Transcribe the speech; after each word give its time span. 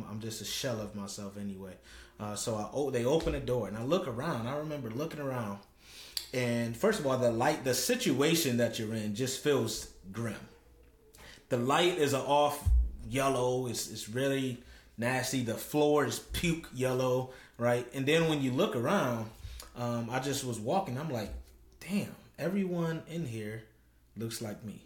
I'm, 0.00 0.10
I'm 0.10 0.20
just 0.20 0.40
a 0.40 0.44
shell 0.44 0.80
of 0.80 0.94
myself 0.94 1.36
anyway. 1.38 1.74
Uh, 2.18 2.34
so 2.34 2.56
I 2.56 2.68
oh, 2.72 2.90
they 2.90 3.04
open 3.04 3.32
the 3.32 3.40
door 3.40 3.68
and 3.68 3.76
I 3.76 3.82
look 3.82 4.06
around. 4.06 4.46
I 4.46 4.56
remember 4.58 4.90
looking 4.90 5.20
around, 5.20 5.58
and 6.34 6.76
first 6.76 7.00
of 7.00 7.06
all, 7.06 7.16
the 7.18 7.30
light, 7.30 7.64
the 7.64 7.74
situation 7.74 8.58
that 8.58 8.78
you're 8.78 8.94
in, 8.94 9.14
just 9.14 9.42
feels 9.42 9.88
grim. 10.12 10.34
The 11.48 11.56
light 11.56 11.98
is 11.98 12.12
an 12.12 12.20
off 12.20 12.68
yellow. 13.08 13.66
It's 13.66 13.90
it's 13.90 14.08
really 14.08 14.62
nasty. 14.98 15.42
The 15.42 15.54
floor 15.54 16.04
is 16.04 16.18
puke 16.18 16.68
yellow, 16.74 17.30
right? 17.58 17.86
And 17.94 18.04
then 18.06 18.28
when 18.28 18.42
you 18.42 18.52
look 18.52 18.76
around, 18.76 19.30
um, 19.76 20.08
I 20.10 20.20
just 20.20 20.44
was 20.44 20.60
walking. 20.60 20.98
I'm 20.98 21.10
like, 21.10 21.32
damn, 21.80 22.14
everyone 22.38 23.02
in 23.08 23.26
here 23.26 23.62
looks 24.16 24.42
like 24.42 24.62
me. 24.62 24.82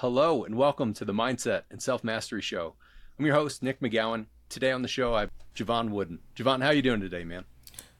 Hello 0.00 0.44
and 0.44 0.54
welcome 0.54 0.94
to 0.94 1.04
the 1.04 1.12
Mindset 1.12 1.64
and 1.70 1.82
Self 1.82 2.02
Mastery 2.02 2.40
Show. 2.40 2.72
I'm 3.18 3.26
your 3.26 3.34
host 3.34 3.62
Nick 3.62 3.80
McGowan. 3.80 4.24
Today 4.48 4.72
on 4.72 4.80
the 4.80 4.88
show 4.88 5.12
I 5.12 5.20
have 5.20 5.30
Jevon 5.54 5.90
Wooden. 5.90 6.20
Jevon, 6.34 6.62
how 6.62 6.68
are 6.68 6.72
you 6.72 6.80
doing 6.80 7.02
today, 7.02 7.22
man? 7.22 7.44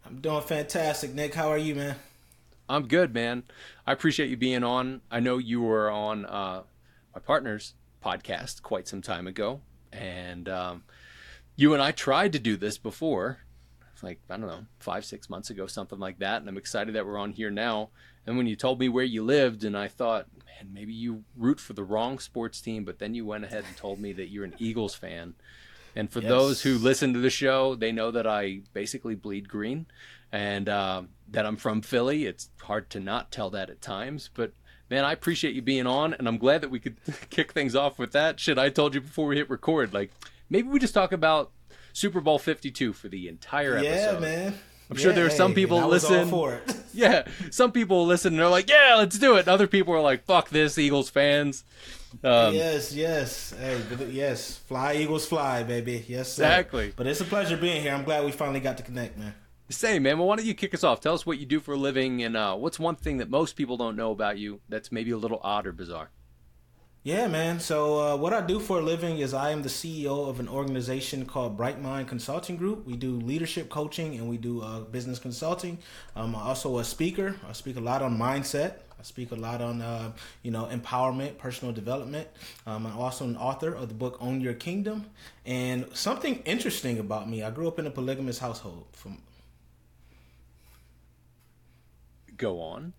I'm 0.07 0.19
doing 0.23 0.41
fantastic, 0.41 1.13
Nick. 1.13 1.35
How 1.35 1.51
are 1.51 1.59
you, 1.59 1.75
man? 1.75 1.97
I'm 2.71 2.89
good, 2.89 3.13
man. 3.13 3.43
I 3.87 3.93
appreciate 3.93 4.31
you 4.31 4.39
being 4.39 4.65
on. 4.65 5.03
I 5.11 5.21
know 5.21 5.37
you 5.37 5.61
were 5.61 5.91
on 5.91 6.25
uh, 6.25 6.63
my 7.15 7.21
partner's 7.21 7.75
podcast 8.03 8.63
quite 8.63 8.89
some 8.89 9.03
time 9.03 9.27
ago, 9.27 9.61
and 9.93 10.49
um, 10.49 10.85
you 11.55 11.75
and 11.75 11.83
I 11.83 11.93
tried 11.93 12.33
to 12.33 12.39
do 12.39 12.57
this 12.57 12.79
before, 12.79 13.41
like 14.03 14.21
I 14.29 14.37
don't 14.37 14.47
know, 14.47 14.67
five 14.79 15.05
six 15.05 15.31
months 15.31 15.51
ago, 15.51 15.67
something 15.67 15.99
like 15.99 16.19
that. 16.19 16.41
And 16.41 16.49
I'm 16.49 16.57
excited 16.57 16.95
that 16.95 17.07
we're 17.07 17.19
on 17.19 17.33
here 17.33 17.51
now. 17.51 17.91
And 18.27 18.37
when 18.37 18.47
you 18.47 18.57
told 18.57 18.79
me 18.79 18.89
where 18.89 19.05
you 19.05 19.25
lived, 19.25 19.65
and 19.65 19.77
I 19.77 19.89
thought, 19.89 20.27
man, 20.45 20.73
maybe 20.73 20.93
you 20.93 21.25
root 21.37 21.59
for 21.59 21.73
the 21.73 21.85
wrong 21.85 22.19
sports 22.19 22.61
team, 22.61 22.85
but 22.85 22.99
then 22.99 23.15
you 23.15 23.25
went 23.25 23.45
ahead 23.45 23.65
and 23.67 23.77
told 23.77 23.99
me 23.99 24.13
that 24.13 24.29
you're 24.29 24.45
an 24.45 24.55
Eagles 24.59 24.95
fan. 24.95 25.35
And 25.97 26.11
for 26.11 26.21
yes. 26.21 26.29
those 26.29 26.63
who 26.63 26.79
listen 26.79 27.13
to 27.15 27.19
the 27.19 27.31
show, 27.31 27.75
they 27.75 27.93
know 27.93 28.11
that 28.11 28.27
I 28.27 28.61
basically 28.73 29.15
bleed 29.15 29.49
green 29.49 29.87
and 30.31 30.69
uh, 30.69 31.03
that 31.31 31.47
I'm 31.47 31.57
from 31.57 31.83
Philly. 31.83 32.27
It's 32.27 32.51
hard 32.63 32.91
to 32.91 33.01
not 33.01 33.33
tell 33.33 33.51
that 33.51 33.71
at 33.71 33.81
times, 33.81 34.31
but 34.33 34.53
man, 34.89 35.05
I 35.05 35.13
appreciate 35.13 35.55
you 35.55 35.63
being 35.63 35.87
on, 35.87 36.15
and 36.15 36.29
I'm 36.29 36.39
glad 36.39 36.61
that 36.61 36.71
we 36.71 36.81
could 36.81 36.97
kick 37.31 37.53
things 37.53 37.75
off 37.75 37.99
with 37.99 38.13
that 38.13 38.39
shit 38.39 38.59
I 38.59 38.69
told 38.69 38.95
you 38.95 39.01
before 39.01 39.27
we 39.27 39.37
hit 39.37 39.49
record. 39.49 39.95
Like, 39.95 40.11
maybe 40.49 40.69
we 40.69 40.79
just 40.79 40.95
talk 40.95 41.13
about 41.13 41.51
Super 41.93 42.21
Bowl 42.21 42.39
52 42.39 42.93
for 42.93 43.09
the 43.09 43.29
entire 43.29 43.77
episode. 43.77 44.15
Yeah, 44.15 44.19
man. 44.19 44.59
I'm 44.91 44.97
yeah, 44.97 45.03
sure 45.03 45.13
there 45.13 45.27
are 45.27 45.31
some 45.31 45.55
people 45.55 45.81
hey, 45.81 45.87
listen. 45.87 46.29
for 46.29 46.55
it. 46.55 46.77
yeah, 46.93 47.27
some 47.51 47.71
people 47.71 48.07
listen 48.07 48.33
and 48.33 48.41
they're 48.41 48.49
like, 48.49 48.69
"Yeah, 48.69 48.97
let's 48.99 49.19
do 49.19 49.37
it." 49.37 49.41
And 49.41 49.49
other 49.49 49.69
people 49.69 49.95
are 49.95 50.01
like, 50.01 50.25
"Fuck 50.25 50.49
this, 50.49 50.79
Eagles 50.79 51.09
fans." 51.09 51.65
Um, 52.25 52.55
yes, 52.55 52.93
yes, 52.93 53.55
hey, 53.57 53.81
yes, 54.11 54.57
fly 54.57 54.95
Eagles, 54.95 55.27
fly, 55.27 55.63
baby. 55.63 56.05
Yes, 56.09 56.33
sir. 56.33 56.43
exactly. 56.43 56.93
But 56.97 57.07
it's 57.07 57.21
a 57.21 57.25
pleasure 57.25 57.57
being 57.57 57.83
here. 57.83 57.95
I'm 57.95 58.03
glad 58.03 58.25
we 58.25 58.33
finally 58.33 58.59
got 58.59 58.79
to 58.79 58.83
connect, 58.83 59.17
man. 59.17 59.33
Same, 59.69 60.03
man. 60.03 60.19
Well, 60.19 60.27
why 60.27 60.35
don't 60.35 60.47
you 60.47 60.55
kick 60.55 60.75
us 60.75 60.83
off? 60.83 61.01
Tell 61.01 61.15
us 61.15 61.25
what 61.25 61.39
you 61.39 61.47
do 61.47 61.61
for 61.61 61.75
a 61.75 61.77
living 61.77 62.25
and 62.25 62.37
uh, 62.37 62.57
what's 62.57 62.81
one 62.81 62.97
thing 62.97 63.19
that 63.19 63.31
most 63.31 63.55
people 63.55 63.77
don't 63.77 63.95
know 63.95 64.11
about 64.11 64.37
you 64.37 64.61
that's 64.69 64.91
maybe 64.91 65.13
a 65.13 65.17
little 65.17 65.41
odd 65.45 65.69
or 65.69 65.73
bizarre. 65.73 66.11
Yeah, 67.03 67.29
man. 67.29 67.61
So 67.61 67.99
uh, 67.99 68.17
what 68.19 68.35
I 68.35 68.43
do 68.43 68.61
for 68.61 68.79
a 68.79 68.83
living 68.83 69.21
is 69.21 69.33
I 69.33 69.53
am 69.53 69.63
the 69.63 69.71
CEO 69.71 70.29
of 70.29 70.39
an 70.39 70.49
organization 70.49 71.25
called 71.25 71.57
Bright 71.57 71.81
Mind 71.81 72.09
Consulting 72.09 72.59
Group. 72.59 72.87
We 72.87 72.95
do 72.95 73.13
leadership 73.17 73.71
coaching 73.71 74.19
and 74.19 74.29
we 74.29 74.37
do 74.37 74.61
uh, 74.61 74.81
business 74.81 75.19
consulting. 75.19 75.79
I'm 76.15 76.35
also 76.35 76.77
a 76.77 76.85
speaker. 76.85 77.37
I 77.49 77.55
speak 77.55 77.77
a 77.77 77.81
lot 77.81 78.03
on 78.03 78.19
mindset. 78.19 78.81
I 78.99 79.03
speak 79.03 79.31
a 79.31 79.35
lot 79.35 79.63
on 79.63 79.81
uh, 79.81 80.13
you 80.43 80.51
know 80.51 80.69
empowerment, 80.71 81.39
personal 81.39 81.73
development. 81.73 82.29
Um, 82.67 82.85
I'm 82.85 82.99
also 82.99 83.25
an 83.25 83.39
author 83.39 83.73
of 83.73 83.89
the 83.89 83.95
book 83.95 84.19
Own 84.21 84.43
Your 84.43 84.53
Kingdom. 84.53 85.07
And 85.47 85.87
something 85.95 86.43
interesting 86.45 86.99
about 86.99 87.31
me, 87.31 87.43
I 87.43 87.51
grew 87.51 87.67
up 87.67 87.79
in 87.79 87.87
a 87.87 87.91
polygamous 87.91 88.41
household. 88.41 88.85
From 88.93 89.23
go 92.37 92.61
on. 92.61 92.93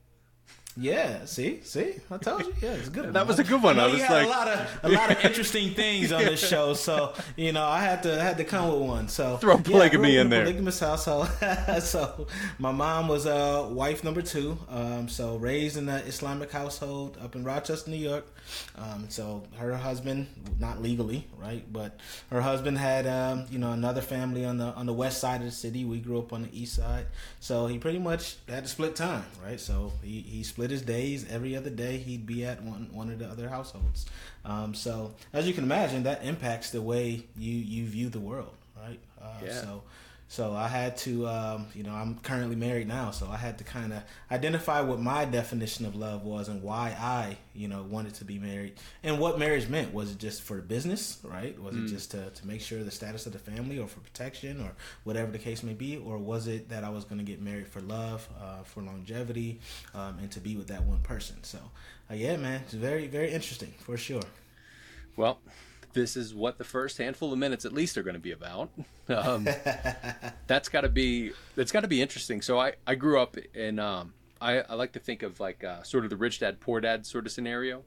Yeah, 0.77 1.25
see, 1.25 1.59
see, 1.63 1.95
I 2.09 2.17
told 2.17 2.45
you. 2.45 2.53
Yeah, 2.61 2.71
it's 2.71 2.87
good. 2.87 3.11
that 3.13 3.27
was 3.27 3.39
a 3.39 3.43
good 3.43 3.61
one. 3.61 3.77
I, 3.77 3.83
I 3.83 3.87
was 3.87 3.99
like, 3.99 4.25
a 4.25 4.29
lot 4.29 4.47
of 4.47 4.79
a 4.83 4.89
lot 4.89 5.11
of 5.11 5.25
interesting 5.25 5.73
things 5.73 6.13
on 6.13 6.23
this 6.23 6.47
show, 6.47 6.73
so 6.75 7.13
you 7.35 7.51
know, 7.51 7.65
I 7.65 7.81
had 7.81 8.03
to 8.03 8.21
had 8.21 8.37
to 8.37 8.45
come 8.45 8.71
with 8.71 8.87
one. 8.87 9.09
So 9.09 9.35
throw 9.35 9.57
polygamy 9.57 10.15
yeah, 10.15 10.21
in 10.21 10.29
there. 10.29 10.43
Polygamous 10.45 10.79
household. 10.79 11.29
so 11.81 12.25
my 12.57 12.71
mom 12.71 13.09
was 13.09 13.25
uh, 13.25 13.67
wife 13.69 14.05
number 14.05 14.21
two. 14.21 14.57
Um, 14.69 15.09
so 15.09 15.35
raised 15.35 15.75
in 15.75 15.89
an 15.89 16.03
Islamic 16.05 16.51
household 16.51 17.17
up 17.21 17.35
in 17.35 17.43
Rochester, 17.43 17.91
New 17.91 17.97
York. 17.97 18.25
Um, 18.77 19.07
so 19.09 19.43
her 19.57 19.75
husband, 19.75 20.27
not 20.57 20.81
legally, 20.81 21.27
right, 21.37 21.65
but 21.71 21.99
her 22.29 22.41
husband 22.41 22.77
had 22.77 23.07
um, 23.07 23.45
you 23.51 23.59
know 23.59 23.73
another 23.73 24.01
family 24.01 24.45
on 24.45 24.57
the 24.57 24.67
on 24.67 24.85
the 24.85 24.93
west 24.93 25.19
side 25.19 25.41
of 25.41 25.47
the 25.47 25.51
city. 25.51 25.83
We 25.83 25.99
grew 25.99 26.19
up 26.19 26.31
on 26.31 26.43
the 26.43 26.49
east 26.57 26.75
side, 26.75 27.07
so 27.41 27.67
he 27.67 27.77
pretty 27.77 27.99
much 27.99 28.37
had 28.47 28.63
to 28.63 28.69
split 28.69 28.95
time, 28.95 29.25
right? 29.43 29.59
So 29.59 29.91
he 30.01 30.21
he 30.21 30.43
split 30.43 30.60
split 30.61 30.69
his 30.69 30.83
days. 30.83 31.25
Every 31.27 31.55
other 31.55 31.71
day, 31.71 31.97
he'd 31.97 32.27
be 32.27 32.45
at 32.45 32.61
one 32.61 32.87
one 32.93 33.09
of 33.09 33.17
the 33.17 33.25
other 33.25 33.49
households. 33.49 34.05
Um, 34.45 34.75
so 34.75 35.13
as 35.33 35.47
you 35.47 35.53
can 35.53 35.63
imagine, 35.63 36.03
that 36.03 36.23
impacts 36.23 36.69
the 36.69 36.81
way 36.81 37.23
you 37.35 37.53
you 37.53 37.87
view 37.87 38.09
the 38.09 38.19
world, 38.19 38.53
right? 38.79 38.99
Uh, 39.19 39.27
yeah. 39.43 39.53
So 39.53 39.83
so 40.31 40.53
I 40.53 40.69
had 40.69 40.95
to, 40.99 41.27
um, 41.27 41.67
you 41.75 41.83
know, 41.83 41.91
I'm 41.91 42.17
currently 42.19 42.55
married 42.55 42.87
now, 42.87 43.11
so 43.11 43.27
I 43.29 43.35
had 43.35 43.57
to 43.57 43.65
kind 43.65 43.91
of 43.91 44.01
identify 44.31 44.79
what 44.79 45.01
my 45.01 45.25
definition 45.25 45.85
of 45.85 45.93
love 45.93 46.23
was 46.23 46.47
and 46.47 46.63
why 46.63 46.95
I, 46.97 47.35
you 47.53 47.67
know, 47.67 47.83
wanted 47.83 48.13
to 48.13 48.23
be 48.23 48.39
married 48.39 48.75
and 49.03 49.19
what 49.19 49.37
marriage 49.37 49.67
meant. 49.67 49.93
Was 49.93 50.09
it 50.13 50.19
just 50.19 50.41
for 50.41 50.61
business, 50.61 51.19
right? 51.25 51.61
Was 51.61 51.75
mm. 51.75 51.83
it 51.83 51.89
just 51.89 52.11
to, 52.11 52.29
to 52.29 52.47
make 52.47 52.61
sure 52.61 52.81
the 52.81 52.91
status 52.91 53.25
of 53.25 53.33
the 53.33 53.39
family 53.39 53.77
or 53.77 53.89
for 53.89 53.99
protection 53.99 54.61
or 54.61 54.71
whatever 55.03 55.33
the 55.33 55.37
case 55.37 55.63
may 55.63 55.73
be? 55.73 55.97
Or 55.97 56.17
was 56.17 56.47
it 56.47 56.69
that 56.69 56.85
I 56.85 56.89
was 56.89 57.03
going 57.03 57.19
to 57.19 57.25
get 57.25 57.41
married 57.41 57.67
for 57.67 57.81
love, 57.81 58.25
uh, 58.41 58.63
for 58.63 58.81
longevity, 58.81 59.59
um, 59.93 60.17
and 60.19 60.31
to 60.31 60.39
be 60.39 60.55
with 60.55 60.67
that 60.67 60.85
one 60.85 60.99
person? 60.99 61.43
So, 61.43 61.59
uh, 62.09 62.13
yeah, 62.13 62.37
man, 62.37 62.61
it's 62.63 62.73
very, 62.73 63.07
very 63.07 63.31
interesting 63.31 63.73
for 63.79 63.97
sure. 63.97 64.23
Well, 65.17 65.39
this 65.93 66.15
is 66.15 66.33
what 66.33 66.57
the 66.57 66.63
first 66.63 66.97
handful 66.97 67.31
of 67.31 67.39
minutes 67.39 67.65
at 67.65 67.73
least 67.73 67.97
are 67.97 68.03
going 68.03 68.15
to 68.15 68.19
be 68.19 68.31
about. 68.31 68.69
Um, 69.07 69.47
that's 70.47 70.69
got 70.69 70.81
to 70.81 70.89
be 70.89 71.31
that's 71.55 71.71
got 71.71 71.81
to 71.81 71.87
be 71.87 72.01
interesting. 72.01 72.41
So 72.41 72.59
I 72.59 72.73
I 72.87 72.95
grew 72.95 73.19
up 73.19 73.37
in 73.53 73.79
um, 73.79 74.13
I 74.39 74.59
I 74.61 74.75
like 74.75 74.93
to 74.93 74.99
think 74.99 75.23
of 75.23 75.39
like 75.39 75.63
uh, 75.63 75.83
sort 75.83 76.03
of 76.03 76.09
the 76.09 76.17
rich 76.17 76.39
dad 76.39 76.59
poor 76.59 76.81
dad 76.81 77.05
sort 77.05 77.25
of 77.25 77.31
scenario. 77.31 77.83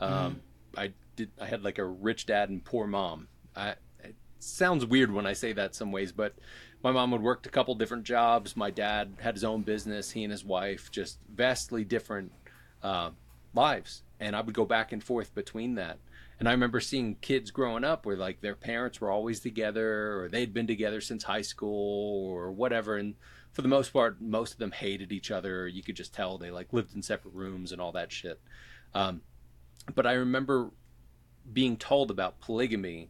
Um, 0.00 0.10
mm. 0.12 0.36
I 0.76 0.92
did 1.16 1.30
I 1.40 1.46
had 1.46 1.64
like 1.64 1.78
a 1.78 1.84
rich 1.84 2.26
dad 2.26 2.50
and 2.50 2.64
poor 2.64 2.86
mom. 2.86 3.28
I 3.56 3.74
it 4.02 4.14
sounds 4.38 4.86
weird 4.86 5.12
when 5.12 5.26
I 5.26 5.32
say 5.32 5.52
that 5.52 5.74
some 5.74 5.92
ways, 5.92 6.12
but 6.12 6.34
my 6.82 6.92
mom 6.92 7.10
would 7.10 7.22
worked 7.22 7.46
a 7.46 7.50
couple 7.50 7.74
different 7.74 8.04
jobs. 8.04 8.56
My 8.56 8.70
dad 8.70 9.14
had 9.20 9.34
his 9.34 9.44
own 9.44 9.62
business. 9.62 10.12
He 10.12 10.22
and 10.22 10.30
his 10.30 10.44
wife 10.44 10.90
just 10.90 11.18
vastly 11.34 11.84
different 11.84 12.32
uh, 12.82 13.10
lives, 13.54 14.02
and 14.20 14.36
I 14.36 14.40
would 14.40 14.54
go 14.54 14.64
back 14.64 14.92
and 14.92 15.02
forth 15.02 15.34
between 15.34 15.74
that. 15.74 15.98
And 16.38 16.48
I 16.48 16.52
remember 16.52 16.80
seeing 16.80 17.16
kids 17.16 17.50
growing 17.50 17.84
up 17.84 18.06
where 18.06 18.16
like 18.16 18.40
their 18.40 18.54
parents 18.54 19.00
were 19.00 19.10
always 19.10 19.40
together 19.40 20.20
or 20.20 20.28
they'd 20.28 20.54
been 20.54 20.66
together 20.66 21.00
since 21.00 21.24
high 21.24 21.42
school 21.42 22.28
or 22.28 22.52
whatever. 22.52 22.96
And 22.96 23.14
for 23.52 23.62
the 23.62 23.68
most 23.68 23.92
part, 23.92 24.20
most 24.20 24.52
of 24.52 24.58
them 24.58 24.70
hated 24.70 25.10
each 25.10 25.30
other. 25.30 25.66
You 25.66 25.82
could 25.82 25.96
just 25.96 26.14
tell 26.14 26.38
they 26.38 26.50
like 26.50 26.72
lived 26.72 26.94
in 26.94 27.02
separate 27.02 27.34
rooms 27.34 27.72
and 27.72 27.80
all 27.80 27.92
that 27.92 28.12
shit. 28.12 28.40
Um, 28.94 29.22
but 29.94 30.06
I 30.06 30.12
remember 30.12 30.70
being 31.52 31.76
told 31.76 32.10
about 32.10 32.40
polygamy 32.40 33.08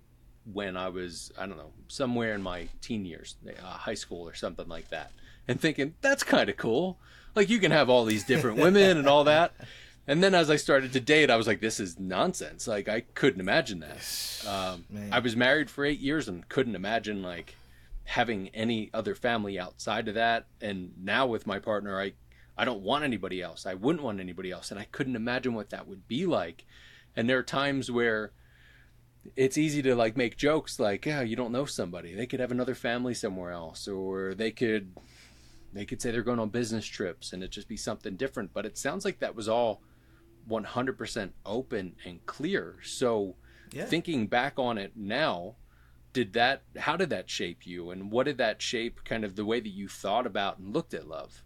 when 0.53 0.77
I 0.77 0.89
was, 0.89 1.33
I 1.39 1.47
don't 1.47 1.59
know, 1.59 1.73
somewhere 1.89 2.35
in 2.35 2.43
my 2.43 2.69
teen 2.81 3.05
years, 3.05 3.37
uh, 3.47 3.67
high 3.67 3.95
school 3.95 4.27
or 4.27 4.35
something 4.35 4.69
like 4.69 4.89
that, 4.91 5.11
and 5.47 5.61
thinking, 5.61 5.95
that's 6.01 6.23
kind 6.23 6.49
of 6.49 6.57
cool. 6.57 6.99
Like, 7.35 7.51
you 7.51 7.59
can 7.59 7.71
have 7.71 7.91
all 7.91 8.05
these 8.05 8.25
different 8.25 8.59
women 8.59 8.97
and 8.97 9.07
all 9.07 9.25
that. 9.25 9.53
And 10.09 10.23
then 10.23 10.35
as 10.35 10.49
I 10.49 10.57
started 10.57 10.95
to 10.95 11.01
date, 11.01 11.31
I 11.31 11.37
was 11.37 11.47
like, 11.47 11.61
this 11.61 11.79
is 11.79 11.99
nonsense. 11.99 12.67
Like, 12.67 12.89
I 12.89 13.03
couldn't 13.03 13.41
imagine 13.41 13.81
that. 13.81 14.49
Um, 14.49 14.85
I 15.13 15.19
was 15.19 15.37
married 15.37 15.69
for 15.69 15.85
eight 15.85 16.01
years 16.01 16.29
and 16.29 16.49
couldn't 16.49 16.75
imagine, 16.75 17.23
like, 17.23 17.55
having 18.05 18.49
any 18.49 18.89
other 18.95 19.15
family 19.15 19.59
outside 19.59 20.09
of 20.09 20.15
that. 20.15 20.47
And 20.63 20.93
now 20.99 21.27
with 21.27 21.47
my 21.47 21.59
partner, 21.59 22.01
I, 22.01 22.15
I 22.57 22.65
don't 22.65 22.81
want 22.81 23.05
anybody 23.05 23.43
else. 23.43 23.67
I 23.67 23.75
wouldn't 23.75 24.03
want 24.03 24.19
anybody 24.19 24.51
else. 24.51 24.71
And 24.71 24.81
I 24.81 24.85
couldn't 24.91 25.15
imagine 25.15 25.53
what 25.53 25.69
that 25.71 25.87
would 25.87 26.09
be 26.09 26.25
like. 26.25 26.65
And 27.15 27.29
there 27.29 27.39
are 27.39 27.43
times 27.43 27.91
where 27.91 28.33
it's 29.37 29.59
easy 29.59 29.83
to 29.83 29.95
like 29.95 30.17
make 30.17 30.39
jokes 30.39 30.81
like, 30.81 31.05
yeah, 31.05 31.21
you 31.21 31.37
don't 31.37 31.53
know 31.53 31.67
somebody. 31.67 32.15
They 32.15 32.27
could 32.27 32.41
have 32.41 32.51
another 32.51 32.75
family 32.75 33.13
somewhere 33.13 33.51
else, 33.51 33.87
or 33.87 34.35
they 34.35 34.53
could 34.53 34.95
they 35.73 35.85
could 35.85 36.01
say 36.01 36.11
they're 36.11 36.23
going 36.23 36.39
on 36.39 36.49
business 36.49 36.87
trips 36.87 37.35
and 37.35 37.43
it 37.43 37.51
just 37.51 37.69
be 37.69 37.77
something 37.77 38.17
different. 38.17 38.55
But 38.55 38.65
it 38.65 38.79
sounds 38.79 39.05
like 39.05 39.19
that 39.19 39.35
was 39.35 39.49
all 39.49 39.83
100% 40.49 41.31
open 41.45 41.97
and 42.05 42.25
clear. 42.27 42.77
So, 42.83 43.37
yeah. 43.73 43.85
thinking 43.85 44.27
back 44.27 44.59
on 44.59 44.79
it 44.79 44.93
now, 44.97 45.57
did 46.13 46.33
that 46.33 46.63
how 46.79 46.97
did 46.97 47.11
that 47.11 47.29
shape 47.31 47.67
you 47.67 47.91
and 47.91 48.11
what 48.11 48.25
did 48.25 48.39
that 48.39 48.61
shape 48.63 49.05
kind 49.05 49.25
of 49.25 49.37
the 49.37 49.45
way 49.45 49.61
that 49.61 49.69
you 49.69 49.89
thought 49.89 50.27
about 50.27 50.59
and 50.59 50.75
looked 50.75 50.95
at 50.95 51.07
love? 51.07 51.43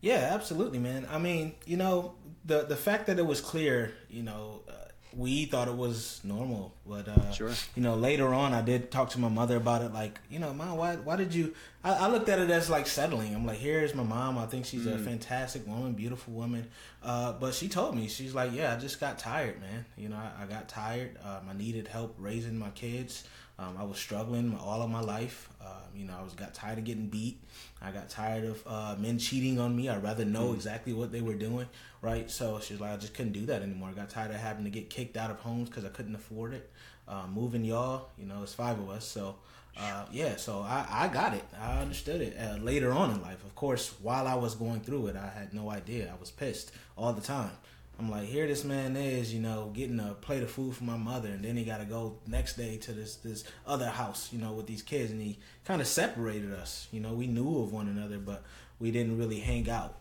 Yeah, 0.00 0.30
absolutely, 0.32 0.78
man. 0.78 1.06
I 1.10 1.18
mean, 1.18 1.54
you 1.64 1.76
know, 1.76 2.14
the 2.44 2.64
the 2.64 2.76
fact 2.76 3.06
that 3.06 3.18
it 3.18 3.26
was 3.26 3.40
clear, 3.40 3.94
you 4.10 4.22
know, 4.22 4.62
uh, 4.68 4.83
we 5.16 5.44
thought 5.46 5.68
it 5.68 5.76
was 5.76 6.20
normal, 6.24 6.74
but 6.86 7.08
uh, 7.08 7.30
Sure. 7.32 7.50
you 7.74 7.82
know, 7.82 7.94
later 7.94 8.32
on, 8.34 8.52
I 8.52 8.62
did 8.62 8.90
talk 8.90 9.10
to 9.10 9.20
my 9.20 9.28
mother 9.28 9.56
about 9.56 9.82
it. 9.82 9.92
Like, 9.92 10.18
you 10.30 10.38
know, 10.38 10.52
mom, 10.54 10.76
why 10.76 10.96
why 10.96 11.16
did 11.16 11.34
you? 11.34 11.54
I, 11.82 11.92
I 11.92 12.08
looked 12.08 12.28
at 12.28 12.38
it 12.38 12.50
as 12.50 12.68
like 12.70 12.86
settling. 12.86 13.34
I'm 13.34 13.44
like, 13.46 13.58
here's 13.58 13.94
my 13.94 14.02
mom. 14.02 14.38
I 14.38 14.46
think 14.46 14.64
she's 14.66 14.86
a 14.86 14.98
fantastic 14.98 15.66
woman, 15.66 15.92
beautiful 15.92 16.32
woman. 16.32 16.68
Uh, 17.02 17.32
but 17.32 17.54
she 17.54 17.68
told 17.68 17.94
me, 17.94 18.08
she's 18.08 18.34
like, 18.34 18.52
yeah, 18.54 18.74
I 18.74 18.78
just 18.80 19.00
got 19.00 19.18
tired, 19.18 19.60
man. 19.60 19.84
You 19.96 20.08
know, 20.08 20.16
I, 20.16 20.44
I 20.44 20.46
got 20.46 20.68
tired. 20.68 21.18
Um, 21.24 21.48
I 21.50 21.52
needed 21.52 21.88
help 21.88 22.14
raising 22.18 22.58
my 22.58 22.70
kids. 22.70 23.24
Um, 23.58 23.76
I 23.78 23.84
was 23.84 23.98
struggling 23.98 24.58
all 24.58 24.82
of 24.82 24.90
my 24.90 25.00
life. 25.00 25.48
Um, 25.60 25.68
you 25.94 26.06
know, 26.06 26.14
I 26.18 26.22
was 26.22 26.32
got 26.32 26.54
tired 26.54 26.78
of 26.78 26.84
getting 26.84 27.06
beat. 27.06 27.40
I 27.80 27.92
got 27.92 28.08
tired 28.08 28.44
of 28.44 28.62
uh, 28.66 28.96
men 28.98 29.18
cheating 29.18 29.60
on 29.60 29.76
me. 29.76 29.88
I'd 29.88 30.02
rather 30.02 30.24
know 30.24 30.52
exactly 30.54 30.92
what 30.92 31.12
they 31.12 31.20
were 31.20 31.34
doing, 31.34 31.68
right? 32.02 32.28
So 32.30 32.58
she's 32.60 32.80
like, 32.80 32.92
I 32.92 32.96
just 32.96 33.14
couldn't 33.14 33.32
do 33.32 33.46
that 33.46 33.62
anymore. 33.62 33.90
I 33.90 33.92
got 33.92 34.10
tired 34.10 34.32
of 34.32 34.38
having 34.38 34.64
to 34.64 34.70
get 34.70 34.90
kicked 34.90 35.16
out 35.16 35.30
of 35.30 35.38
homes 35.38 35.68
because 35.68 35.84
I 35.84 35.88
couldn't 35.88 36.16
afford 36.16 36.54
it. 36.54 36.70
Uh, 37.06 37.26
moving 37.32 37.64
y'all, 37.64 38.08
you 38.18 38.26
know, 38.26 38.42
it's 38.42 38.54
five 38.54 38.78
of 38.78 38.88
us, 38.88 39.04
so 39.04 39.36
uh, 39.76 40.06
yeah. 40.10 40.36
So 40.36 40.60
I, 40.60 40.86
I 40.88 41.08
got 41.08 41.34
it. 41.34 41.44
I 41.60 41.82
understood 41.82 42.22
it 42.22 42.36
uh, 42.38 42.56
later 42.56 42.92
on 42.92 43.10
in 43.10 43.20
life. 43.20 43.44
Of 43.44 43.54
course, 43.54 43.94
while 44.00 44.26
I 44.26 44.34
was 44.34 44.54
going 44.54 44.80
through 44.80 45.08
it, 45.08 45.16
I 45.16 45.28
had 45.28 45.52
no 45.52 45.70
idea. 45.70 46.12
I 46.12 46.18
was 46.18 46.30
pissed 46.30 46.72
all 46.96 47.12
the 47.12 47.20
time. 47.20 47.50
I'm 47.98 48.10
like, 48.10 48.24
here 48.24 48.46
this 48.46 48.64
man 48.64 48.96
is, 48.96 49.32
you 49.32 49.40
know, 49.40 49.70
getting 49.72 50.00
a 50.00 50.14
plate 50.14 50.42
of 50.42 50.50
food 50.50 50.74
for 50.74 50.84
my 50.84 50.96
mother, 50.96 51.28
and 51.28 51.44
then 51.44 51.56
he 51.56 51.64
got 51.64 51.78
to 51.78 51.84
go 51.84 52.16
next 52.26 52.56
day 52.56 52.76
to 52.78 52.92
this 52.92 53.16
this 53.16 53.44
other 53.66 53.88
house, 53.88 54.32
you 54.32 54.38
know, 54.38 54.52
with 54.52 54.66
these 54.66 54.82
kids, 54.82 55.10
and 55.12 55.20
he 55.20 55.38
kind 55.64 55.80
of 55.80 55.86
separated 55.86 56.52
us. 56.52 56.88
You 56.90 57.00
know, 57.00 57.12
we 57.12 57.26
knew 57.26 57.62
of 57.62 57.72
one 57.72 57.88
another, 57.88 58.18
but 58.18 58.42
we 58.80 58.90
didn't 58.90 59.18
really 59.18 59.40
hang 59.40 59.70
out. 59.70 59.96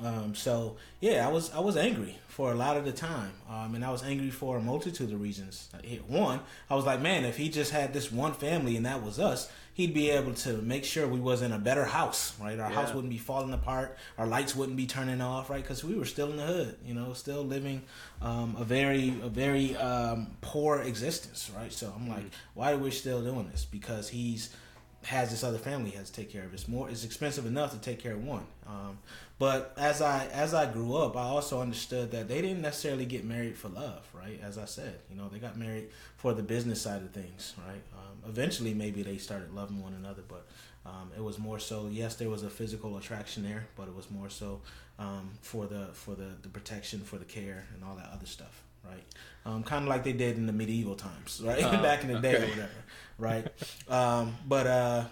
Um, 0.00 0.34
so 0.34 0.76
yeah, 1.00 1.26
I 1.26 1.30
was 1.30 1.52
I 1.52 1.60
was 1.60 1.76
angry 1.76 2.18
for 2.26 2.50
a 2.50 2.54
lot 2.54 2.76
of 2.76 2.84
the 2.84 2.92
time, 2.92 3.32
um, 3.48 3.76
and 3.76 3.84
I 3.84 3.90
was 3.90 4.02
angry 4.02 4.30
for 4.30 4.56
a 4.56 4.60
multitude 4.60 5.12
of 5.12 5.20
reasons. 5.20 5.68
One, 6.08 6.40
I 6.68 6.74
was 6.74 6.84
like, 6.84 7.00
man, 7.00 7.24
if 7.24 7.36
he 7.36 7.48
just 7.48 7.70
had 7.70 7.92
this 7.92 8.10
one 8.10 8.32
family 8.32 8.76
and 8.76 8.86
that 8.86 9.04
was 9.04 9.20
us, 9.20 9.50
he'd 9.74 9.92
be 9.92 10.10
able 10.10 10.32
to 10.32 10.54
make 10.62 10.84
sure 10.84 11.06
we 11.06 11.20
was 11.20 11.42
in 11.42 11.52
a 11.52 11.58
better 11.58 11.84
house, 11.84 12.32
right? 12.40 12.58
Our 12.58 12.70
house 12.70 12.94
wouldn't 12.94 13.10
be 13.10 13.18
falling 13.18 13.52
apart, 13.52 13.98
our 14.16 14.26
lights 14.26 14.54
wouldn't 14.54 14.76
be 14.76 14.86
turning 14.86 15.20
off, 15.20 15.50
right? 15.50 15.62
Because 15.62 15.84
we 15.84 15.96
were 15.96 16.04
still 16.04 16.30
in 16.30 16.36
the 16.36 16.44
hood, 16.44 16.76
you 16.86 16.94
know, 16.94 17.12
still 17.12 17.42
living 17.42 17.82
um, 18.22 18.56
a 18.58 18.64
very 18.64 19.08
a 19.22 19.28
very 19.28 19.76
um, 19.76 20.28
poor 20.40 20.78
existence, 20.78 21.50
right? 21.56 21.72
So 21.72 21.92
I'm 21.94 22.08
like, 22.08 22.24
why 22.54 22.72
are 22.72 22.78
we 22.78 22.90
still 22.92 23.20
doing 23.22 23.48
this? 23.50 23.64
Because 23.64 24.08
he's 24.08 24.54
has 25.04 25.30
this 25.30 25.44
other 25.44 25.58
family 25.58 25.90
he 25.90 25.96
has 25.96 26.10
to 26.10 26.16
take 26.16 26.30
care 26.30 26.44
of. 26.44 26.52
It's 26.54 26.68
more 26.68 26.88
it's 26.88 27.04
expensive 27.04 27.46
enough 27.46 27.72
to 27.72 27.78
take 27.78 27.98
care 27.98 28.14
of 28.14 28.24
one. 28.24 28.46
Um, 28.66 28.98
but 29.38 29.74
as 29.76 30.00
I 30.00 30.26
as 30.26 30.54
I 30.54 30.70
grew 30.70 30.96
up, 30.96 31.16
I 31.16 31.22
also 31.22 31.60
understood 31.60 32.10
that 32.12 32.28
they 32.28 32.40
didn't 32.40 32.62
necessarily 32.62 33.04
get 33.04 33.24
married 33.24 33.56
for 33.56 33.68
love, 33.68 34.08
right? 34.14 34.40
As 34.42 34.58
I 34.58 34.64
said, 34.64 35.00
you 35.10 35.16
know, 35.16 35.28
they 35.28 35.38
got 35.38 35.58
married 35.58 35.88
for 36.16 36.32
the 36.34 36.42
business 36.42 36.80
side 36.80 37.02
of 37.02 37.10
things, 37.10 37.54
right? 37.66 37.82
Um, 37.94 38.28
eventually, 38.28 38.74
maybe 38.74 39.02
they 39.02 39.18
started 39.18 39.54
loving 39.54 39.82
one 39.82 39.94
another, 39.94 40.22
but 40.26 40.46
um, 40.86 41.10
it 41.16 41.22
was 41.22 41.38
more 41.38 41.58
so. 41.58 41.88
Yes, 41.90 42.16
there 42.16 42.30
was 42.30 42.42
a 42.42 42.50
physical 42.50 42.96
attraction 42.96 43.42
there, 43.42 43.66
but 43.76 43.88
it 43.88 43.94
was 43.94 44.10
more 44.10 44.30
so 44.30 44.60
um, 44.98 45.30
for 45.40 45.66
the 45.66 45.88
for 45.92 46.14
the 46.14 46.28
the 46.42 46.48
protection, 46.48 47.00
for 47.00 47.18
the 47.18 47.24
care, 47.24 47.66
and 47.74 47.84
all 47.84 47.96
that 47.96 48.10
other 48.12 48.26
stuff, 48.26 48.62
right? 48.88 49.04
Um, 49.46 49.62
kind 49.62 49.82
of 49.84 49.88
like 49.88 50.04
they 50.04 50.12
did 50.12 50.36
in 50.36 50.46
the 50.46 50.52
medieval 50.52 50.94
times, 50.94 51.40
right? 51.44 51.62
Oh, 51.62 51.70
Back 51.82 52.02
in 52.04 52.12
the 52.12 52.18
day 52.20 52.36
or 52.36 52.46
whatever, 52.48 52.70
right? 53.18 53.46
um, 53.88 54.36
but 54.46 54.66
uh, 54.66 55.04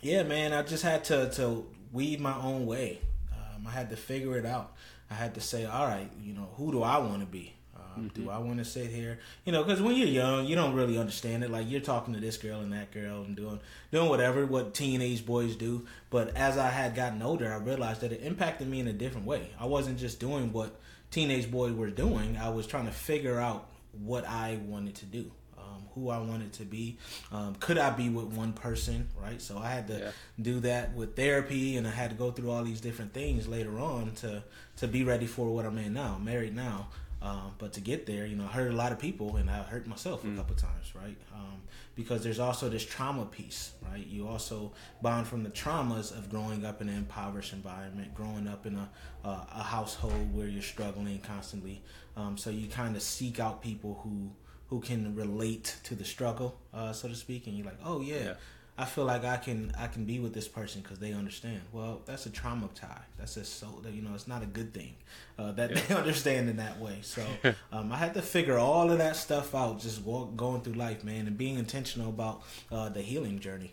yeah, 0.00 0.22
man, 0.24 0.52
I 0.52 0.62
just 0.62 0.82
had 0.82 1.04
to 1.04 1.30
to 1.36 1.66
weed 1.92 2.20
my 2.20 2.36
own 2.36 2.66
way. 2.66 3.00
Um, 3.32 3.66
I 3.66 3.70
had 3.70 3.90
to 3.90 3.96
figure 3.96 4.36
it 4.36 4.46
out. 4.46 4.72
I 5.10 5.14
had 5.14 5.34
to 5.34 5.40
say, 5.40 5.64
all 5.64 5.86
right, 5.86 6.10
you 6.22 6.32
know, 6.32 6.48
who 6.56 6.72
do 6.72 6.82
I 6.82 6.98
want 6.98 7.20
to 7.20 7.26
be? 7.26 7.54
Um, 7.96 8.10
Do 8.14 8.30
I 8.30 8.38
want 8.38 8.58
to 8.58 8.64
sit 8.64 8.86
here? 8.90 9.18
You 9.44 9.52
know, 9.52 9.62
because 9.62 9.82
when 9.82 9.94
you're 9.96 10.06
young, 10.08 10.46
you 10.46 10.56
don't 10.56 10.74
really 10.74 10.96
understand 10.98 11.44
it. 11.44 11.50
Like 11.50 11.70
you're 11.70 11.80
talking 11.82 12.14
to 12.14 12.20
this 12.20 12.38
girl 12.38 12.60
and 12.60 12.72
that 12.72 12.90
girl 12.90 13.22
and 13.22 13.36
doing 13.36 13.60
doing 13.90 14.08
whatever 14.08 14.46
what 14.46 14.72
teenage 14.74 15.26
boys 15.26 15.56
do. 15.56 15.86
But 16.08 16.34
as 16.34 16.56
I 16.56 16.68
had 16.70 16.94
gotten 16.94 17.20
older, 17.22 17.52
I 17.52 17.56
realized 17.58 18.00
that 18.00 18.12
it 18.12 18.22
impacted 18.22 18.68
me 18.68 18.80
in 18.80 18.88
a 18.88 18.92
different 18.94 19.26
way. 19.26 19.50
I 19.60 19.66
wasn't 19.66 19.98
just 19.98 20.18
doing 20.20 20.52
what 20.52 20.80
teenage 21.12 21.48
boy 21.50 21.72
were 21.72 21.90
doing. 21.90 22.36
I 22.36 22.48
was 22.48 22.66
trying 22.66 22.86
to 22.86 22.92
figure 22.92 23.38
out 23.38 23.68
what 23.92 24.26
I 24.26 24.58
wanted 24.66 24.96
to 24.96 25.04
do 25.06 25.30
um, 25.58 25.84
who 25.94 26.08
I 26.10 26.18
wanted 26.18 26.52
to 26.54 26.64
be. 26.64 26.98
Um, 27.30 27.54
could 27.60 27.78
I 27.78 27.90
be 27.90 28.08
with 28.08 28.26
one 28.26 28.52
person, 28.52 29.08
right? 29.22 29.40
So 29.40 29.58
I 29.58 29.70
had 29.70 29.86
to 29.88 29.98
Yeah. 29.98 30.10
do 30.40 30.60
that 30.60 30.94
with 30.94 31.14
therapy, 31.14 31.76
and 31.76 31.86
I 31.86 31.90
had 31.90 32.10
to 32.10 32.16
go 32.16 32.30
through 32.32 32.50
all 32.50 32.64
these 32.64 32.80
different 32.80 33.12
things 33.12 33.46
later 33.46 33.78
on 33.78 34.12
to 34.16 34.42
to 34.78 34.88
be 34.88 35.04
ready 35.04 35.26
for 35.26 35.54
what 35.54 35.64
I'm 35.66 35.78
in 35.78 35.92
now. 35.92 36.14
I'm 36.16 36.24
married 36.24 36.56
now. 36.56 36.88
Um, 37.22 37.54
but 37.58 37.72
to 37.74 37.80
get 37.80 38.04
there, 38.06 38.26
you 38.26 38.34
know, 38.34 38.44
I 38.44 38.48
hurt 38.48 38.72
a 38.72 38.76
lot 38.76 38.90
of 38.90 38.98
people, 38.98 39.36
and 39.36 39.48
I 39.48 39.62
hurt 39.62 39.86
myself 39.86 40.24
a 40.24 40.36
couple 40.36 40.56
times, 40.56 40.92
right? 40.94 41.16
Um, 41.32 41.62
because 41.94 42.24
there's 42.24 42.40
also 42.40 42.68
this 42.68 42.84
trauma 42.84 43.26
piece, 43.26 43.72
right? 43.88 44.04
You 44.04 44.26
also 44.26 44.72
bond 45.02 45.28
from 45.28 45.44
the 45.44 45.50
traumas 45.50 46.10
of 46.10 46.28
growing 46.30 46.64
up 46.64 46.80
in 46.82 46.88
an 46.88 46.96
impoverished 46.96 47.52
environment, 47.52 48.12
growing 48.14 48.48
up 48.48 48.66
in 48.66 48.74
a 48.76 48.88
uh, 49.24 49.44
a 49.54 49.62
household 49.62 50.34
where 50.34 50.48
you're 50.48 50.62
struggling 50.62 51.20
constantly. 51.20 51.80
Um, 52.16 52.36
so 52.36 52.50
you 52.50 52.66
kind 52.66 52.96
of 52.96 53.02
seek 53.02 53.38
out 53.38 53.62
people 53.62 54.00
who 54.02 54.32
who 54.68 54.80
can 54.80 55.14
relate 55.14 55.76
to 55.84 55.94
the 55.94 56.04
struggle, 56.04 56.58
uh, 56.74 56.92
so 56.92 57.06
to 57.06 57.14
speak, 57.14 57.46
and 57.46 57.56
you're 57.56 57.66
like, 57.66 57.78
oh 57.84 58.00
yeah, 58.00 58.16
Yeah. 58.16 58.34
I 58.78 58.86
feel 58.86 59.04
like 59.04 59.24
I 59.24 59.36
can 59.36 59.72
I 59.78 59.86
can 59.86 60.04
be 60.04 60.18
with 60.18 60.32
this 60.32 60.48
person 60.48 60.80
because 60.80 60.98
they 60.98 61.12
understand. 61.12 61.60
Well, 61.72 62.00
that's 62.06 62.26
a 62.26 62.30
trauma 62.30 62.68
tie. 62.74 63.02
That's 63.18 63.36
a 63.36 63.44
so 63.44 63.80
that 63.82 63.92
you 63.92 64.02
know 64.02 64.14
it's 64.14 64.26
not 64.26 64.42
a 64.42 64.46
good 64.46 64.72
thing 64.72 64.94
uh, 65.38 65.52
that 65.52 65.74
they 65.88 65.94
understand 65.94 66.48
in 66.48 66.56
that 66.56 66.80
way. 66.80 66.98
So 67.02 67.24
um, 67.72 67.92
I 67.92 67.96
had 67.96 68.14
to 68.14 68.22
figure 68.22 68.58
all 68.58 68.90
of 68.90 68.98
that 68.98 69.16
stuff 69.16 69.54
out 69.54 69.80
just 69.80 70.02
walk, 70.02 70.36
going 70.36 70.62
through 70.62 70.74
life, 70.74 71.04
man, 71.04 71.26
and 71.26 71.36
being 71.36 71.58
intentional 71.58 72.08
about 72.08 72.42
uh, 72.70 72.88
the 72.88 73.02
healing 73.02 73.40
journey. 73.40 73.72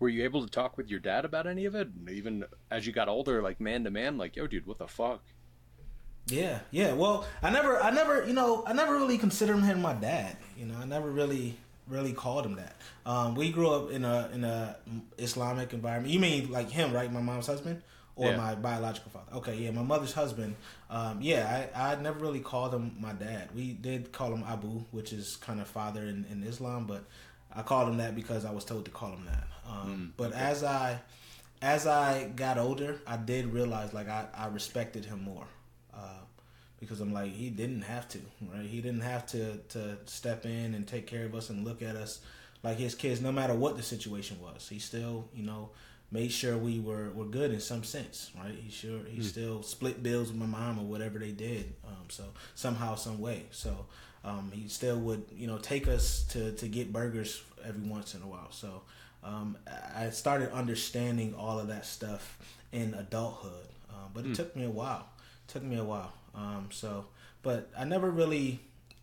Were 0.00 0.08
you 0.08 0.22
able 0.24 0.44
to 0.44 0.50
talk 0.50 0.76
with 0.76 0.88
your 0.88 1.00
dad 1.00 1.24
about 1.24 1.46
any 1.46 1.64
of 1.64 1.74
it? 1.74 1.88
Even 2.08 2.44
as 2.70 2.86
you 2.86 2.92
got 2.92 3.08
older, 3.08 3.42
like 3.42 3.60
man 3.60 3.82
to 3.84 3.90
man, 3.90 4.16
like, 4.16 4.36
yo, 4.36 4.46
dude, 4.46 4.66
what 4.66 4.78
the 4.78 4.86
fuck? 4.86 5.22
Yeah, 6.26 6.60
yeah. 6.70 6.92
Well, 6.92 7.26
I 7.42 7.50
never, 7.50 7.80
I 7.80 7.90
never, 7.90 8.24
you 8.24 8.32
know, 8.32 8.62
I 8.66 8.74
never 8.74 8.94
really 8.94 9.18
considered 9.18 9.58
him 9.58 9.82
my 9.82 9.94
dad. 9.94 10.36
You 10.56 10.66
know, 10.66 10.76
I 10.80 10.84
never 10.84 11.10
really, 11.10 11.56
really 11.88 12.12
called 12.12 12.44
him 12.46 12.56
that. 12.56 12.76
Um, 13.06 13.34
we 13.34 13.50
grew 13.50 13.70
up 13.70 13.90
in 13.90 14.04
a 14.04 14.28
in 14.32 14.44
a 14.44 14.76
Islamic 15.18 15.72
environment. 15.72 16.12
You 16.12 16.20
mean 16.20 16.50
like 16.50 16.70
him, 16.70 16.92
right? 16.92 17.10
My 17.12 17.20
mom's 17.20 17.46
husband 17.46 17.82
or 18.16 18.30
Yeah. 18.30 18.36
my 18.36 18.54
biological 18.54 19.10
father? 19.10 19.32
Okay, 19.36 19.56
yeah, 19.56 19.70
my 19.70 19.82
mother's 19.82 20.12
husband. 20.12 20.56
Um, 20.90 21.18
yeah, 21.22 21.68
I, 21.74 21.92
I 21.92 22.00
never 22.00 22.18
really 22.18 22.40
called 22.40 22.74
him 22.74 22.96
my 22.98 23.12
dad. 23.12 23.50
We 23.54 23.72
did 23.72 24.12
call 24.12 24.32
him 24.34 24.44
Abu, 24.46 24.84
which 24.90 25.12
is 25.12 25.36
kind 25.36 25.60
of 25.60 25.68
father 25.68 26.02
in, 26.02 26.26
in 26.30 26.42
Islam, 26.42 26.86
but 26.86 27.04
I 27.54 27.62
called 27.62 27.88
him 27.88 27.98
that 27.98 28.14
because 28.16 28.44
I 28.44 28.50
was 28.50 28.64
told 28.64 28.84
to 28.86 28.90
call 28.90 29.10
him 29.12 29.24
that. 29.26 29.44
Um, 29.68 30.12
but 30.16 30.32
as 30.32 30.64
I 30.64 31.00
as 31.62 31.86
I 31.86 32.28
got 32.28 32.58
older, 32.58 33.00
I 33.06 33.16
did 33.16 33.52
realize 33.52 33.92
like 33.94 34.08
I, 34.08 34.26
I 34.34 34.46
respected 34.48 35.04
him 35.04 35.22
more. 35.22 35.44
Because 36.80 37.00
I'm 37.00 37.12
like 37.12 37.32
he 37.32 37.50
didn't 37.50 37.82
have 37.82 38.08
to, 38.10 38.18
right? 38.54 38.64
He 38.64 38.80
didn't 38.80 39.02
have 39.02 39.26
to 39.28 39.56
to 39.70 39.96
step 40.06 40.44
in 40.44 40.74
and 40.74 40.86
take 40.86 41.06
care 41.06 41.24
of 41.24 41.34
us 41.34 41.50
and 41.50 41.64
look 41.64 41.82
at 41.82 41.96
us 41.96 42.20
like 42.62 42.76
his 42.78 42.94
kids, 42.94 43.20
no 43.20 43.32
matter 43.32 43.54
what 43.54 43.76
the 43.76 43.82
situation 43.82 44.38
was. 44.40 44.68
He 44.68 44.78
still, 44.78 45.28
you 45.34 45.44
know, 45.44 45.70
made 46.10 46.32
sure 46.32 46.56
we 46.56 46.80
were, 46.80 47.10
were 47.10 47.24
good 47.26 47.52
in 47.52 47.60
some 47.60 47.84
sense, 47.84 48.30
right? 48.36 48.54
He 48.54 48.70
sure 48.70 49.00
he 49.08 49.22
still 49.22 49.62
split 49.62 50.02
bills 50.02 50.28
with 50.28 50.38
my 50.38 50.46
mom 50.46 50.78
or 50.78 50.84
whatever 50.84 51.18
they 51.18 51.32
did. 51.32 51.74
Um, 51.86 52.06
so 52.08 52.24
somehow, 52.54 52.94
some 52.94 53.20
way. 53.20 53.44
So 53.50 53.86
um, 54.24 54.50
he 54.52 54.68
still 54.68 54.98
would, 55.00 55.24
you 55.34 55.46
know, 55.46 55.58
take 55.58 55.86
us 55.88 56.22
to 56.30 56.52
to 56.52 56.68
get 56.68 56.92
burgers 56.92 57.42
every 57.64 57.88
once 57.88 58.14
in 58.14 58.22
a 58.22 58.26
while. 58.26 58.50
So 58.50 58.82
um, 59.22 59.56
I 59.94 60.10
started 60.10 60.52
understanding 60.52 61.34
all 61.34 61.58
of 61.58 61.68
that 61.68 61.86
stuff 61.86 62.38
in 62.72 62.94
adulthood, 62.94 63.66
uh, 63.90 64.08
but 64.14 64.24
it 64.26 64.34
took 64.34 64.54
me 64.56 64.64
a 64.64 64.70
while. 64.70 65.08
Took 65.48 65.62
me 65.62 65.76
a 65.78 65.84
while. 65.84 66.12
Um, 66.34 66.68
so, 66.70 67.06
but 67.42 67.68
I 67.76 67.84
never 67.84 68.10
really 68.10 68.60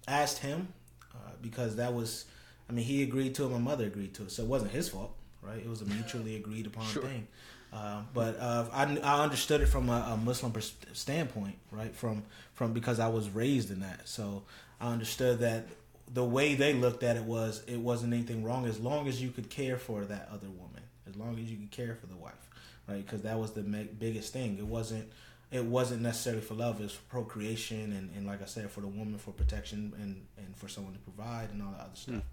asked 0.08 0.38
him 0.40 0.70
uh, 1.14 1.18
because 1.42 1.76
that 1.76 1.94
was, 1.94 2.26
I 2.70 2.74
mean, 2.74 2.86
he 2.86 3.04
agreed 3.04 3.36
to 3.36 3.46
it. 3.46 3.50
My 3.50 3.58
mother 3.58 3.86
agreed 3.86 4.14
to 4.16 4.24
it, 4.24 4.32
so 4.32 4.44
it 4.44 4.50
wasn't 4.50 4.72
his 4.72 4.88
fault, 4.90 5.12
right? 5.42 5.58
It 5.60 5.68
was 5.70 5.82
a 5.82 5.86
mutually 5.86 6.36
agreed 6.38 6.66
upon 6.68 6.86
Sure. 6.86 7.04
thing. 7.04 7.28
Uh, 7.74 8.04
but 8.14 8.40
uh, 8.40 8.66
I, 8.72 8.84
I 9.04 9.24
understood 9.24 9.60
it 9.60 9.66
from 9.66 9.90
a, 9.90 10.12
a 10.14 10.18
Muslim 10.18 10.54
pers- 10.54 10.76
standpoint, 10.94 11.56
right? 11.72 11.94
From 11.94 12.24
from 12.54 12.72
because 12.72 13.02
I 13.02 13.10
was 13.10 13.30
raised 13.30 13.70
in 13.70 13.82
that, 13.82 14.08
so 14.08 14.44
I 14.80 14.94
understood 14.94 15.40
that 15.40 15.68
the 16.14 16.24
way 16.24 16.56
they 16.56 16.72
looked 16.74 17.04
at 17.04 17.18
it 17.18 17.24
was 17.24 17.64
it 17.68 17.78
wasn't 17.78 18.14
anything 18.14 18.46
wrong 18.46 18.66
as 18.66 18.80
long 18.80 19.10
as 19.10 19.22
you 19.22 19.30
could 19.30 19.50
care 19.50 19.78
for 19.78 20.06
that 20.06 20.30
other 20.32 20.48
woman, 20.48 20.84
as 21.10 21.18
long 21.18 21.38
as 21.38 21.52
you 21.52 21.58
could 21.58 21.72
care 21.72 21.96
for 21.96 22.06
the 22.06 22.16
wife, 22.16 22.50
right? 22.88 23.04
Because 23.06 23.24
that 23.24 23.38
was 23.38 23.52
the 23.52 23.64
ma- 23.64 23.80
biggest 24.00 24.32
thing. 24.32 24.58
It 24.58 24.68
wasn't 24.68 25.12
it 25.52 25.64
wasn't 25.64 26.02
necessarily 26.02 26.42
for 26.42 26.56
love; 26.56 26.80
it 26.80 26.84
was 26.84 26.94
for 26.94 27.04
procreation 27.10 27.94
and, 27.94 28.10
and 28.16 28.26
like 28.28 28.42
I 28.42 28.46
said, 28.46 28.70
for 28.72 28.82
the 28.82 28.88
woman 28.88 29.18
for 29.18 29.32
protection 29.32 29.94
and 30.00 30.26
and 30.38 30.56
for 30.56 30.68
someone 30.68 30.94
to 30.94 31.00
provide 31.00 31.52
and 31.52 31.62
all 31.62 31.72
that 31.72 31.82
other 31.82 31.96
stuff. 31.96 32.24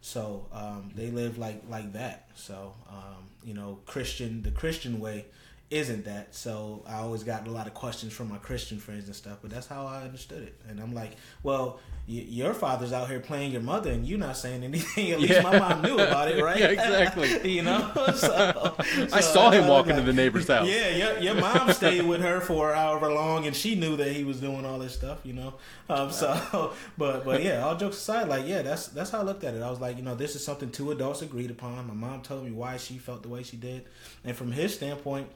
So 0.00 0.46
um, 0.52 0.90
they 0.94 1.10
live 1.10 1.38
like 1.38 1.62
like 1.68 1.92
that. 1.92 2.28
So 2.34 2.74
um, 2.88 3.28
you 3.44 3.54
know, 3.54 3.78
Christian 3.86 4.42
the 4.42 4.50
Christian 4.50 5.00
way 5.00 5.26
isn't 5.72 6.04
that. 6.04 6.34
So 6.34 6.82
I 6.86 6.96
always 6.98 7.24
got 7.24 7.46
a 7.48 7.50
lot 7.50 7.66
of 7.66 7.74
questions 7.74 8.12
from 8.12 8.28
my 8.28 8.36
Christian 8.36 8.78
friends 8.78 9.06
and 9.06 9.16
stuff. 9.16 9.38
But 9.40 9.50
that's 9.50 9.66
how 9.66 9.86
I 9.86 10.02
understood 10.02 10.42
it. 10.42 10.54
And 10.68 10.78
I'm 10.78 10.94
like, 10.94 11.12
well, 11.42 11.80
y- 12.06 12.26
your 12.28 12.52
father's 12.52 12.92
out 12.92 13.08
here 13.08 13.20
playing 13.20 13.52
your 13.52 13.62
mother, 13.62 13.90
and 13.90 14.06
you're 14.06 14.18
not 14.18 14.36
saying 14.36 14.62
anything. 14.62 15.10
At 15.12 15.20
least 15.20 15.32
Yeah. 15.34 15.42
my 15.42 15.58
mom 15.58 15.82
knew 15.82 15.94
about 15.98 16.28
it, 16.30 16.42
right? 16.44 16.58
Yeah, 16.60 16.66
exactly. 16.68 17.50
you 17.56 17.62
know. 17.62 17.90
So, 18.14 18.76
I 19.12 19.20
saw 19.20 19.50
him 19.50 19.62
was 19.62 19.70
walking 19.70 19.96
to 19.96 20.02
the 20.02 20.12
neighbor's 20.12 20.46
house. 20.48 20.68
Yeah, 20.68 20.90
your, 20.90 21.18
your 21.20 21.34
mom 21.34 21.72
stayed 21.72 22.04
with 22.06 22.20
her 22.20 22.40
for 22.40 22.74
however 22.74 23.10
long, 23.10 23.46
and 23.46 23.56
she 23.56 23.74
knew 23.74 23.96
that 23.96 24.12
he 24.12 24.24
was 24.24 24.40
doing 24.40 24.66
all 24.66 24.78
this 24.78 24.92
stuff. 24.92 25.20
You 25.24 25.32
know. 25.32 25.54
Um, 25.88 26.10
so, 26.12 26.72
but 26.98 27.24
but 27.24 27.42
yeah, 27.42 27.64
all 27.64 27.76
jokes 27.76 27.96
aside, 27.96 28.28
like 28.28 28.46
yeah, 28.46 28.62
that's 28.62 28.88
that's 28.88 29.10
how 29.10 29.20
I 29.20 29.22
looked 29.22 29.44
at 29.44 29.54
it. 29.54 29.62
I 29.62 29.70
was 29.70 29.80
like, 29.80 29.96
you 29.96 30.02
know, 30.02 30.14
this 30.14 30.36
is 30.36 30.44
something 30.44 30.70
two 30.70 30.90
adults 30.90 31.22
agreed 31.22 31.50
upon. 31.50 31.86
My 31.88 31.94
mom 31.94 32.20
told 32.22 32.44
me 32.44 32.50
why 32.50 32.76
she 32.76 32.98
felt 32.98 33.22
the 33.22 33.28
way 33.28 33.42
she 33.42 33.56
did, 33.56 33.86
and 34.24 34.36
from 34.36 34.52
his 34.52 34.74
standpoint. 34.74 35.28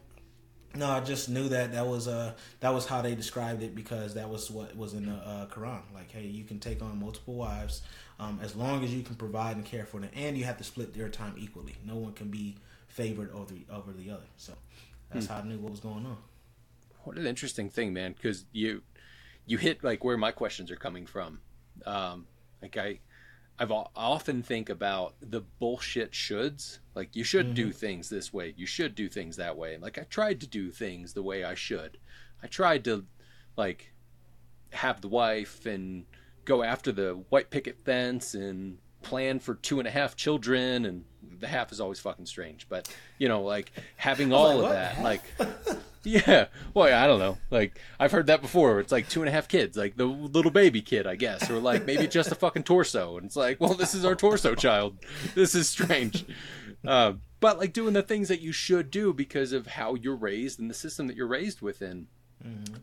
No, 0.77 0.91
I 0.91 1.01
just 1.01 1.29
knew 1.29 1.49
that 1.49 1.73
that 1.73 1.87
was 1.87 2.07
uh 2.09 2.33
that 2.61 2.73
was 2.73 2.87
how 2.87 3.03
they 3.03 3.15
described 3.15 3.63
it 3.63 3.75
because 3.75 4.15
that 4.15 4.29
was 4.29 4.51
what 4.51 4.77
was 4.77 4.95
in 4.95 5.07
the 5.07 5.15
uh, 5.15 5.47
Quran. 5.47 5.83
Like, 5.95 6.11
hey, 6.11 6.27
you 6.27 6.45
can 6.45 6.59
take 6.59 6.83
on 6.83 6.99
multiple 6.99 7.35
wives 7.35 7.83
um, 8.19 8.39
as 8.43 8.55
long 8.55 8.85
as 8.85 8.95
you 8.95 9.03
can 9.03 9.17
provide 9.17 9.57
and 9.57 9.65
care 9.65 9.87
for 9.87 10.01
them, 10.01 10.11
and 10.15 10.37
you 10.37 10.45
have 10.45 10.59
to 10.59 10.65
split 10.65 10.95
their 10.95 11.09
time 11.09 11.35
equally. 11.37 11.77
No 11.85 11.97
one 11.97 12.13
can 12.13 12.29
be 12.29 12.57
favored 12.89 13.31
over 13.33 13.53
the, 13.53 13.65
over 13.71 13.93
the 13.93 14.11
other. 14.11 14.27
So 14.37 14.55
that's 15.11 15.27
how 15.27 15.39
I 15.39 15.43
knew 15.43 15.59
what 15.59 15.71
was 15.71 15.81
going 15.81 16.07
on. 16.07 16.17
What 17.05 17.17
an 17.17 17.27
interesting 17.27 17.71
thing, 17.71 17.93
man. 17.93 18.13
Because 18.13 18.45
you 18.53 18.83
you 19.47 19.59
hit 19.59 19.85
like 19.85 20.03
where 20.03 20.17
my 20.17 20.33
questions 20.33 20.71
are 20.71 20.77
coming 20.77 21.07
from. 21.07 21.41
Um, 21.85 22.27
like 22.63 22.77
I 22.77 22.99
I've 23.59 23.73
I 23.73 23.87
often 23.97 24.43
think 24.43 24.69
about 24.69 25.15
the 25.21 25.41
bullshit 25.41 26.13
shoulds. 26.13 26.79
Like 26.95 27.17
you 27.17 27.25
should 27.25 27.55
do 27.55 27.69
mm-hmm. 27.69 27.79
things 27.79 28.09
this 28.09 28.33
way. 28.33 28.55
You 28.57 28.67
should 28.67 28.95
do 28.95 29.09
things 29.09 29.37
that 29.37 29.57
way. 29.57 29.79
Like 29.79 29.99
I 29.99 30.03
tried 30.03 30.41
to 30.43 30.47
do 30.47 30.71
things 30.71 31.15
the 31.15 31.23
way 31.23 31.45
I 31.45 31.55
should. 31.55 31.99
I 32.43 32.49
tried 32.49 32.85
to 32.85 33.07
like 33.57 33.95
have 34.71 35.01
the 35.01 35.09
wife 35.09 35.65
and 35.65 36.05
go 36.45 36.63
after 36.63 36.93
the 36.93 37.25
white 37.31 37.51
picket 37.51 37.79
fence 37.85 38.35
and 38.35 38.79
plan 39.07 39.39
for 39.39 39.55
two 39.55 39.79
and 39.79 39.87
a 39.87 39.91
half 39.91 40.17
children 40.17 40.85
and 40.85 41.05
the 41.39 41.47
half 41.47 41.71
is 41.71 41.81
always 41.81 42.01
fucking 42.01 42.27
strange. 42.27 42.67
But 42.69 42.95
you 43.19 43.29
know 43.29 43.43
like 43.43 43.73
having 43.97 44.33
all 44.33 44.57
like, 44.59 44.65
of 44.65 44.71
that 44.71 44.95
Half? 44.95 45.05
like 45.05 45.23
yeah 46.03 46.47
well 46.75 46.93
i 46.93 47.07
don't 47.07 47.19
know. 47.19 47.39
Like 47.51 47.79
i've 48.01 48.13
heard 48.13 48.27
that 48.27 48.43
before. 48.43 48.81
It's 48.81 48.93
like 48.93 49.09
two 49.09 49.23
and 49.23 49.29
a 49.29 49.33
half 49.33 49.49
kids 49.49 49.77
like 49.77 49.97
the 49.97 50.07
little 50.07 50.51
baby 50.51 50.83
kid 50.83 51.07
i 51.07 51.15
guess 51.17 51.49
or 51.51 51.59
like 51.59 51.87
maybe 51.87 52.07
just 52.09 52.33
a 52.33 52.35
fucking 52.35 52.65
torso. 52.65 53.17
And 53.17 53.27
it's 53.27 53.37
like 53.37 53.61
well 53.61 53.75
this 53.75 53.95
is 53.95 54.05
our 54.05 54.17
torso 54.17 54.55
child. 54.55 54.97
This 55.35 55.55
is 55.55 55.69
strange. 55.69 56.25
Uh, 56.87 57.15
but 57.41 57.59
like 57.59 57.73
doing 57.73 57.95
the 57.95 58.03
things 58.03 58.29
that 58.29 58.41
you 58.41 58.53
should 58.53 58.91
do 58.91 59.13
because 59.13 59.53
of 59.53 59.67
how 59.67 59.95
you're 59.95 60.17
raised 60.17 60.59
and 60.59 60.71
the 60.71 60.75
system 60.75 61.07
that 61.07 61.17
you're 61.17 61.27
raised 61.27 61.61
within. 61.61 62.07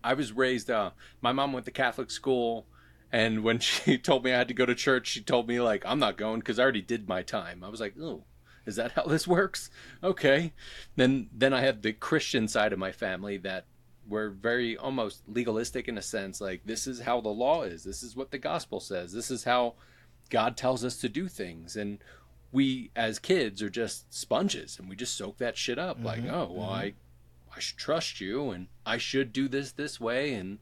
I 0.03 0.13
was 0.13 0.33
raised. 0.33 0.69
Uh, 0.69 0.91
my 1.21 1.31
mom 1.31 1.53
went 1.53 1.65
to 1.65 1.71
Catholic 1.71 2.11
school, 2.11 2.65
and 3.13 3.43
when 3.43 3.59
she 3.59 3.97
told 3.97 4.25
me 4.25 4.33
I 4.33 4.37
had 4.37 4.47
to 4.49 4.53
go 4.53 4.65
to 4.65 4.75
church, 4.75 5.07
she 5.07 5.21
told 5.21 5.47
me 5.47 5.61
like 5.61 5.85
I'm 5.85 5.99
not 5.99 6.17
going 6.17 6.39
because 6.39 6.59
I 6.59 6.63
already 6.63 6.81
did 6.81 7.07
my 7.07 7.21
time. 7.21 7.63
I 7.63 7.69
was 7.69 7.79
like, 7.79 7.93
oh, 8.01 8.23
is 8.65 8.75
that 8.75 8.93
how 8.93 9.03
this 9.03 9.27
works? 9.39 9.69
Okay. 10.03 10.51
Then 10.97 11.29
then 11.31 11.53
I 11.53 11.61
had 11.61 11.83
the 11.83 11.93
Christian 11.93 12.47
side 12.47 12.73
of 12.73 12.79
my 12.79 12.91
family 12.91 13.37
that 13.37 13.65
were 14.05 14.31
very 14.31 14.75
almost 14.75 15.21
legalistic 15.27 15.87
in 15.87 15.97
a 15.97 16.01
sense. 16.01 16.41
Like 16.41 16.61
this 16.65 16.87
is 16.87 17.01
how 17.01 17.21
the 17.21 17.29
law 17.29 17.61
is. 17.61 17.83
This 17.83 18.03
is 18.03 18.15
what 18.15 18.31
the 18.31 18.39
gospel 18.39 18.79
says. 18.79 19.13
This 19.13 19.29
is 19.31 19.43
how 19.43 19.75
God 20.29 20.57
tells 20.57 20.83
us 20.83 20.97
to 20.97 21.09
do 21.09 21.27
things, 21.27 21.75
and 21.75 21.99
we 22.51 22.89
as 22.95 23.19
kids 23.19 23.61
are 23.61 23.69
just 23.69 24.11
sponges, 24.11 24.79
and 24.79 24.89
we 24.89 24.95
just 24.95 25.15
soak 25.15 25.37
that 25.37 25.57
shit 25.57 25.77
up. 25.77 26.03
Like, 26.03 26.21
mm-hmm, 26.21 26.33
oh 26.33 26.51
well, 26.51 26.67
mm-hmm. 26.67 26.73
I 26.73 26.93
I 27.55 27.59
should 27.59 27.77
trust 27.77 28.19
you 28.19 28.49
and 28.49 28.67
I 28.85 28.97
should 28.97 29.31
do 29.31 29.47
this 29.47 29.71
this 29.71 29.99
way 29.99 30.33
and 30.33 30.57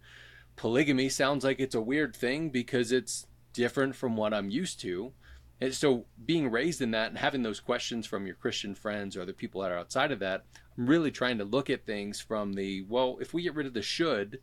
polygamy 0.55 1.09
sounds 1.09 1.43
like 1.43 1.59
it's 1.59 1.75
a 1.75 1.81
weird 1.81 2.15
thing 2.15 2.49
because 2.49 2.91
it's 2.91 3.27
different 3.53 3.95
from 3.95 4.15
what 4.15 4.33
I'm 4.33 4.49
used 4.49 4.79
to. 4.81 5.13
And 5.59 5.73
so 5.73 6.05
being 6.25 6.49
raised 6.49 6.81
in 6.81 6.91
that 6.91 7.09
and 7.09 7.17
having 7.17 7.43
those 7.43 7.59
questions 7.59 8.07
from 8.07 8.25
your 8.25 8.35
Christian 8.35 8.73
friends 8.73 9.15
or 9.15 9.25
the 9.25 9.33
people 9.33 9.61
that 9.61 9.71
are 9.71 9.77
outside 9.77 10.11
of 10.11 10.19
that, 10.19 10.45
I'm 10.77 10.87
really 10.87 11.11
trying 11.11 11.37
to 11.37 11.45
look 11.45 11.69
at 11.69 11.85
things 11.85 12.19
from 12.19 12.53
the 12.53 12.83
well, 12.89 13.17
if 13.21 13.33
we 13.33 13.43
get 13.43 13.55
rid 13.55 13.67
of 13.67 13.73
the 13.73 13.83
should, 13.83 14.39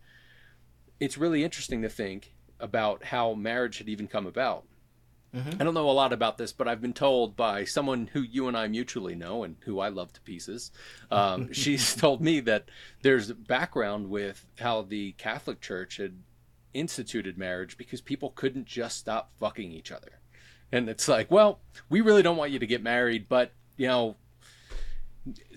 it's 1.01 1.19
really 1.19 1.43
interesting 1.43 1.83
to 1.83 1.89
think 1.89 2.35
about 2.61 3.05
how 3.05 3.35
marriage 3.35 3.79
had 3.79 3.89
even 3.89 4.07
come 4.07 4.27
about. 4.27 4.65
I 5.35 5.65
don't 5.65 5.75
know 5.75 5.91
a 5.91 5.93
lot 5.93 6.13
about 6.13 6.39
this, 6.39 6.53
but 6.53 6.69
I've 6.69 6.81
been 6.81 6.95
told 6.95 7.37
by 7.37 7.65
someone 7.65 8.09
who 8.13 8.23
you 8.23 8.49
and 8.49 8.57
I 8.57 8.67
mutually 8.67 9.15
know 9.15 9.45
and 9.45 9.57
who 9.61 9.79
I 9.79 9.89
love 9.89 10.13
to 10.15 10.21
pieces. 10.23 10.71
Um, 11.11 11.53
she's 11.53 11.95
told 11.95 12.23
me 12.23 12.41
that 12.41 12.71
there's 13.03 13.33
background 13.33 14.09
with 14.09 14.47
how 14.59 14.83
the 14.83 15.13
Catholic 15.13 15.61
Church 15.61 15.99
had 15.99 16.15
instituted 16.73 17.37
marriage 17.37 17.77
because 17.77 18.01
people 18.01 18.31
couldn't 18.31 18.67
just 18.67 18.99
stop 18.99 19.33
fucking 19.39 19.71
each 19.71 19.93
other. 19.93 20.21
And 20.73 20.89
it's 20.89 21.09
like, 21.09 21.31
well, 21.31 21.61
we 21.89 22.01
really 22.01 22.23
don't 22.23 22.37
want 22.37 22.51
you 22.51 22.59
to 22.59 22.67
get 22.67 22.83
married, 22.83 23.29
but, 23.29 23.53
you 23.77 23.87
know, 23.87 24.17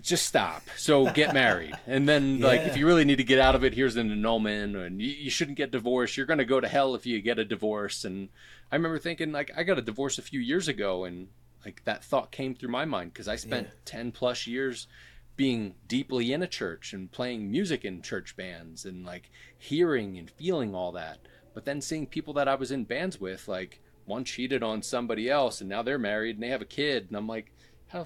just 0.01 0.25
stop. 0.25 0.63
So 0.77 1.11
get 1.11 1.33
married. 1.33 1.73
And 1.87 2.07
then, 2.07 2.39
like, 2.41 2.61
if 2.61 2.77
you 2.77 2.85
really 2.85 3.05
need 3.05 3.17
to 3.17 3.23
get 3.23 3.39
out 3.39 3.55
of 3.55 3.63
it, 3.63 3.73
here's 3.73 3.95
an 3.97 4.11
annulment, 4.11 4.75
and 4.75 5.01
you, 5.01 5.09
you 5.09 5.29
shouldn't 5.29 5.57
get 5.57 5.71
divorced. 5.71 6.17
You're 6.17 6.25
going 6.25 6.39
to 6.39 6.45
go 6.45 6.59
to 6.59 6.67
hell 6.67 6.95
if 6.95 7.05
you 7.05 7.21
get 7.21 7.39
a 7.39 7.45
divorce. 7.45 8.03
And 8.05 8.29
I 8.71 8.75
remember 8.75 8.99
thinking, 8.99 9.31
like, 9.31 9.51
I 9.55 9.63
got 9.63 9.77
a 9.77 9.81
divorce 9.81 10.17
a 10.17 10.21
few 10.23 10.39
years 10.39 10.67
ago, 10.67 11.05
and, 11.05 11.27
like, 11.65 11.83
that 11.85 12.03
thought 12.03 12.31
came 12.31 12.55
through 12.55 12.69
my 12.69 12.85
mind 12.85 13.13
because 13.13 13.27
I 13.27 13.35
spent 13.35 13.67
Yeah. 13.67 13.73
10 13.85 14.11
plus 14.11 14.47
years 14.47 14.87
being 15.35 15.75
deeply 15.87 16.33
in 16.33 16.41
a 16.41 16.47
church 16.47 16.93
and 16.93 17.11
playing 17.11 17.49
music 17.49 17.85
in 17.85 18.01
church 18.01 18.35
bands 18.35 18.85
and, 18.85 19.05
like, 19.05 19.29
hearing 19.57 20.17
and 20.17 20.29
feeling 20.29 20.75
all 20.75 20.91
that. 20.93 21.19
But 21.53 21.65
then 21.65 21.81
seeing 21.81 22.05
people 22.07 22.33
that 22.35 22.47
I 22.47 22.55
was 22.55 22.71
in 22.71 22.85
bands 22.85 23.19
with, 23.19 23.47
like, 23.47 23.79
one 24.05 24.23
cheated 24.25 24.63
on 24.63 24.81
somebody 24.81 25.29
else, 25.29 25.61
and 25.61 25.69
now 25.69 25.81
they're 25.83 25.99
married 25.99 26.35
and 26.35 26.43
they 26.43 26.49
have 26.49 26.61
a 26.61 26.65
kid. 26.65 27.07
And 27.07 27.15
I'm 27.15 27.27
like, 27.27 27.51
how 27.87 28.05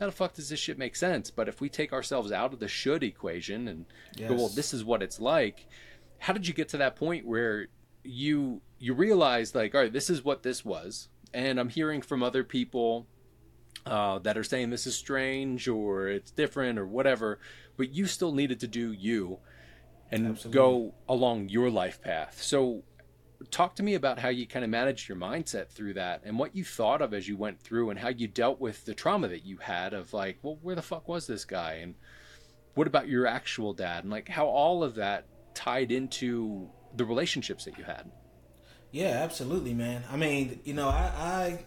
how 0.00 0.06
the 0.06 0.12
fuck 0.12 0.32
does 0.32 0.48
this 0.48 0.58
shit 0.58 0.78
make 0.78 0.96
sense? 0.96 1.30
But 1.30 1.46
if 1.46 1.60
we 1.60 1.68
take 1.68 1.92
ourselves 1.92 2.32
out 2.32 2.54
of 2.54 2.58
the 2.58 2.68
should 2.68 3.02
equation 3.02 3.68
and 3.68 3.84
go, 4.16 4.34
well, 4.34 4.48
this 4.48 4.72
is 4.72 4.82
what 4.82 5.02
it's 5.02 5.20
like. 5.20 5.66
How 6.18 6.32
did 6.32 6.48
you 6.48 6.54
get 6.54 6.70
to 6.70 6.78
that 6.78 6.96
point 6.96 7.26
where 7.26 7.68
you 8.02 8.62
you 8.78 8.94
realize 8.94 9.54
like, 9.54 9.74
all 9.74 9.82
right, 9.82 9.92
this 9.92 10.08
is 10.08 10.24
what 10.24 10.42
this 10.42 10.64
was, 10.64 11.08
and 11.34 11.60
I'm 11.60 11.68
hearing 11.68 12.00
from 12.00 12.22
other 12.22 12.42
people 12.42 13.06
uh, 13.84 14.18
that 14.20 14.38
are 14.38 14.44
saying 14.44 14.70
this 14.70 14.86
is 14.86 14.96
strange 14.96 15.68
or 15.68 16.08
it's 16.08 16.30
different 16.30 16.78
or 16.78 16.86
whatever, 16.86 17.38
but 17.76 17.90
you 17.90 18.06
still 18.06 18.32
needed 18.32 18.60
to 18.60 18.66
do 18.66 18.92
you 18.92 19.38
and 20.10 20.28
Absolutely. 20.28 20.58
go 20.58 20.94
along 21.08 21.50
your 21.50 21.70
life 21.70 22.00
path. 22.00 22.42
So 22.42 22.84
talk 23.50 23.76
to 23.76 23.82
me 23.82 23.94
about 23.94 24.18
how 24.18 24.28
you 24.28 24.46
kind 24.46 24.64
of 24.64 24.70
managed 24.70 25.08
your 25.08 25.16
mindset 25.16 25.68
through 25.68 25.94
that 25.94 26.20
and 26.24 26.38
what 26.38 26.54
you 26.54 26.64
thought 26.64 27.00
of 27.00 27.14
as 27.14 27.26
you 27.26 27.36
went 27.36 27.60
through 27.60 27.90
and 27.90 27.98
how 27.98 28.08
you 28.08 28.28
dealt 28.28 28.60
with 28.60 28.84
the 28.84 28.94
trauma 28.94 29.28
that 29.28 29.46
you 29.46 29.56
had 29.56 29.94
of 29.94 30.12
like 30.12 30.38
well 30.42 30.58
where 30.60 30.74
the 30.74 30.82
fuck 30.82 31.08
was 31.08 31.26
this 31.26 31.44
guy 31.44 31.74
and 31.74 31.94
what 32.74 32.86
about 32.86 33.08
your 33.08 33.26
actual 33.26 33.72
dad 33.72 34.04
and 34.04 34.10
like 34.10 34.28
how 34.28 34.46
all 34.46 34.84
of 34.84 34.94
that 34.96 35.26
tied 35.54 35.90
into 35.90 36.68
the 36.96 37.04
relationships 37.04 37.64
that 37.64 37.78
you 37.78 37.84
had 37.84 38.10
Yeah, 38.92 39.22
absolutely, 39.22 39.72
man. 39.72 40.02
I 40.10 40.16
mean, 40.16 40.60
you 40.64 40.74
know, 40.74 40.88
I, 40.88 41.12
I 41.16 41.64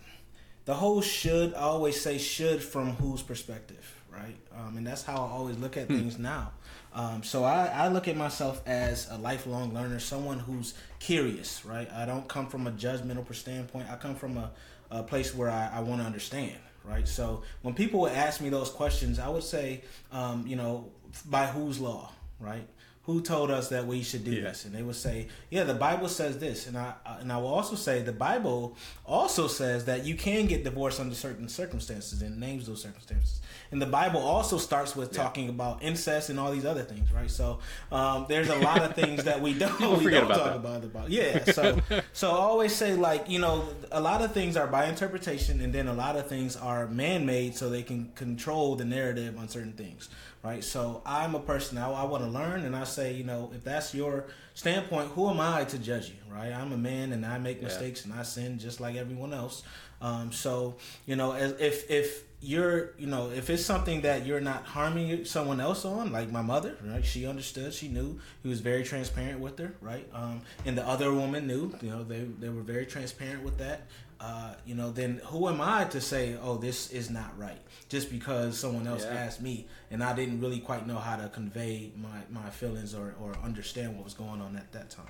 the 0.65 0.73
whole 0.73 1.01
should 1.01 1.53
I 1.53 1.61
always 1.61 1.99
say 2.01 2.17
should 2.17 2.61
from 2.61 2.95
whose 2.95 3.21
perspective, 3.21 4.03
right? 4.11 4.35
Um, 4.55 4.77
and 4.77 4.85
that's 4.85 5.03
how 5.03 5.15
I 5.15 5.29
always 5.29 5.57
look 5.57 5.77
at 5.77 5.87
things 5.87 6.17
now. 6.17 6.51
Um, 6.93 7.23
so 7.23 7.43
I, 7.43 7.65
I 7.67 7.87
look 7.87 8.07
at 8.07 8.15
myself 8.15 8.61
as 8.67 9.09
a 9.09 9.17
lifelong 9.17 9.73
learner, 9.73 9.99
someone 9.99 10.39
who's 10.39 10.73
curious, 10.99 11.65
right? 11.65 11.91
I 11.91 12.05
don't 12.05 12.27
come 12.27 12.47
from 12.47 12.67
a 12.67 12.71
judgmental 12.71 13.33
standpoint. 13.33 13.89
I 13.89 13.95
come 13.95 14.15
from 14.15 14.37
a, 14.37 14.51
a 14.91 15.03
place 15.03 15.33
where 15.33 15.49
I, 15.49 15.69
I 15.73 15.79
want 15.81 16.01
to 16.01 16.05
understand, 16.05 16.55
right? 16.83 17.07
So 17.07 17.41
when 17.63 17.73
people 17.73 17.99
would 18.01 18.11
ask 18.11 18.41
me 18.41 18.49
those 18.49 18.69
questions, 18.69 19.17
I 19.17 19.27
would 19.29 19.43
say, 19.43 19.81
um, 20.11 20.45
you 20.45 20.55
know, 20.55 20.91
by 21.25 21.47
whose 21.47 21.79
law, 21.79 22.11
right? 22.39 22.67
Who 23.05 23.21
told 23.21 23.51
us 23.51 23.67
that 23.69 23.85
we 23.85 24.01
should 24.01 24.23
do 24.23 24.31
Yeah. 24.31 24.43
this? 24.43 24.63
And 24.63 24.73
they 24.73 24.81
would 24.81 24.95
say, 24.95 25.27
"Yeah, 25.49 25.65
the 25.65 25.73
Bible 25.73 26.07
says 26.07 26.37
this." 26.37 26.67
And 26.67 26.77
I 26.77 26.93
and 27.19 27.33
I 27.33 27.37
will 27.37 27.53
also 27.53 27.75
say 27.75 28.01
the 28.01 28.13
Bible 28.13 28.77
also 29.05 29.47
says 29.49 29.83
that 29.85 30.05
you 30.05 30.15
can 30.15 30.45
get 30.45 30.63
divorced 30.63 31.01
under 31.01 31.13
certain 31.13 31.49
circumstances 31.49 32.21
and 32.21 32.39
names 32.39 32.65
those 32.65 32.81
circumstances. 32.81 33.41
And 33.73 33.81
the 33.81 33.87
Bible 33.87 34.21
also 34.21 34.57
starts 34.57 34.95
with 34.95 35.11
talking 35.11 35.49
about 35.49 35.83
incest 35.83 36.29
and 36.29 36.39
all 36.39 36.51
these 36.51 36.63
other 36.65 36.83
things, 36.83 37.11
right? 37.11 37.29
So 37.29 37.59
um, 37.91 38.27
there's 38.29 38.49
a 38.49 38.55
lot 38.55 38.83
of 38.83 38.95
things 38.95 39.23
that 39.25 39.41
we 39.41 39.53
don't 39.59 39.79
we 40.03 40.09
don't 40.11 40.25
about 40.25 40.37
talk 40.37 40.45
that. 40.45 40.55
about 40.55 40.81
the 40.83 40.87
Bible. 40.87 41.09
Yeah. 41.09 41.43
So 41.45 41.81
so 42.13 42.29
I 42.31 42.35
always 42.35 42.73
say 42.75 42.93
like 42.93 43.27
you 43.29 43.39
know 43.39 43.67
a 43.91 43.99
lot 43.99 44.21
of 44.21 44.31
things 44.31 44.55
are 44.55 44.67
by 44.67 44.85
interpretation, 44.85 45.59
and 45.59 45.73
then 45.73 45.87
a 45.87 45.93
lot 45.93 46.15
of 46.15 46.27
things 46.27 46.55
are 46.55 46.87
man 46.87 47.25
made 47.25 47.55
so 47.57 47.69
they 47.69 47.83
can 47.83 48.11
control 48.15 48.75
the 48.75 48.85
narrative 48.85 49.37
on 49.37 49.49
certain 49.49 49.73
things 49.73 50.07
right? 50.43 50.61
So 50.61 51.01
I'm 51.05 51.35
a 51.35 51.39
person 51.39 51.77
I, 51.77 51.89
I 51.89 52.03
want 52.03 52.21
to 52.25 52.29
learn, 52.29 52.65
and 52.65 52.75
I 52.75 52.83
say, 52.83 53.13
you 53.13 53.23
know, 53.23 53.49
if 53.55 53.63
that's 53.63 53.95
your 53.95 54.25
standpoint, 54.55 55.11
who 55.11 55.29
am 55.29 55.39
I 55.39 55.63
to 55.63 55.77
judge 55.79 56.09
you, 56.09 56.15
right? 56.29 56.51
I'm 56.51 56.73
a 56.73 56.77
man, 56.77 57.13
and 57.13 57.25
I 57.25 57.37
make 57.37 57.59
Yeah. 57.59 57.67
mistakes, 57.69 58.03
and 58.03 58.13
I 58.13 58.23
sin 58.23 58.59
just 58.59 58.81
like 58.81 58.97
everyone 58.97 59.33
else. 59.33 59.63
Um, 60.01 60.33
so 60.33 60.75
you 61.05 61.15
know, 61.15 61.31
as, 61.31 61.53
if 61.61 61.89
if 61.89 62.23
you're 62.43 62.91
you 62.97 63.07
know 63.07 63.31
if 63.31 63.49
it's 63.49 63.65
something 63.65 64.01
that 64.01 64.25
you're 64.25 64.41
not 64.41 64.65
harming 64.65 65.23
someone 65.23 65.61
else 65.61 65.85
on 65.85 66.11
like 66.11 66.29
my 66.29 66.41
mother 66.41 66.77
right? 66.83 67.05
She 67.05 67.25
understood 67.25 67.73
she 67.73 67.87
knew 67.87 68.19
he 68.43 68.49
was 68.49 68.59
very 68.59 68.83
transparent 68.83 69.39
with 69.39 69.57
her 69.59 69.73
right? 69.79 70.07
Um, 70.13 70.41
and 70.65 70.77
the 70.77 70.85
other 70.85 71.13
woman 71.13 71.47
knew 71.47 71.73
you 71.81 71.89
know 71.89 72.03
they, 72.03 72.19
they 72.39 72.49
were 72.49 72.61
very 72.61 72.85
transparent 72.85 73.43
with 73.43 73.57
that. 73.59 73.87
Uh, 74.19 74.53
you 74.65 74.73
know 74.73 74.89
then 74.89 75.19
who 75.25 75.49
am 75.49 75.59
i 75.59 75.83
to 75.83 75.99
say 75.99 76.37
oh 76.41 76.55
this 76.55 76.91
is 76.91 77.09
not 77.09 77.37
right? 77.37 77.59
Just 77.89 78.11
because 78.11 78.57
someone 78.57 78.87
else 78.87 79.05
yeah. 79.05 79.15
asked 79.15 79.41
me 79.41 79.67
and 79.89 80.03
i 80.03 80.13
didn't 80.13 80.39
really 80.41 80.59
quite 80.59 80.85
know 80.85 80.97
how 80.97 81.15
to 81.15 81.29
convey 81.29 81.91
my, 81.97 82.41
my 82.41 82.49
feelings 82.49 82.93
or, 82.93 83.15
or 83.21 83.35
understand 83.43 83.95
what 83.95 84.03
was 84.03 84.13
going 84.13 84.41
on 84.41 84.55
at 84.55 84.71
that 84.73 84.89
time 84.89 85.05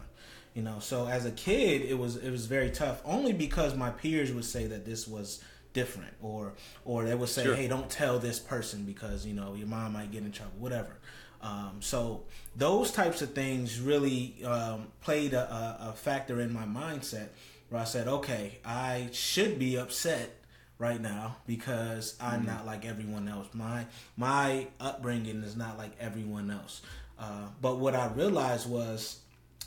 you 0.54 0.62
know? 0.62 0.78
So 0.80 1.08
as 1.08 1.26
a 1.26 1.32
kid 1.32 1.82
it 1.82 1.98
was 1.98 2.18
it 2.18 2.30
was 2.30 2.46
very 2.46 2.70
tough 2.70 3.02
only 3.06 3.34
because 3.34 3.76
my 3.76 3.90
peers 3.90 4.32
would 4.32 4.46
say 4.46 4.68
that 4.68 4.86
this 4.86 5.08
was 5.08 5.44
different 5.74 6.14
or 6.22 6.54
or 6.86 7.04
they 7.04 7.16
would 7.16 7.30
say 7.30 7.44
sure. 7.44 7.56
hey 7.56 7.68
don't 7.68 7.90
tell 7.90 8.20
this 8.20 8.40
person 8.40 8.84
because 8.84 9.26
you 9.26 9.34
know 9.34 9.56
your 9.56 9.68
mom 9.68 9.94
might 9.94 10.12
get 10.12 10.24
in 10.24 10.32
trouble 10.32 10.54
whatever 10.60 10.96
um, 11.42 11.78
so 11.82 12.24
those 12.56 12.92
types 12.92 13.22
of 13.22 13.34
things 13.34 13.78
really 13.82 14.42
um, 14.46 14.88
played 15.02 15.34
a, 15.34 15.90
a, 15.90 15.94
factor 15.94 16.40
in 16.40 16.54
my 16.54 16.64
mindset 16.64 17.30
where 17.70 17.82
i 17.82 17.84
said 17.84 18.08
okay 18.08 18.60
i 18.64 19.10
should 19.12 19.60
be 19.60 19.78
upset 19.78 20.30
right 20.78 21.02
now 21.02 21.36
because 21.48 22.16
i'm 22.22 22.42
mm-hmm. 22.42 22.48
not 22.48 22.66
like 22.66 22.86
everyone 22.86 23.28
else 23.28 23.48
my 23.54 23.86
my 24.16 24.68
upbringing 24.80 25.44
is 25.44 25.56
not 25.56 25.78
like 25.78 25.92
everyone 26.00 26.50
else 26.52 26.82
uh, 27.20 27.48
but 27.62 27.78
what 27.78 27.96
i 27.96 28.08
realized 28.14 28.70
was 28.70 29.20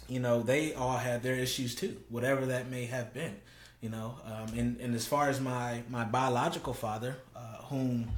you 0.08 0.20
know 0.20 0.42
they 0.42 0.72
all 0.74 0.96
had 0.96 1.22
their 1.22 1.34
issues 1.34 1.74
too 1.74 1.96
whatever 2.08 2.46
that 2.46 2.70
may 2.70 2.86
have 2.86 3.12
been 3.12 3.36
you 3.80 3.88
know 3.88 4.16
um, 4.24 4.58
and, 4.58 4.80
and 4.80 4.94
as 4.94 5.06
far 5.06 5.28
as 5.28 5.40
my 5.40 5.82
my 5.88 6.04
biological 6.04 6.72
father 6.72 7.16
uh, 7.34 7.62
whom 7.64 8.10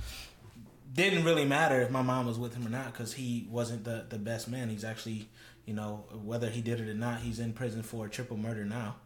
didn't 0.92 1.24
really 1.24 1.44
matter 1.44 1.80
if 1.80 1.90
my 1.90 2.02
mom 2.02 2.26
was 2.26 2.38
with 2.38 2.54
him 2.54 2.66
or 2.66 2.70
not 2.70 2.92
because 2.92 3.12
he 3.12 3.46
wasn't 3.50 3.84
the, 3.84 4.06
the 4.08 4.18
best 4.18 4.48
man. 4.48 4.68
He's 4.68 4.84
actually 4.84 5.28
you 5.64 5.74
know 5.74 6.04
whether 6.24 6.48
he 6.48 6.60
did 6.60 6.80
it 6.80 6.88
or 6.88 6.94
not 6.94 7.20
he's 7.20 7.38
in 7.38 7.52
prison 7.52 7.82
for 7.82 8.08
triple 8.08 8.36
murder 8.36 8.64
now. 8.64 8.96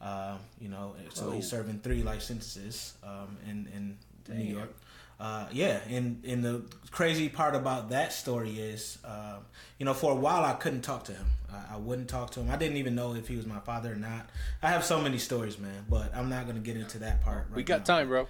Uh, 0.00 0.36
you 0.60 0.68
know 0.68 0.96
so 1.14 1.28
oh. 1.28 1.30
he's 1.30 1.48
serving 1.48 1.78
three 1.78 2.02
life 2.02 2.22
sentences 2.22 2.94
um, 3.04 3.36
in, 3.48 3.68
in 3.72 3.96
new 4.36 4.52
york 4.52 4.74
uh, 5.20 5.46
yeah, 5.52 5.80
and 5.88 6.22
and 6.26 6.44
the 6.44 6.62
crazy 6.90 7.28
part 7.28 7.54
about 7.54 7.90
that 7.90 8.12
story 8.12 8.58
is, 8.58 8.98
uh, 9.04 9.36
you 9.78 9.86
know, 9.86 9.94
for 9.94 10.12
a 10.12 10.14
while 10.14 10.44
I 10.44 10.54
couldn't 10.54 10.82
talk 10.82 11.04
to 11.04 11.12
him. 11.12 11.26
I, 11.52 11.74
I, 11.74 11.76
wouldn't 11.76 12.08
talk 12.08 12.30
to 12.32 12.40
him. 12.40 12.50
I 12.50 12.56
didn't 12.56 12.76
even 12.76 12.94
know 12.94 13.14
if 13.14 13.28
he 13.28 13.36
was 13.36 13.46
my 13.46 13.60
father 13.60 13.92
or 13.92 13.96
not. 13.96 14.28
I 14.62 14.70
have 14.70 14.84
so 14.84 15.00
many 15.00 15.18
stories, 15.18 15.58
man, 15.58 15.84
but 15.88 16.14
I'm 16.14 16.28
not 16.28 16.46
gonna 16.46 16.60
get 16.60 16.76
into 16.76 16.98
that 16.98 17.22
part. 17.22 17.46
Right 17.48 17.56
we 17.56 17.62
got 17.62 17.80
now. 17.80 17.96
time, 17.96 18.08
bro. 18.08 18.28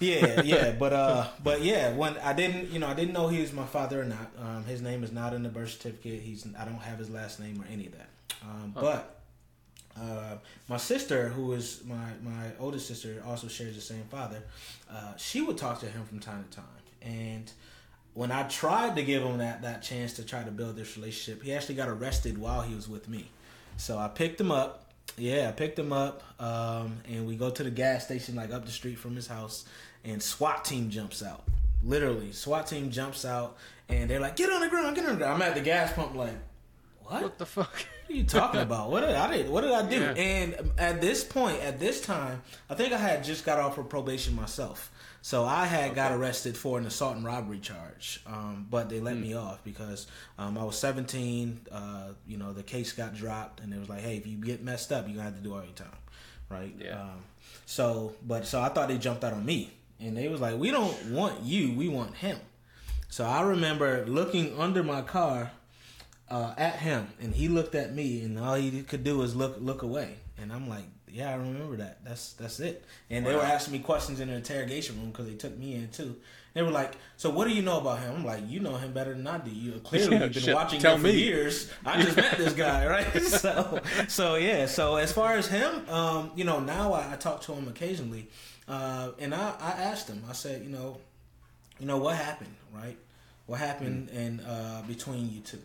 yeah, 0.00 0.42
yeah, 0.44 0.72
but 0.72 0.92
uh, 0.92 1.26
but 1.42 1.62
yeah, 1.62 1.94
when 1.94 2.16
I 2.18 2.32
didn't, 2.32 2.70
you 2.70 2.78
know, 2.78 2.86
I 2.86 2.94
didn't 2.94 3.14
know 3.14 3.28
he 3.28 3.40
was 3.40 3.52
my 3.52 3.66
father 3.66 4.00
or 4.00 4.04
not. 4.04 4.30
Um, 4.38 4.64
his 4.64 4.82
name 4.82 5.04
is 5.04 5.12
not 5.12 5.32
in 5.32 5.42
the 5.42 5.48
birth 5.48 5.70
certificate. 5.70 6.20
He's 6.20 6.46
I 6.58 6.64
don't 6.64 6.82
have 6.82 6.98
his 6.98 7.10
last 7.10 7.40
name 7.40 7.60
or 7.60 7.66
any 7.72 7.86
of 7.86 7.92
that. 7.92 8.08
Um, 8.42 8.72
but 8.74 9.15
uh, 10.00 10.36
my 10.68 10.76
sister, 10.76 11.28
who 11.28 11.52
is 11.52 11.82
my 11.84 12.10
my 12.22 12.50
oldest 12.58 12.86
sister, 12.86 13.22
also 13.26 13.48
shares 13.48 13.74
the 13.74 13.80
same 13.80 14.04
father. 14.10 14.42
Uh, 14.90 15.16
she 15.16 15.40
would 15.40 15.56
talk 15.56 15.80
to 15.80 15.86
him 15.86 16.04
from 16.04 16.20
time 16.20 16.44
to 16.50 16.56
time, 16.56 16.66
and 17.02 17.50
when 18.16 18.32
I 18.32 18.44
tried 18.44 18.96
to 18.96 19.02
give 19.02 19.22
him 19.22 19.38
that 19.38 19.62
that 19.62 19.82
chance 19.82 20.14
to 20.14 20.24
try 20.24 20.42
to 20.42 20.50
build 20.50 20.76
this 20.76 20.96
relationship, 20.96 21.42
he 21.42 21.52
actually 21.52 21.74
got 21.74 21.88
arrested 21.88 22.38
while 22.38 22.62
he 22.62 22.74
was 22.74 22.88
with 22.88 23.08
me. 23.08 23.30
So 23.76 23.98
I 23.98 24.08
picked 24.08 24.40
him 24.40 24.50
up. 24.50 24.84
Yeah, 25.18 25.48
I 25.48 25.52
picked 25.52 25.78
him 25.78 25.92
up, 25.92 26.22
um, 26.40 26.98
and 27.08 27.26
we 27.26 27.36
go 27.36 27.50
to 27.50 27.62
the 27.62 27.70
gas 27.70 28.04
station 28.04 28.34
like 28.34 28.52
up 28.52 28.64
the 28.64 28.72
street 28.72 28.98
from 28.98 29.14
his 29.14 29.26
house, 29.26 29.66
and 30.04 30.22
SWAT 30.22 30.64
team 30.64 30.90
jumps 30.90 31.22
out. 31.22 31.44
Literally, 31.82 32.32
SWAT 32.32 32.66
team 32.66 32.90
jumps 32.90 33.24
out, 33.24 33.56
and 33.88 34.10
they're 34.10 34.20
like, 34.20 34.36
"Get 34.36 34.50
on 34.50 34.62
the 34.62 34.68
ground, 34.68 34.96
get 34.96 35.04
on 35.04 35.12
the 35.12 35.18
ground." 35.18 35.34
I'm 35.34 35.48
at 35.48 35.54
the 35.54 35.60
gas 35.60 35.92
pump, 35.92 36.14
like, 36.14 36.34
"What? 37.04 37.22
What 37.22 37.38
the 37.38 37.46
fuck?" 37.46 37.86
What 38.06 38.14
are 38.14 38.18
you 38.18 38.24
talking 38.24 38.60
about? 38.60 38.90
What 38.90 39.00
did 39.00 39.16
I 39.16 39.36
did? 39.36 39.50
What 39.50 39.62
did 39.62 39.72
I 39.72 39.88
do? 39.88 40.00
Yeah. 40.00 40.12
And 40.12 40.70
at 40.78 41.00
this 41.00 41.24
point, 41.24 41.60
at 41.60 41.80
this 41.80 42.00
time, 42.00 42.40
I 42.70 42.74
think 42.74 42.92
I 42.92 42.98
had 42.98 43.24
just 43.24 43.44
got 43.44 43.58
off 43.58 43.78
of 43.78 43.88
probation 43.88 44.36
myself. 44.36 44.92
So 45.22 45.44
I 45.44 45.66
had 45.66 45.86
okay. 45.86 45.94
got 45.96 46.12
arrested 46.12 46.56
for 46.56 46.78
an 46.78 46.86
assault 46.86 47.16
and 47.16 47.24
robbery 47.24 47.58
charge, 47.58 48.20
um, 48.28 48.68
but 48.70 48.88
they 48.88 49.00
let 49.00 49.16
mm. 49.16 49.22
me 49.22 49.34
off 49.34 49.64
because 49.64 50.06
um, 50.38 50.56
I 50.56 50.62
was 50.62 50.78
17. 50.78 51.62
Uh, 51.72 52.10
you 52.28 52.36
know, 52.36 52.52
the 52.52 52.62
case 52.62 52.92
got 52.92 53.12
dropped, 53.12 53.58
and 53.58 53.74
it 53.74 53.80
was 53.80 53.88
like, 53.88 54.02
hey, 54.02 54.18
if 54.18 54.24
you 54.24 54.36
get 54.36 54.62
messed 54.62 54.92
up, 54.92 55.08
you're 55.08 55.16
gonna 55.16 55.24
have 55.24 55.36
to 55.36 55.42
do 55.42 55.52
all 55.52 55.64
your 55.64 55.72
time, 55.72 55.88
right? 56.48 56.72
Yeah. 56.78 57.00
Um, 57.00 57.24
so, 57.64 58.14
but 58.24 58.46
so 58.46 58.60
I 58.60 58.68
thought 58.68 58.86
they 58.86 58.98
jumped 58.98 59.24
out 59.24 59.32
on 59.32 59.44
me, 59.44 59.72
and 59.98 60.16
they 60.16 60.28
was 60.28 60.40
like, 60.40 60.56
we 60.56 60.70
don't 60.70 61.06
want 61.06 61.42
you, 61.42 61.76
we 61.76 61.88
want 61.88 62.14
him. 62.14 62.38
So 63.08 63.24
I 63.24 63.42
remember 63.42 64.06
looking 64.06 64.56
under 64.60 64.84
my 64.84 65.02
car 65.02 65.50
uh, 66.30 66.54
at 66.56 66.76
him, 66.76 67.08
and 67.20 67.34
he 67.34 67.48
looked 67.48 67.74
at 67.74 67.94
me, 67.94 68.22
and 68.22 68.38
all 68.38 68.54
he 68.54 68.82
could 68.82 69.04
do 69.04 69.18
was 69.18 69.36
look 69.36 69.56
look 69.60 69.82
away. 69.82 70.16
And 70.38 70.52
I'm 70.52 70.68
like, 70.68 70.84
yeah, 71.10 71.30
I 71.30 71.34
remember 71.34 71.76
that. 71.76 72.04
That's 72.04 72.34
that's 72.34 72.60
it. 72.60 72.84
And 73.08 73.24
wow. 73.24 73.30
they 73.30 73.36
were 73.36 73.42
asking 73.42 73.72
me 73.72 73.78
questions 73.78 74.20
in 74.20 74.28
the 74.28 74.34
interrogation 74.34 74.96
room 75.00 75.10
because 75.10 75.26
they 75.26 75.34
took 75.34 75.56
me 75.56 75.74
in 75.74 75.88
too. 75.88 76.16
They 76.52 76.62
were 76.62 76.70
like, 76.70 76.94
"So 77.16 77.30
what 77.30 77.46
do 77.46 77.54
you 77.54 77.62
know 77.62 77.80
about 77.80 78.00
him?" 78.00 78.16
I'm 78.16 78.24
like, 78.24 78.42
"You 78.48 78.60
know 78.60 78.76
him 78.76 78.92
better 78.92 79.14
than 79.14 79.26
I 79.26 79.38
do. 79.38 79.50
You 79.50 79.72
clearly 79.80 80.16
you've 80.16 80.32
been 80.32 80.42
shit, 80.42 80.54
watching 80.54 80.80
him 80.80 81.00
for 81.00 81.08
years. 81.08 81.70
I 81.84 82.02
just 82.02 82.16
met 82.16 82.36
this 82.38 82.52
guy, 82.66 82.86
right?" 82.86 83.22
so, 83.22 83.80
so 84.08 84.34
yeah. 84.36 84.66
So 84.66 84.96
as 84.96 85.12
far 85.12 85.36
as 85.36 85.46
him, 85.46 85.88
um, 85.88 86.32
you 86.34 86.44
know, 86.44 86.60
now 86.60 86.92
I, 86.92 87.12
I 87.12 87.16
talk 87.16 87.42
to 87.42 87.52
him 87.52 87.68
occasionally, 87.68 88.28
uh, 88.68 89.10
and 89.18 89.34
I, 89.34 89.54
I 89.60 89.70
asked 89.70 90.08
him. 90.08 90.22
I 90.28 90.32
said, 90.32 90.62
you 90.62 90.70
know, 90.70 90.98
you 91.78 91.86
know 91.86 91.98
what 91.98 92.16
happened, 92.16 92.54
right? 92.74 92.96
What 93.46 93.60
happened 93.60 94.08
mm. 94.08 94.14
in 94.14 94.40
uh, 94.40 94.82
between 94.86 95.30
you 95.30 95.40
two? 95.40 95.60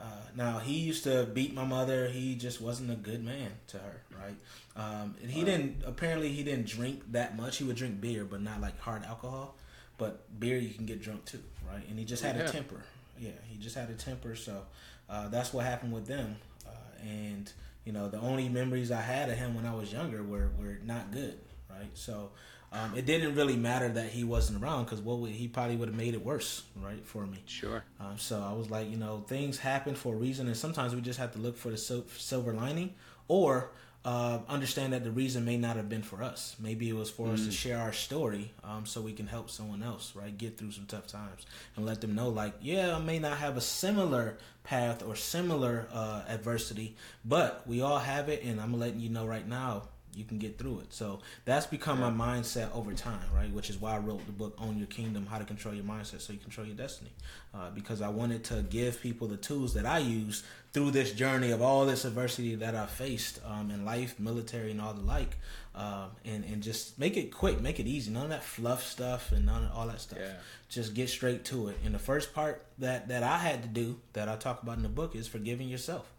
Uh, 0.00 0.04
now 0.36 0.58
he 0.58 0.74
used 0.74 1.04
to 1.04 1.24
beat 1.24 1.54
my 1.54 1.64
mother. 1.64 2.08
He 2.08 2.34
just 2.34 2.60
wasn't 2.60 2.90
a 2.90 2.94
good 2.94 3.24
man 3.24 3.50
to 3.68 3.78
her, 3.78 4.02
right? 4.16 4.36
Um, 4.76 5.16
and 5.22 5.30
he 5.30 5.44
didn't. 5.44 5.82
Apparently, 5.84 6.28
he 6.28 6.44
didn't 6.44 6.66
drink 6.66 7.02
that 7.12 7.36
much. 7.36 7.58
He 7.58 7.64
would 7.64 7.76
drink 7.76 8.00
beer, 8.00 8.24
but 8.24 8.40
not 8.40 8.60
like 8.60 8.78
hard 8.80 9.04
alcohol. 9.04 9.56
But 9.96 10.38
beer, 10.38 10.56
you 10.58 10.72
can 10.72 10.86
get 10.86 11.02
drunk 11.02 11.24
too, 11.24 11.42
right? 11.68 11.82
And 11.88 11.98
he 11.98 12.04
just 12.04 12.22
had 12.22 12.36
yeah. 12.36 12.44
a 12.44 12.48
temper. 12.48 12.82
Yeah, 13.18 13.30
he 13.48 13.58
just 13.58 13.74
had 13.74 13.90
a 13.90 13.94
temper. 13.94 14.36
So 14.36 14.62
uh, 15.10 15.28
that's 15.28 15.52
what 15.52 15.64
happened 15.64 15.92
with 15.92 16.06
them. 16.06 16.36
Uh, 16.66 16.70
and 17.02 17.52
you 17.84 17.92
know, 17.92 18.08
the 18.08 18.20
only 18.20 18.48
memories 18.48 18.92
I 18.92 19.00
had 19.00 19.28
of 19.30 19.36
him 19.36 19.54
when 19.54 19.66
I 19.66 19.74
was 19.74 19.92
younger 19.92 20.22
were 20.22 20.50
were 20.58 20.78
not 20.84 21.10
good, 21.10 21.38
right? 21.68 21.90
So 21.94 22.30
um, 22.72 22.94
it 22.96 23.06
didn't 23.06 23.34
really 23.34 23.56
matter 23.56 23.88
that 23.88 24.10
he 24.10 24.24
wasn't 24.24 24.62
around 24.62 24.84
because 24.84 25.00
what 25.00 25.18
would, 25.18 25.30
he 25.30 25.48
probably 25.48 25.76
would 25.76 25.88
have 25.88 25.96
made 25.96 26.14
it 26.14 26.24
worse, 26.24 26.64
right, 26.76 27.04
for 27.04 27.26
me. 27.26 27.38
Sure. 27.46 27.82
Um, 27.98 28.18
so 28.18 28.40
I 28.40 28.52
was 28.52 28.70
like, 28.70 28.90
you 28.90 28.96
know, 28.96 29.24
things 29.26 29.58
happen 29.58 29.94
for 29.94 30.14
a 30.14 30.16
reason, 30.16 30.46
and 30.46 30.56
sometimes 30.56 30.94
we 30.94 31.00
just 31.00 31.18
have 31.18 31.32
to 31.32 31.38
look 31.38 31.56
for 31.56 31.70
the 31.70 31.78
sil- 31.80 32.08
silver 32.16 32.52
lining, 32.52 32.94
or 33.26 33.70
uh, 34.04 34.40
understand 34.48 34.92
that 34.92 35.02
the 35.02 35.10
reason 35.10 35.46
may 35.46 35.56
not 35.56 35.76
have 35.76 35.88
been 35.88 36.02
for 36.02 36.22
us. 36.22 36.56
Maybe 36.60 36.90
it 36.90 36.94
was 36.94 37.10
for 37.10 37.28
mm. 37.28 37.34
us 37.34 37.44
to 37.44 37.50
mm. 37.50 37.52
share 37.52 37.78
our 37.78 37.92
story, 37.92 38.52
um, 38.62 38.84
so 38.84 39.00
we 39.00 39.14
can 39.14 39.26
help 39.26 39.48
someone 39.48 39.82
else, 39.82 40.12
right, 40.14 40.36
get 40.36 40.58
through 40.58 40.72
some 40.72 40.84
tough 40.86 41.06
times, 41.06 41.46
and 41.74 41.86
let 41.86 42.02
them 42.02 42.14
know, 42.14 42.28
like, 42.28 42.52
yeah, 42.60 42.96
I 42.96 42.98
may 42.98 43.18
not 43.18 43.38
have 43.38 43.56
a 43.56 43.62
similar 43.62 44.36
path 44.62 45.02
or 45.02 45.16
similar 45.16 45.88
uh, 45.90 46.22
adversity, 46.28 46.96
but 47.24 47.62
we 47.66 47.80
all 47.80 47.98
have 47.98 48.28
it, 48.28 48.42
and 48.42 48.60
I'm 48.60 48.78
letting 48.78 49.00
you 49.00 49.08
know 49.08 49.26
right 49.26 49.48
now 49.48 49.84
you 50.14 50.24
can 50.24 50.38
get 50.38 50.58
through 50.58 50.80
it. 50.80 50.92
So 50.92 51.20
that's 51.44 51.66
become 51.66 52.00
yeah. 52.00 52.10
my 52.10 52.26
mindset 52.26 52.74
over 52.74 52.92
time, 52.92 53.20
right? 53.34 53.52
Which 53.52 53.70
is 53.70 53.80
why 53.80 53.94
I 53.94 53.98
wrote 53.98 54.24
the 54.26 54.32
book 54.32 54.54
Own 54.58 54.78
Your 54.78 54.86
Kingdom: 54.86 55.26
How 55.26 55.38
to 55.38 55.44
Control 55.44 55.74
Your 55.74 55.84
Mindset 55.84 56.20
So 56.20 56.32
You 56.32 56.38
Control 56.38 56.66
Your 56.66 56.76
Destiny, 56.76 57.10
uh, 57.54 57.70
because 57.70 58.02
I 58.02 58.08
wanted 58.08 58.44
to 58.44 58.62
give 58.68 59.00
people 59.00 59.28
the 59.28 59.36
tools 59.36 59.74
that 59.74 59.86
I 59.86 59.98
use 59.98 60.42
through 60.72 60.90
this 60.90 61.12
journey 61.12 61.50
of 61.50 61.62
all 61.62 61.86
this 61.86 62.04
adversity 62.04 62.54
that 62.56 62.74
I 62.74 62.86
faced 62.86 63.40
um, 63.44 63.70
in 63.70 63.84
life, 63.84 64.18
military, 64.18 64.70
and 64.70 64.80
all 64.80 64.92
the 64.92 65.02
like, 65.02 65.36
uh, 65.74 66.06
and 66.24 66.44
and 66.44 66.62
just 66.62 66.98
make 66.98 67.16
it 67.16 67.32
quick, 67.32 67.60
make 67.60 67.80
it 67.80 67.86
easy. 67.86 68.10
None 68.10 68.24
of 68.24 68.30
that 68.30 68.44
fluff 68.44 68.84
stuff 68.84 69.32
and 69.32 69.46
none 69.46 69.64
of 69.64 69.72
all 69.72 69.86
that 69.86 70.00
stuff. 70.00 70.18
Yeah. 70.20 70.34
Just 70.68 70.94
get 70.94 71.08
straight 71.08 71.44
to 71.46 71.68
it. 71.68 71.78
And 71.84 71.94
the 71.94 71.98
first 71.98 72.34
part 72.34 72.64
that 72.78 73.08
that 73.08 73.22
I 73.22 73.38
had 73.38 73.62
to 73.62 73.68
do 73.68 74.00
that 74.12 74.28
I 74.28 74.36
talk 74.36 74.62
about 74.62 74.76
in 74.76 74.82
the 74.82 74.88
book 74.88 75.14
is 75.14 75.26
forgiving 75.26 75.68
yourself. 75.68 76.12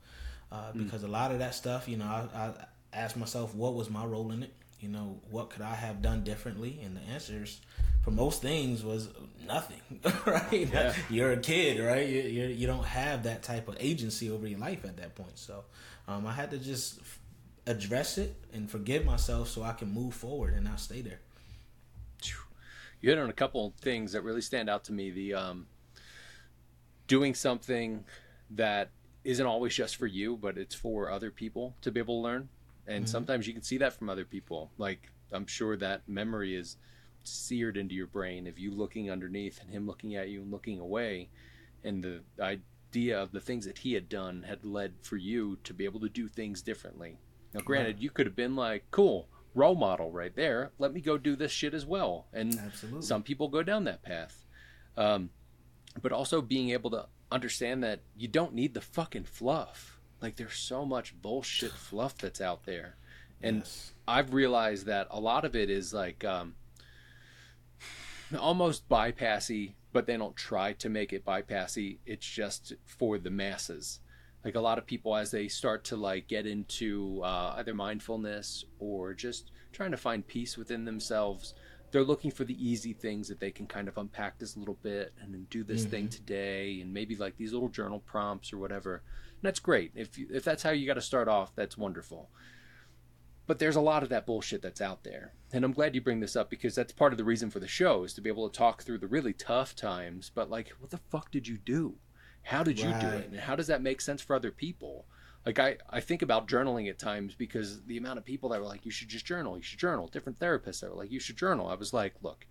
Uh, 0.51 0.71
mm. 0.71 0.83
because 0.83 1.03
mm. 1.03 1.07
a 1.07 1.11
lot 1.11 1.31
of 1.31 1.37
that 1.39 1.53
stuff, 1.53 1.87
you 1.87 1.95
know, 1.95 2.05
I, 2.05 2.27
I 2.35 2.51
ask 2.93 3.15
myself 3.15 3.53
what 3.55 3.73
was 3.75 3.89
my 3.89 4.05
role 4.05 4.31
in 4.31 4.43
it? 4.43 4.53
You 4.79 4.89
know 4.89 5.19
what 5.29 5.49
could 5.49 5.61
i 5.61 5.75
have 5.75 6.01
done 6.01 6.23
differently? 6.23 6.79
And 6.83 6.95
the 6.95 7.01
answers 7.11 7.59
for 8.01 8.11
most 8.11 8.41
things 8.41 8.83
was 8.83 9.09
nothing 9.45 9.81
right? 10.25 10.51
Yeah. 10.71 10.93
you're 11.09 11.31
a 11.31 11.37
kid 11.37 11.79
right? 11.79 12.07
You, 12.07 12.21
you, 12.21 12.47
you 12.47 12.67
don't 12.67 12.85
have 12.85 13.23
that 13.23 13.43
type 13.43 13.67
of 13.67 13.77
agency 13.79 14.29
over 14.29 14.47
your 14.47 14.59
life 14.59 14.85
at 14.85 14.97
that 14.97 15.15
point. 15.15 15.37
So 15.37 15.65
um, 16.07 16.25
i 16.25 16.33
had 16.33 16.51
to 16.51 16.57
just 16.57 16.99
address 17.67 18.17
it 18.17 18.35
and 18.53 18.69
forgive 18.71 19.05
myself 19.05 19.47
so 19.49 19.61
i 19.61 19.73
can 19.73 19.93
move 19.93 20.13
forward 20.13 20.53
and 20.53 20.63
not 20.63 20.79
stay 20.79 21.01
there. 21.01 21.19
You 23.01 23.09
hit 23.11 23.19
on 23.19 23.29
a 23.29 23.33
couple 23.33 23.73
things 23.79 24.11
that 24.11 24.23
really 24.23 24.41
stand 24.41 24.69
out 24.69 24.83
to 24.85 24.93
me. 24.93 25.09
The 25.09 25.33
um, 25.33 25.67
doing 27.07 27.33
something 27.33 28.03
that 28.51 28.91
isn't 29.23 29.45
always 29.45 29.75
just 29.75 29.97
for 29.97 30.07
you 30.07 30.37
but 30.37 30.57
it's 30.57 30.73
for 30.73 31.09
other 31.09 31.29
people 31.29 31.75
to 31.81 31.91
be 31.91 31.99
able 31.99 32.21
to 32.21 32.23
learn 32.23 32.49
and 32.89 33.05
mm-hmm. 33.05 33.11
sometimes 33.11 33.47
you 33.47 33.53
can 33.53 33.61
see 33.61 33.77
that 33.77 33.93
from 33.93 34.09
other 34.09 34.25
people 34.25 34.69
like 34.77 35.09
i'm 35.31 35.47
sure 35.47 35.77
that 35.77 36.01
memory 36.07 36.55
is 36.55 36.77
seared 37.23 37.77
into 37.77 37.95
your 37.95 38.07
brain 38.07 38.47
of 38.47 38.59
you 38.59 38.71
looking 38.71 39.11
underneath 39.11 39.61
and 39.61 39.69
him 39.69 39.85
looking 39.85 40.15
at 40.15 40.29
you 40.29 40.41
and 40.41 40.51
looking 40.51 40.79
away, 40.79 41.29
and 41.83 42.03
the 42.03 42.21
idea 42.39 43.21
of 43.21 43.31
the 43.31 43.39
things 43.39 43.65
that 43.65 43.79
he 43.79 43.93
had 43.93 44.09
done 44.09 44.43
had 44.47 44.63
led 44.65 44.93
for 45.01 45.17
you 45.17 45.57
to 45.63 45.73
be 45.73 45.85
able 45.85 45.99
to 45.99 46.09
do 46.09 46.27
things 46.27 46.61
differently. 46.61 47.17
Now, 47.53 47.61
granted, 47.61 47.95
right. 47.95 48.03
you 48.03 48.09
could 48.09 48.25
have 48.25 48.35
been 48.35 48.55
like, 48.55 48.85
"Cool, 48.91 49.27
role 49.53 49.75
model 49.75 50.11
right 50.11 50.35
there. 50.35 50.71
Let 50.77 50.93
me 50.93 51.01
go 51.01 51.17
do 51.17 51.35
this 51.35 51.51
shit 51.51 51.73
as 51.73 51.85
well." 51.85 52.27
And 52.33 52.57
Absolutely. 52.57 53.01
some 53.01 53.23
people 53.23 53.47
go 53.47 53.63
down 53.63 53.85
that 53.85 54.03
path. 54.03 54.45
Um, 54.97 55.29
but 56.01 56.11
also 56.11 56.41
being 56.41 56.69
able 56.69 56.91
to 56.91 57.07
understand 57.31 57.83
that 57.83 58.01
you 58.15 58.27
don't 58.27 58.53
need 58.53 58.73
the 58.73 58.81
fucking 58.81 59.23
fluff. 59.23 59.98
Like 60.21 60.35
there's 60.35 60.55
so 60.55 60.85
much 60.85 61.19
bullshit 61.21 61.71
fluff 61.89 62.17
that's 62.17 62.41
out 62.41 62.65
there. 62.65 62.95
And 63.41 63.59
yes. 63.59 63.93
I've 64.07 64.33
realized 64.33 64.85
that 64.87 65.07
a 65.11 65.19
lot 65.19 65.45
of 65.45 65.55
it 65.55 65.69
is 65.69 65.93
like 65.93 66.25
um, 66.25 66.55
almost 68.37 68.89
bypassy, 68.89 69.73
but 69.93 70.05
they 70.05 70.17
don't 70.17 70.35
try 70.35 70.73
to 70.73 70.89
make 70.89 71.13
it 71.13 71.25
bypassy. 71.25 71.99
It's 72.05 72.27
just 72.27 72.73
for 72.85 73.17
the 73.17 73.29
masses. 73.29 73.99
Like 74.43 74.55
a 74.55 74.61
lot 74.61 74.77
of 74.77 74.85
people, 74.85 75.15
as 75.15 75.31
they 75.31 75.47
start 75.47 75.83
to 75.85 75.97
like 75.97 76.27
get 76.27 76.45
into 76.45 77.21
uh, 77.23 77.55
either 77.57 77.73
mindfulness 77.73 78.65
or 78.79 79.13
just 79.13 79.51
trying 79.71 79.91
to 79.91 79.97
find 79.97 80.25
peace 80.25 80.57
within 80.57 80.85
themselves, 80.85 81.53
they're 81.91 82.03
looking 82.03 82.31
for 82.31 82.43
the 82.43 82.55
easy 82.65 82.93
things 82.93 83.27
that 83.27 83.39
they 83.39 83.51
can 83.51 83.65
kind 83.65 83.87
of 83.87 83.97
unpack 83.97 84.37
this 84.37 84.55
little 84.55 84.77
bit 84.81 85.13
and 85.21 85.33
then 85.33 85.47
do 85.49 85.63
this 85.63 85.81
mm-hmm. 85.81 85.89
thing 85.89 86.09
today 86.09 86.79
and 86.81 86.93
maybe 86.93 87.15
like 87.15 87.35
these 87.37 87.51
little 87.51 87.69
journal 87.69 87.99
prompts 87.99 88.53
or 88.53 88.57
whatever. 88.57 89.01
And 89.41 89.47
that's 89.47 89.59
great. 89.59 89.91
If 89.95 90.17
you, 90.17 90.27
if 90.31 90.43
that's 90.43 90.63
how 90.63 90.71
you 90.71 90.85
got 90.85 90.95
to 90.95 91.01
start 91.01 91.27
off, 91.27 91.55
that's 91.55 91.77
wonderful. 91.77 92.29
But 93.47 93.59
there's 93.59 93.75
a 93.75 93.81
lot 93.81 94.03
of 94.03 94.09
that 94.09 94.25
bullshit 94.25 94.61
that's 94.61 94.81
out 94.81 95.03
there. 95.03 95.33
And 95.51 95.65
I'm 95.65 95.73
glad 95.73 95.95
you 95.95 96.01
bring 96.01 96.19
this 96.19 96.35
up 96.35 96.49
because 96.49 96.75
that's 96.75 96.93
part 96.93 97.13
of 97.13 97.17
the 97.17 97.23
reason 97.23 97.49
for 97.49 97.59
the 97.59 97.67
show 97.67 98.03
is 98.03 98.13
to 98.13 98.21
be 98.21 98.29
able 98.29 98.47
to 98.47 98.57
talk 98.57 98.83
through 98.83 98.99
the 98.99 99.07
really 99.07 99.33
tough 99.33 99.75
times, 99.75 100.31
but 100.33 100.49
like 100.49 100.69
what 100.79 100.91
the 100.91 100.99
fuck 101.09 101.31
did 101.31 101.47
you 101.47 101.57
do? 101.57 101.95
How 102.43 102.63
did 102.63 102.79
you 102.79 102.89
right. 102.89 103.01
do 103.01 103.07
it? 103.07 103.29
And 103.31 103.39
how 103.39 103.55
does 103.55 103.67
that 103.67 103.81
make 103.81 104.01
sense 104.01 104.21
for 104.21 104.35
other 104.35 104.51
people? 104.51 105.05
like 105.45 105.59
I, 105.59 105.77
I 105.89 105.99
think 105.99 106.21
about 106.21 106.47
journaling 106.47 106.89
at 106.89 106.99
times 106.99 107.35
because 107.35 107.83
the 107.83 107.97
amount 107.97 108.19
of 108.19 108.25
people 108.25 108.49
that 108.49 108.59
were 108.59 108.67
like 108.67 108.85
you 108.85 108.91
should 108.91 109.09
just 109.09 109.25
journal 109.25 109.57
you 109.57 109.63
should 109.63 109.79
journal 109.79 110.07
different 110.07 110.39
therapists 110.39 110.81
that 110.81 110.89
were 110.89 110.95
like 110.95 111.11
you 111.11 111.19
should 111.19 111.37
journal 111.37 111.67
i 111.67 111.75
was 111.75 111.93
like 111.93 112.13
look 112.21 112.45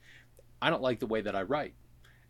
i 0.63 0.71
don't 0.71 0.83
like 0.83 0.99
the 0.99 1.07
way 1.07 1.21
that 1.21 1.37
i 1.37 1.43
write 1.43 1.75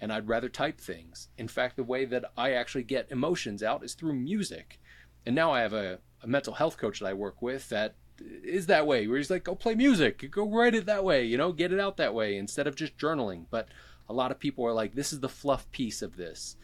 and 0.00 0.12
i'd 0.12 0.28
rather 0.28 0.48
type 0.48 0.80
things. 0.80 1.28
In 1.36 1.48
fact 1.48 1.76
the 1.76 1.84
way 1.84 2.04
that 2.04 2.24
i 2.36 2.52
actually 2.52 2.84
get 2.84 3.10
emotions 3.10 3.62
out 3.62 3.84
is 3.84 3.94
through 3.94 4.14
music. 4.14 4.80
And 5.26 5.34
now 5.34 5.52
i 5.52 5.60
have 5.60 5.72
a, 5.72 5.98
a 6.22 6.26
mental 6.26 6.54
health 6.54 6.76
coach 6.76 7.00
that 7.00 7.06
i 7.06 7.12
work 7.12 7.42
with 7.42 7.68
that 7.68 7.94
is 8.42 8.66
that 8.66 8.86
way 8.86 9.06
where 9.06 9.18
he's 9.18 9.30
like 9.30 9.44
go 9.44 9.54
play 9.54 9.74
music. 9.74 10.30
Go 10.30 10.48
write 10.48 10.74
it 10.74 10.86
that 10.86 11.04
way 11.04 11.24
you 11.24 11.36
know 11.36 11.52
get 11.52 11.72
it 11.72 11.80
out 11.80 11.96
that 11.98 12.14
way 12.14 12.36
instead 12.36 12.66
of 12.66 12.76
just 12.76 12.96
journaling. 12.96 13.46
But 13.50 13.68
a 14.08 14.12
lot 14.14 14.30
of 14.30 14.38
people 14.38 14.64
are 14.64 14.72
like 14.72 14.94
this 14.94 15.12
is 15.12 15.20
the 15.20 15.28
fluff 15.28 15.70
piece 15.70 16.02
of 16.02 16.16
this. 16.16 16.56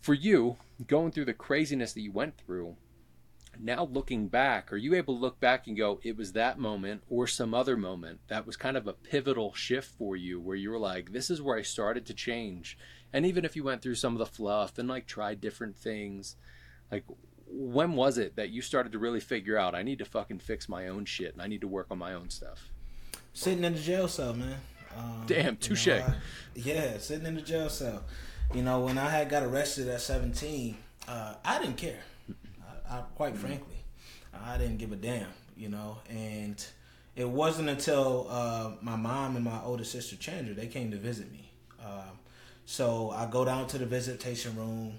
For 0.00 0.14
you 0.14 0.56
going 0.86 1.12
through 1.12 1.24
the 1.26 1.34
craziness 1.34 1.92
that 1.94 2.02
you 2.02 2.12
went 2.12 2.36
through 2.36 2.76
now 3.60 3.88
looking 3.90 4.28
back 4.28 4.72
are 4.72 4.76
you 4.76 4.94
able 4.94 5.14
to 5.14 5.20
look 5.20 5.40
back 5.40 5.66
and 5.66 5.76
go 5.76 6.00
it 6.02 6.16
was 6.16 6.32
that 6.32 6.58
moment 6.58 7.02
or 7.08 7.26
some 7.26 7.54
other 7.54 7.76
moment 7.76 8.20
that 8.28 8.46
was 8.46 8.56
kind 8.56 8.76
of 8.76 8.86
a 8.86 8.92
pivotal 8.92 9.52
shift 9.54 9.90
for 9.96 10.16
you 10.16 10.40
where 10.40 10.56
you 10.56 10.70
were 10.70 10.78
like 10.78 11.12
this 11.12 11.30
is 11.30 11.42
where 11.42 11.58
i 11.58 11.62
started 11.62 12.06
to 12.06 12.14
change? 12.14 12.78
And 13.12 13.24
even 13.24 13.44
if 13.44 13.54
you 13.54 13.62
went 13.62 13.80
through 13.80 13.94
some 13.94 14.14
of 14.14 14.18
the 14.18 14.26
fluff 14.26 14.76
and 14.76 14.88
like 14.88 15.06
tried 15.06 15.40
different 15.40 15.76
things 15.76 16.36
like 16.90 17.04
when 17.46 17.92
was 17.92 18.18
it 18.18 18.36
that 18.36 18.50
you 18.50 18.60
started 18.60 18.92
to 18.92 18.98
really 18.98 19.20
figure 19.20 19.56
out 19.56 19.74
i 19.74 19.82
need 19.82 19.98
to 19.98 20.04
fucking 20.04 20.38
fix 20.38 20.68
my 20.68 20.88
own 20.88 21.04
shit 21.04 21.32
and 21.32 21.42
i 21.42 21.46
need 21.46 21.60
to 21.60 21.68
work 21.68 21.86
on 21.90 21.98
my 21.98 22.12
own 22.12 22.30
stuff 22.30 22.70
sitting 23.32 23.64
in 23.64 23.74
the 23.74 23.80
jail 23.80 24.08
cell 24.08 24.34
man. 24.34 24.56
Um, 24.96 25.24
damn 25.26 25.56
touche. 25.56 25.86
you 25.86 25.94
know, 25.94 26.14
yeah 26.54 26.98
sitting 26.98 27.26
in 27.26 27.34
the 27.34 27.42
jail 27.42 27.68
cell. 27.68 28.04
You 28.52 28.62
know 28.62 28.80
when 28.80 28.98
i 28.98 29.08
had 29.10 29.28
got 29.28 29.42
arrested 29.42 29.88
at 29.88 30.00
17 30.00 30.76
uh, 31.08 31.34
i 31.44 31.58
didn't 31.58 31.76
care 31.76 32.00
I, 32.90 33.00
quite 33.14 33.36
frankly, 33.36 33.76
I 34.32 34.58
didn't 34.58 34.78
give 34.78 34.92
a 34.92 34.96
damn, 34.96 35.28
you 35.56 35.68
know. 35.68 35.98
And 36.08 36.64
it 37.16 37.28
wasn't 37.28 37.68
until 37.68 38.26
uh, 38.30 38.72
my 38.82 38.96
mom 38.96 39.36
and 39.36 39.44
my 39.44 39.60
older 39.62 39.84
sister 39.84 40.16
Chandra 40.16 40.54
they 40.54 40.66
came 40.66 40.90
to 40.90 40.96
visit 40.96 41.30
me. 41.32 41.50
Um, 41.84 42.18
so 42.66 43.10
I 43.10 43.26
go 43.26 43.44
down 43.44 43.66
to 43.68 43.78
the 43.78 43.86
visitation 43.86 44.56
room, 44.56 44.94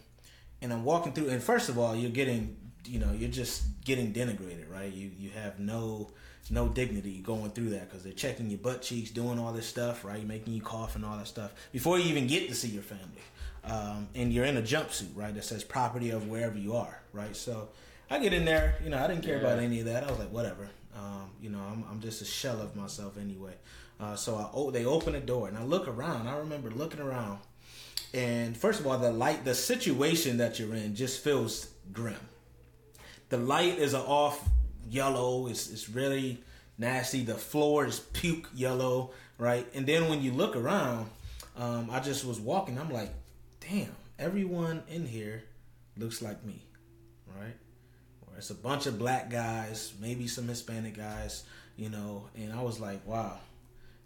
and 0.62 0.71
I'm 0.71 0.84
walking 0.84 1.13
through. 1.13 1.30
And 1.30 1.41
first 1.41 1.69
of 1.69 1.78
all, 1.78 1.95
you're 1.95 2.12
getting, 2.12 2.56
you 2.86 3.00
know, 3.00 3.12
you're 3.12 3.30
just 3.30 3.84
getting 3.84 4.13
denigrated, 4.13 4.71
right? 4.71 4.91
You 4.91 5.12
you 5.17 5.30
have 5.32 5.60
no 5.60 6.12
no 6.52 6.67
dignity 6.67 7.19
going 7.19 7.50
through 7.52 7.69
that 7.69 7.89
because 7.89 8.04
they're 8.04 8.13
checking 8.13 8.50
your 8.50 8.60
butt 8.60 8.82
cheeks, 8.82 9.10
doing 9.10 9.39
all 9.39 9.52
this 9.52 9.65
stuff, 9.65 10.06
right? 10.06 10.26
Making 10.26 10.54
you 10.54 10.62
cough 10.62 10.95
and 10.95 11.04
all 11.04 11.17
that 11.17 11.28
stuff 11.28 11.54
before 11.71 11.98
you 11.98 12.06
even 12.06 12.28
get 12.28 12.48
to 12.50 12.56
see 12.56 12.67
your 12.67 12.84
family 12.84 13.21
um, 13.67 14.08
and 14.15 14.32
you're 14.32 14.45
in 14.45 14.58
a 14.58 14.62
jumpsuit, 14.62 15.15
right? 15.15 15.34
That 15.34 15.43
says 15.43 15.63
property 15.63 16.12
of 16.12 16.28
wherever 16.28 16.58
you 16.58 16.75
are, 16.75 16.99
right? 17.13 17.36
So 17.36 17.69
I 18.10 18.19
get 18.19 18.34
in 18.34 18.45
there, 18.45 18.75
you 18.84 18.89
know, 18.89 18.97
I 18.97 19.08
didn't 19.08 19.23
care 19.23 19.38
yeah. 19.38 19.41
about 19.41 19.60
any 19.60 19.80
of 19.80 19.86
that. 19.86 20.04
I 20.04 20.10
was 20.10 20.19
like, 20.19 20.32
whatever, 20.32 20.69
um, 20.95 21.32
you 21.41 21.49
know, 21.49 21.60
I'm, 21.60 21.84
I'm 21.89 22.01
just 22.01 22.21
a 22.21 22.25
shell 22.25 22.62
of 22.62 22.75
myself 22.75 23.17
anyway. 23.17 23.54
Uh, 23.99 24.15
so 24.15 24.36
I, 24.36 24.49
oh, 24.54 24.71
they 24.71 24.86
open 24.86 25.13
the 25.13 25.19
door 25.19 25.47
and 25.47 25.58
I 25.58 25.63
look 25.63 25.88
around. 25.88 26.28
I 26.28 26.38
remember 26.38 26.69
looking 26.69 26.99
around, 26.99 27.39
and 28.13 28.56
first 28.56 28.80
of 28.80 28.88
all, 28.88 28.97
the 28.97 29.12
light, 29.12 29.45
the 29.45 29.56
situation 29.56 30.38
that 30.38 30.60
you're 30.60 30.73
in 30.75 30.95
just 30.95 31.23
feels 31.23 31.67
grim. 31.91 32.15
The 33.30 33.38
light 33.38 33.80
is 33.80 33.93
an 33.93 34.01
off 34.01 34.47
yellow. 34.89 35.47
It's 35.47 35.69
it's 35.69 35.89
really 35.89 36.43
nasty. 36.78 37.23
The 37.23 37.36
floor 37.36 37.86
is 37.86 37.99
puke 37.99 38.49
yellow, 38.54 39.12
right? 39.38 39.65
And 39.73 39.86
then 39.86 40.10
when 40.10 40.21
you 40.21 40.32
look 40.32 40.56
around, 40.56 41.10
um, 41.58 41.89
I 41.91 41.99
just 41.99 42.25
was 42.25 42.39
walking. 42.39 42.78
I'm 42.78 42.91
like, 42.91 43.12
damn, 43.69 43.95
everyone 44.19 44.84
in 44.89 45.06
here 45.06 45.43
looks 45.97 46.21
like 46.21 46.43
me, 46.43 46.62
right? 47.28 47.56
Or 48.28 48.38
it's 48.38 48.49
a 48.49 48.56
bunch 48.56 48.86
of 48.86 48.99
black 48.99 49.30
guys, 49.30 49.93
maybe 49.99 50.28
some 50.28 50.47
Hispanic 50.47 50.95
guys, 50.95 51.43
you 51.78 51.89
know, 51.89 52.28
and 52.36 52.54
I 52.54 52.62
was 52.62 52.80
like, 52.80 53.06
wow, 53.06 53.38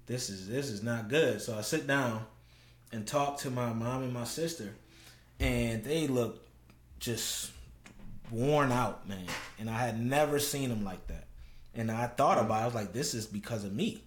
this 0.05 0.29
is 0.29 0.47
this 0.47 0.69
is 0.69 0.81
not 0.83 1.09
good. 1.09 1.41
So 1.41 1.57
I 1.57 1.61
sit 1.61 1.87
down 1.87 2.25
and 2.91 3.05
talk 3.05 3.37
to 3.39 3.51
my 3.51 3.73
mom 3.73 4.03
and 4.03 4.13
my 4.13 4.23
sister, 4.23 4.73
and 5.39 5.83
they 5.83 6.07
look 6.07 6.45
just 6.99 7.51
worn 8.31 8.71
out, 8.71 9.07
man. 9.07 9.27
And 9.59 9.69
I 9.69 9.79
had 9.79 9.99
never 9.99 10.39
seen 10.39 10.69
them 10.69 10.83
like 10.83 11.05
that. 11.07 11.25
And 11.75 11.91
I 11.91 12.07
thought 12.07 12.37
about 12.37 12.59
it, 12.59 12.61
I 12.61 12.65
was 12.65 12.75
like, 12.75 12.93
this 12.93 13.13
is 13.13 13.25
because 13.25 13.63
of 13.63 13.73
me. 13.73 14.03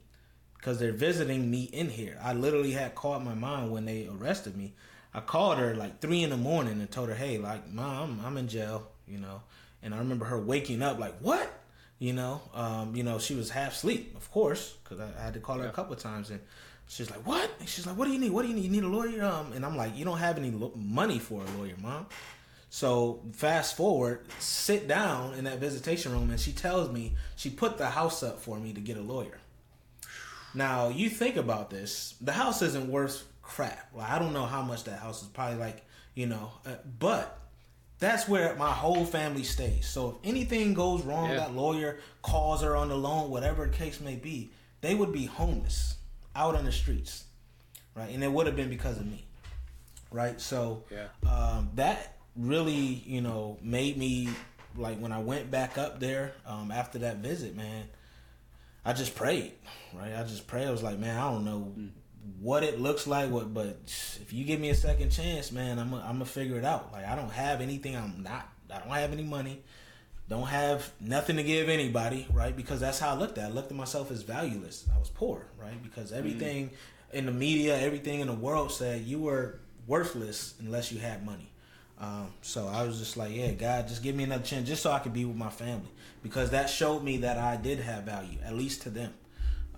Because 0.56 0.78
they're 0.78 0.92
visiting 0.92 1.50
me 1.50 1.64
in 1.64 1.88
here. 1.88 2.16
I 2.22 2.34
literally 2.34 2.70
had 2.70 2.94
caught 2.94 3.24
my 3.24 3.34
mind 3.34 3.72
when 3.72 3.84
they 3.84 4.08
arrested 4.08 4.56
me. 4.56 4.74
I 5.14 5.20
called 5.20 5.58
her 5.58 5.74
like 5.74 6.00
three 6.00 6.22
in 6.22 6.30
the 6.30 6.36
morning 6.36 6.80
and 6.80 6.90
told 6.90 7.08
her, 7.08 7.14
"Hey, 7.14 7.38
like, 7.38 7.70
mom, 7.70 8.20
I'm 8.24 8.36
in 8.36 8.48
jail," 8.48 8.88
you 9.06 9.18
know. 9.18 9.42
And 9.82 9.94
I 9.94 9.98
remember 9.98 10.24
her 10.26 10.38
waking 10.38 10.82
up 10.82 10.98
like, 10.98 11.18
"What?" 11.18 11.50
You 11.98 12.12
know, 12.12 12.40
um, 12.54 12.96
you 12.96 13.04
know, 13.04 13.18
she 13.18 13.34
was 13.34 13.50
half 13.50 13.74
asleep, 13.74 14.16
of 14.16 14.30
course, 14.30 14.74
because 14.82 14.98
I, 14.98 15.08
I, 15.20 15.24
had 15.24 15.34
to 15.34 15.40
call 15.40 15.58
her 15.58 15.64
yeah. 15.64 15.70
a 15.70 15.72
couple 15.72 15.92
of 15.92 16.00
times, 16.00 16.30
and 16.30 16.40
she's 16.88 17.10
like, 17.10 17.24
"What?" 17.26 17.50
And 17.60 17.68
she's 17.68 17.86
like, 17.86 17.96
"What 17.96 18.06
do 18.06 18.12
you 18.12 18.18
need? 18.18 18.30
What 18.30 18.42
do 18.42 18.48
you 18.48 18.54
need? 18.54 18.64
You 18.64 18.70
need 18.70 18.84
a 18.84 18.88
lawyer?" 18.88 19.24
Um, 19.24 19.52
and 19.52 19.64
I'm 19.64 19.76
like, 19.76 19.96
"You 19.96 20.04
don't 20.04 20.18
have 20.18 20.38
any 20.38 20.50
lo- 20.50 20.72
money 20.74 21.18
for 21.18 21.42
a 21.42 21.58
lawyer, 21.58 21.74
mom." 21.80 22.06
So 22.70 23.20
fast 23.32 23.76
forward, 23.76 24.26
sit 24.38 24.88
down 24.88 25.34
in 25.34 25.44
that 25.44 25.58
visitation 25.58 26.10
room, 26.10 26.30
and 26.30 26.40
she 26.40 26.52
tells 26.52 26.90
me 26.90 27.16
she 27.36 27.50
put 27.50 27.76
the 27.76 27.90
house 27.90 28.22
up 28.22 28.40
for 28.40 28.58
me 28.58 28.72
to 28.72 28.80
get 28.80 28.96
a 28.96 29.02
lawyer. 29.02 29.38
Now 30.54 30.88
you 30.88 31.10
think 31.10 31.36
about 31.36 31.68
this: 31.68 32.14
the 32.20 32.32
house 32.32 32.62
isn't 32.62 32.88
worth 32.88 33.24
crap. 33.52 33.88
Like 33.94 34.10
I 34.10 34.18
don't 34.18 34.32
know 34.32 34.46
how 34.46 34.62
much 34.62 34.84
that 34.84 34.98
house 34.98 35.22
is. 35.22 35.28
Probably 35.28 35.58
like 35.58 35.84
you 36.14 36.26
know, 36.26 36.52
uh, 36.66 36.76
but 36.98 37.38
that's 37.98 38.26
where 38.26 38.56
my 38.56 38.70
whole 38.70 39.04
family 39.04 39.44
stays. 39.44 39.86
So 39.86 40.10
if 40.10 40.28
anything 40.28 40.74
goes 40.74 41.02
wrong, 41.02 41.30
yeah. 41.30 41.36
that 41.36 41.54
lawyer 41.54 41.98
calls 42.22 42.62
her 42.62 42.76
on 42.76 42.88
the 42.88 42.96
loan, 42.96 43.30
whatever 43.30 43.66
the 43.66 43.76
case 43.76 44.00
may 44.00 44.16
be, 44.16 44.50
they 44.80 44.94
would 44.94 45.12
be 45.12 45.26
homeless 45.26 45.96
out 46.34 46.54
on 46.54 46.64
the 46.64 46.72
streets, 46.72 47.24
right? 47.94 48.10
And 48.12 48.24
it 48.24 48.32
would 48.32 48.46
have 48.46 48.56
been 48.56 48.70
because 48.70 48.98
of 48.98 49.06
me, 49.06 49.24
right? 50.10 50.40
So 50.40 50.84
yeah. 50.90 51.08
um, 51.30 51.70
that 51.74 52.16
really, 52.34 53.02
you 53.06 53.20
know, 53.20 53.58
made 53.62 53.96
me 53.98 54.30
like 54.76 54.98
when 54.98 55.12
I 55.12 55.20
went 55.20 55.50
back 55.50 55.76
up 55.76 56.00
there 56.00 56.32
um, 56.46 56.70
after 56.70 56.98
that 57.00 57.18
visit, 57.18 57.54
man. 57.54 57.84
I 58.84 58.94
just 58.94 59.14
prayed, 59.14 59.52
right? 59.94 60.12
I 60.12 60.24
just 60.24 60.48
prayed. 60.48 60.66
I 60.66 60.72
was 60.72 60.82
like, 60.82 60.98
man, 60.98 61.16
I 61.16 61.30
don't 61.30 61.44
know 61.44 61.72
mm 61.78 61.90
what 62.40 62.62
it 62.62 62.80
looks 62.80 63.06
like. 63.06 63.30
What, 63.30 63.52
but 63.52 63.78
if 64.20 64.32
you 64.32 64.44
give 64.44 64.60
me 64.60 64.70
a 64.70 64.74
second 64.74 65.10
chance, 65.10 65.52
man, 65.52 65.78
I'm 65.78 65.94
I'm 65.94 66.14
gonna 66.14 66.24
figure 66.24 66.56
it 66.56 66.64
out. 66.64 66.92
Like 66.92 67.06
I 67.06 67.16
don't 67.16 67.32
have 67.32 67.60
anything. 67.60 67.96
I'm 67.96 68.22
not. 68.22 68.48
I 68.70 68.78
don't 68.78 68.88
have 68.88 69.12
any 69.12 69.24
money. 69.24 69.62
Don't 70.28 70.46
have 70.46 70.90
nothing 71.00 71.36
to 71.36 71.42
give 71.42 71.68
anybody, 71.68 72.26
right? 72.32 72.56
Because 72.56 72.80
that's 72.80 72.98
how 72.98 73.14
I 73.14 73.18
looked 73.18 73.36
at. 73.38 73.44
It. 73.44 73.52
I 73.52 73.54
looked 73.54 73.70
at 73.70 73.76
myself 73.76 74.10
as 74.10 74.22
valueless. 74.22 74.86
I 74.94 74.98
was 74.98 75.10
poor, 75.10 75.44
right? 75.60 75.82
Because 75.82 76.10
mm-hmm. 76.10 76.18
everything 76.18 76.66
mm-hmm. 76.66 77.16
in 77.16 77.26
the 77.26 77.32
media, 77.32 77.78
everything 77.78 78.20
in 78.20 78.28
the 78.28 78.32
world 78.34 78.72
said 78.72 79.02
you 79.02 79.18
were 79.18 79.60
worthless 79.86 80.54
unless 80.60 80.90
you 80.92 81.00
had 81.00 81.26
money. 81.26 81.52
Um, 82.00 82.32
so 82.40 82.66
I 82.66 82.84
was 82.84 82.98
just 82.98 83.16
like, 83.16 83.32
yeah, 83.32 83.52
God, 83.52 83.86
just 83.86 84.02
give 84.02 84.16
me 84.16 84.24
another 84.24 84.42
chance, 84.42 84.66
just 84.66 84.82
so 84.82 84.90
I 84.90 84.98
could 84.98 85.12
be 85.12 85.24
with 85.24 85.36
my 85.36 85.50
family, 85.50 85.90
because 86.22 86.50
that 86.50 86.68
showed 86.68 87.04
me 87.04 87.18
that 87.18 87.38
I 87.38 87.56
did 87.56 87.78
have 87.78 88.04
value, 88.04 88.38
at 88.44 88.54
least 88.54 88.82
to 88.82 88.90
them. 88.90 89.12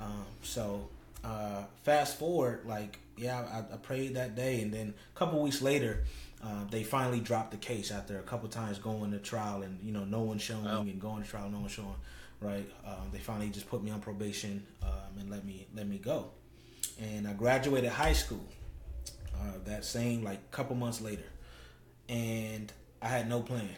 Um, 0.00 0.24
so 0.42 0.88
uh, 1.24 1.64
fast 1.82 2.18
forward, 2.18 2.60
like 2.66 2.98
yeah, 3.16 3.40
I, 3.40 3.74
I, 3.74 3.76
prayed 3.78 4.14
that 4.16 4.34
day, 4.34 4.60
and 4.60 4.72
then 4.72 4.94
a 5.14 5.18
couple 5.18 5.40
weeks 5.40 5.62
later, 5.62 6.04
uh, 6.42 6.64
they 6.70 6.82
finally 6.82 7.20
dropped 7.20 7.52
the 7.52 7.56
case 7.56 7.90
after 7.90 8.18
a 8.18 8.22
couple 8.22 8.48
times 8.48 8.78
going 8.78 9.10
to 9.12 9.18
trial, 9.18 9.62
and 9.62 9.78
you 9.82 9.92
know 9.92 10.04
no 10.04 10.20
one 10.20 10.38
showing, 10.38 10.66
oh. 10.66 10.80
and 10.80 11.00
going 11.00 11.22
to 11.22 11.28
trial, 11.28 11.48
no 11.48 11.60
one 11.60 11.68
showing. 11.68 11.94
Right? 12.40 12.68
Um, 12.86 13.08
they 13.10 13.20
finally 13.20 13.48
just 13.48 13.70
put 13.70 13.82
me 13.82 13.90
on 13.90 14.00
probation 14.00 14.66
um, 14.82 15.18
and 15.18 15.30
let 15.30 15.46
me 15.46 15.66
let 15.74 15.88
me 15.88 15.98
go, 15.98 16.30
and 17.00 17.26
I 17.26 17.32
graduated 17.32 17.90
high 17.90 18.12
school 18.12 18.44
uh, 19.34 19.52
that 19.64 19.84
same 19.84 20.22
like 20.22 20.50
couple 20.50 20.76
months 20.76 21.00
later, 21.00 21.24
and 22.08 22.70
I 23.00 23.08
had 23.08 23.28
no 23.28 23.40
plan. 23.40 23.70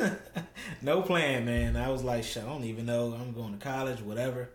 no 0.82 1.02
plan, 1.02 1.46
man. 1.46 1.76
I 1.76 1.88
was 1.88 2.04
like, 2.04 2.24
I 2.36 2.40
don't 2.40 2.64
even 2.64 2.86
know. 2.86 3.14
I'm 3.18 3.32
going 3.32 3.58
to 3.58 3.64
college, 3.64 4.00
whatever. 4.00 4.50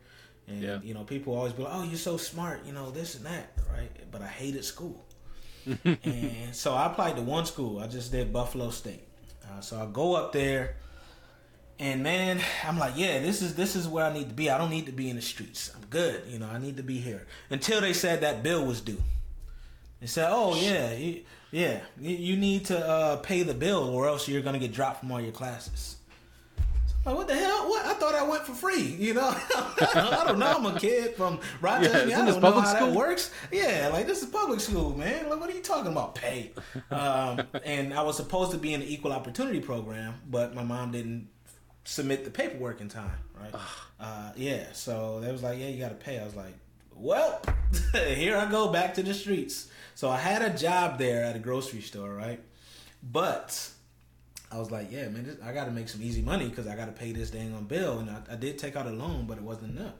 And 0.50 0.62
yeah. 0.64 0.80
you 0.84 0.94
know, 0.94 1.04
people 1.04 1.36
always 1.36 1.54
be 1.54 1.64
like, 1.64 1.72
"Oh, 1.74 1.84
you're 1.84 1.96
so 1.96 2.18
smart," 2.18 2.66
you 2.66 2.74
know, 2.74 2.90
this 2.90 3.16
and 3.16 3.26
that, 3.26 3.54
right? 3.72 3.92
But 4.12 4.22
I 4.22 4.28
hated 4.28 4.66
school, 4.66 5.06
and 5.86 6.54
so 6.54 6.74
I 6.74 6.88
applied 6.88 7.16
to 7.18 7.22
one 7.22 7.46
school. 7.46 7.80
I 7.80 7.88
just 7.88 8.12
did 8.12 8.34
Buffalo 8.34 8.72
State. 8.72 9.08
Uh, 9.46 9.62
so 9.62 9.80
I 9.80 9.86
go 9.86 10.16
up 10.16 10.34
there, 10.34 10.76
and 11.78 12.02
man, 12.02 12.42
I'm 12.68 12.80
like, 12.80 12.94
yeah, 12.96 13.20
this 13.20 13.44
is 13.44 13.54
this 13.54 13.76
is 13.76 13.88
where 13.88 14.06
I 14.06 14.12
need 14.12 14.30
to 14.30 14.36
be. 14.36 14.50
I 14.50 14.58
don't 14.58 14.72
need 14.72 14.88
to 14.88 14.92
be 14.92 15.10
in 15.10 15.16
the 15.16 15.22
streets. 15.22 15.72
I'm 15.76 15.86
good, 15.88 16.24
you 16.28 16.40
know. 16.40 16.48
I 16.48 16.58
need 16.58 16.78
to 16.78 16.84
be 16.84 16.98
here. 16.98 17.28
Until 17.52 17.80
they 17.80 17.94
said 17.94 18.22
that 18.22 18.42
bill 18.42 18.66
was 18.66 18.82
due. 18.82 19.02
They 20.02 20.08
said, 20.08 20.30
"Oh 20.32 20.56
yeah, 20.56 20.94
you, 20.94 21.22
yeah, 21.52 21.82
you 22.00 22.38
need 22.38 22.66
to 22.66 22.88
uh, 22.88 23.16
pay 23.18 23.44
the 23.44 23.54
bill, 23.54 23.84
or 23.84 24.08
else 24.08 24.28
you're 24.28 24.42
gonna 24.42 24.60
get 24.60 24.74
dropped 24.74 25.02
from 25.02 25.12
all 25.12 25.22
your 25.22 25.32
classes." 25.32 25.98
Like, 27.06 27.16
what 27.16 27.28
the 27.28 27.36
hell? 27.36 27.70
What? 27.70 27.86
I 27.86 27.94
thought 27.94 28.14
I 28.14 28.24
went 28.24 28.46
for 28.46 28.54
free. 28.54 28.82
You 28.82 29.14
know, 29.14 29.30
I 29.58 30.24
don't 30.28 30.38
know. 30.38 30.58
I'm 30.58 30.66
a 30.66 30.78
kid 30.78 31.16
from 31.16 31.40
Rochester. 31.62 32.08
Yeah, 32.08 32.22
I 32.22 32.26
don't 32.26 32.42
know 32.42 32.52
how 32.52 32.64
school? 32.66 32.88
that 32.88 32.96
works. 32.96 33.32
Yeah, 33.52 33.90
like 33.94 34.06
this 34.06 34.22
is 34.22 34.30
public 34.30 34.60
school, 34.60 34.96
man. 34.98 35.30
Like, 35.30 35.40
what 35.40 35.50
are 35.50 35.54
you 35.54 35.62
talking 35.62 35.92
about? 35.92 36.16
Pay. 36.16 36.52
Um, 36.92 37.44
and 37.64 37.94
I 37.94 38.04
was 38.04 38.18
supposed 38.18 38.52
to 38.52 38.58
be 38.58 38.74
in 38.74 38.82
the 38.82 38.94
equal 38.94 39.14
opportunity 39.14 39.62
program, 39.62 40.16
but 40.30 40.54
my 40.54 40.64
mom 40.64 40.92
didn't 40.92 41.30
submit 41.86 42.26
the 42.26 42.32
paperwork 42.32 42.82
in 42.82 42.90
time. 42.90 43.18
Right? 43.40 43.54
Uh, 44.00 44.32
yeah. 44.36 44.66
So 44.74 45.22
they 45.22 45.32
was 45.32 45.42
like, 45.42 45.58
yeah, 45.58 45.68
you 45.68 45.80
got 45.80 45.90
to 45.90 45.96
pay. 45.96 46.20
I 46.20 46.26
was 46.26 46.36
like, 46.36 46.54
well, 46.96 47.42
here 47.94 48.36
I 48.38 48.50
go 48.52 48.72
back 48.72 48.94
to 48.96 49.04
the 49.04 49.14
streets. 49.14 49.70
So 49.96 50.10
I 50.10 50.18
had 50.18 50.42
a 50.42 50.56
job 50.56 51.00
there 51.00 51.24
at 51.24 51.36
a 51.36 51.40
grocery 51.40 51.82
store, 51.82 52.14
right? 52.14 52.42
But 53.02 53.70
I 54.52 54.58
was 54.58 54.72
like, 54.72 54.92
yeah, 54.92 55.08
man, 55.10 55.26
this, 55.26 55.38
I 55.44 55.54
got 55.54 55.66
to 55.66 55.72
make 55.72 55.90
some 55.90 56.02
easy 56.02 56.22
money 56.22 56.48
because 56.50 56.68
I 56.68 56.76
got 56.76 56.86
to 56.86 56.92
pay 56.92 57.12
this 57.12 57.30
dang 57.30 57.54
on 57.54 57.66
bill. 57.66 58.00
And 58.00 58.10
I, 58.10 58.22
I, 58.32 58.36
did 58.36 58.58
take 58.58 58.76
out 58.76 58.88
a 58.88 58.92
loan, 58.92 59.26
but 59.28 59.38
it 59.38 59.44
wasn't 59.44 59.78
enough. 59.78 59.94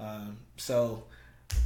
Um, 0.00 0.38
so 0.56 1.04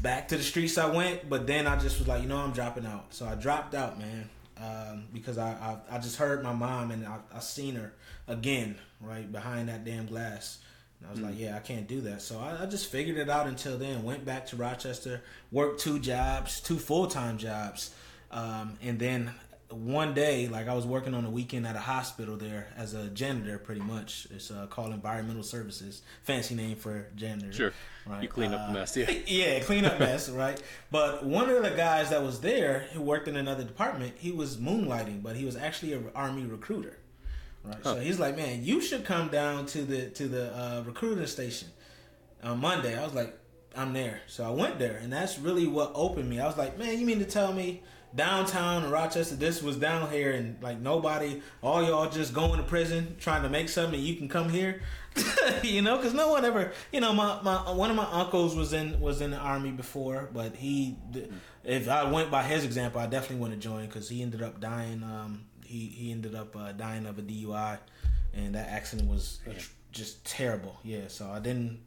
back 0.03 0.29
to 0.29 0.37
the 0.37 0.43
streets 0.43 0.77
I 0.77 0.87
went, 0.87 1.29
but 1.29 1.47
then 1.47 1.67
I 1.67 1.77
just 1.77 1.99
was 1.99 2.09
like, 2.09 2.23
you 2.23 2.29
know, 2.29 2.39
I'm 2.39 2.53
dropping 2.53 2.85
out. 2.85 3.15
So 3.15 3.27
I 3.27 3.37
dropped 3.37 3.75
out, 3.75 3.99
man, 3.99 4.29
um, 4.61 5.05
because 5.13 5.39
I, 5.39 5.51
I, 5.51 5.97
I 5.97 5.99
just 5.99 6.17
heard 6.17 6.43
my 6.43 6.53
mom 6.53 6.91
and 6.91 7.07
I, 7.07 7.19
I 7.35 7.41
seen 7.41 7.77
her 7.77 7.93
again, 8.27 8.77
right 9.01 9.31
behind 9.31 9.69
that 9.69 9.85
damn 9.85 10.07
glass. 10.07 10.59
And 11.01 11.09
I 11.09 11.11
was 11.13 11.21
mm. 11.21 11.25
like, 11.25 11.39
yeah, 11.39 11.57
I 11.57 11.61
can't 11.61 11.87
do 11.87 12.01
that. 12.03 12.23
So 12.23 12.41
I, 12.41 12.65
I, 12.65 12.67
just 12.67 12.91
figured 12.91 13.19
it 13.19 13.29
out 13.29 13.47
until 13.47 13.79
then. 13.79 14.03
Went 14.03 14.25
back 14.25 14.47
to 14.49 14.57
Rochester, 14.57 15.23
worked 15.53 15.81
two 15.81 15.99
jobs, 15.99 16.61
two 16.61 16.79
full 16.79 17.07
time 17.07 17.39
jobs, 17.39 17.95
um, 18.31 18.79
and 18.83 18.99
then 18.99 19.33
one 19.71 20.15
day, 20.15 20.49
like 20.49 20.69
I 20.69 20.75
was 20.75 20.87
working 20.87 21.15
on 21.15 21.25
a 21.25 21.31
weekend 21.31 21.67
at 21.67 21.75
a 21.75 21.81
hospital 21.81 22.37
there 22.37 22.69
as 22.77 22.95
a 22.95 23.09
janitor, 23.09 23.59
pretty 23.59 23.81
much. 23.81 24.27
It's 24.31 24.51
uh, 24.51 24.67
called 24.67 24.93
Environmental 24.93 25.43
Services, 25.43 26.03
fancy 26.23 26.55
name 26.55 26.77
for 26.77 27.09
janitor. 27.17 27.53
Sure. 27.53 27.73
Right. 28.07 28.23
You 28.23 28.29
clean 28.29 28.53
uh, 28.53 28.57
up 28.57 28.69
the 28.69 28.75
mess, 28.75 28.97
yeah. 28.97 29.11
yeah, 29.27 29.61
clean 29.61 29.85
up 29.85 29.99
mess, 29.99 30.29
right? 30.31 30.61
But 30.91 31.25
one 31.25 31.51
of 31.51 31.63
the 31.63 31.71
guys 31.71 32.11
that 32.11 32.23
was 32.23 32.41
there, 32.41 32.87
who 32.93 33.03
worked 33.03 33.27
in 33.27 33.37
another 33.37 33.65
department, 33.65 34.15
he 34.19 34.31
was 34.31 34.57
moonlighting, 34.57 35.23
but 35.23 35.37
he 35.37 35.45
was 35.45 35.57
actually 35.57 35.95
an 35.95 36.11
army 36.15 36.45
recruiter. 36.45 36.99
Right. 37.65 37.77
Huh. 37.83 37.95
So 37.95 38.01
he's 38.01 38.21
like, 38.21 38.37
man, 38.37 38.65
you 38.65 38.81
should 38.81 39.05
come 39.05 39.29
down 39.29 39.67
to 39.67 39.83
the 39.83 40.11
to 40.11 40.29
the 40.29 40.57
uh, 40.57 40.83
recruiting 40.87 41.27
station 41.27 41.69
on 42.45 42.61
Monday. 42.61 42.97
I 42.97 43.05
was 43.05 43.15
like, 43.15 43.37
I'm 43.75 43.93
there. 43.93 44.21
So 44.29 44.45
I 44.45 44.51
went 44.51 44.79
there, 44.79 44.99
and 44.99 45.13
that's 45.13 45.39
really 45.39 45.67
what 45.67 45.91
opened 45.95 46.31
me. 46.31 46.39
I 46.39 46.47
was 46.47 46.57
like, 46.57 46.79
man, 46.79 46.99
you 47.01 47.05
mean 47.05 47.19
to 47.19 47.25
tell 47.25 47.53
me 47.53 47.83
downtown 48.15 48.85
in 48.85 48.91
Rochester, 48.91 49.37
this 49.37 49.63
was 49.63 49.77
down 49.77 50.11
here, 50.11 50.33
and 50.33 50.63
like 50.63 50.81
nobody, 50.81 51.43
all 51.63 51.83
y'all 51.83 52.09
just 52.09 52.33
going 52.33 52.59
to 52.59 52.63
prison 52.63 53.17
trying 53.19 53.43
to 53.43 53.49
make 53.49 53.69
something, 53.69 53.99
you 54.01 54.17
can 54.17 54.29
come 54.29 54.49
here, 54.49 54.81
you 55.63 55.83
know, 55.83 55.97
because 55.97 56.15
no 56.15 56.31
one 56.31 56.45
ever, 56.45 56.73
you 56.93 57.01
know, 57.01 57.13
my, 57.13 57.41
my 57.43 57.71
one 57.73 57.91
of 57.91 57.97
my 57.97 58.09
uncles 58.11 58.55
was 58.55 58.73
in 58.73 59.01
was 59.01 59.21
in 59.21 59.31
the 59.31 59.39
army 59.39 59.71
before, 59.71 60.29
but 60.33 60.57
he, 60.57 60.97
if 61.65 61.89
I 61.89 62.11
went 62.11 62.31
by 62.31 62.43
his 62.43 62.65
example, 62.65 63.01
I 63.01 63.07
definitely 63.07 63.39
wouldn't 63.39 63.61
join 63.63 63.87
because 63.87 64.09
he 64.09 64.23
ended 64.23 64.43
up 64.43 64.61
dying. 64.61 65.03
Um, 65.03 65.45
he 65.65 65.87
he 65.87 66.13
ended 66.13 66.35
up 66.35 66.55
uh, 66.57 66.73
dying 66.73 67.07
of 67.07 67.19
a 67.19 67.23
DUI, 67.23 67.79
and 68.35 68.55
that 68.55 68.69
accident 68.69 69.09
was 69.09 69.41
yeah. 69.47 69.55
just 69.93 70.25
terrible. 70.25 70.79
Yeah, 70.83 71.09
so 71.09 71.29
I 71.29 71.41
didn't 71.41 71.81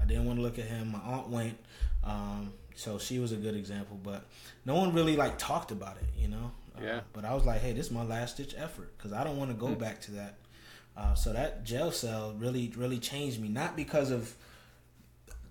I 0.00 0.04
didn't 0.04 0.26
want 0.26 0.38
to 0.38 0.42
look 0.42 0.58
at 0.58 0.66
him. 0.66 0.92
My 0.92 0.98
aunt 0.98 1.28
went. 1.28 1.58
Um, 2.04 2.52
so 2.74 2.98
she 2.98 3.18
was 3.18 3.32
a 3.32 3.36
good 3.36 3.56
example, 3.56 3.98
but 4.02 4.24
no 4.64 4.74
one 4.74 4.92
really 4.92 5.16
like 5.16 5.38
talked 5.38 5.70
about 5.70 5.96
it, 5.96 6.08
you 6.18 6.28
know. 6.28 6.52
Uh, 6.76 6.84
yeah. 6.84 6.96
Uh, 6.96 7.00
but 7.12 7.24
I 7.24 7.34
was 7.34 7.44
like, 7.44 7.60
hey, 7.60 7.72
this 7.72 7.86
is 7.86 7.92
my 7.92 8.04
last 8.04 8.36
ditch 8.36 8.54
effort 8.56 8.96
because 8.96 9.12
I 9.12 9.24
don't 9.24 9.36
want 9.36 9.50
to 9.50 9.56
go 9.56 9.68
mm. 9.68 9.78
back 9.78 10.00
to 10.02 10.12
that. 10.12 10.38
Uh, 10.96 11.14
so 11.14 11.32
that 11.32 11.64
jail 11.64 11.90
cell 11.90 12.34
really, 12.38 12.72
really 12.76 12.98
changed 12.98 13.40
me, 13.40 13.48
not 13.48 13.76
because 13.76 14.10
of 14.10 14.34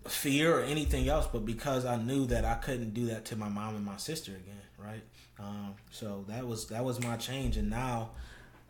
fear 0.08 0.58
or 0.58 0.62
anything 0.62 1.10
else, 1.10 1.28
but 1.32 1.46
because 1.46 1.86
I 1.86 1.96
knew 1.98 2.26
that 2.28 2.46
I 2.46 2.56
couldn't 2.56 2.94
do 2.94 3.08
that 3.08 3.26
to 3.26 3.36
my 3.36 3.50
mom 3.50 3.76
and 3.76 3.86
my 3.86 3.98
sister 3.98 4.32
again, 4.32 4.62
right? 4.78 5.02
Um, 5.40 5.76
so 5.92 6.26
that 6.28 6.48
was 6.48 6.68
that 6.68 6.86
was 6.86 7.04
my 7.04 7.18
change, 7.18 7.58
and 7.58 7.70
now 7.70 8.12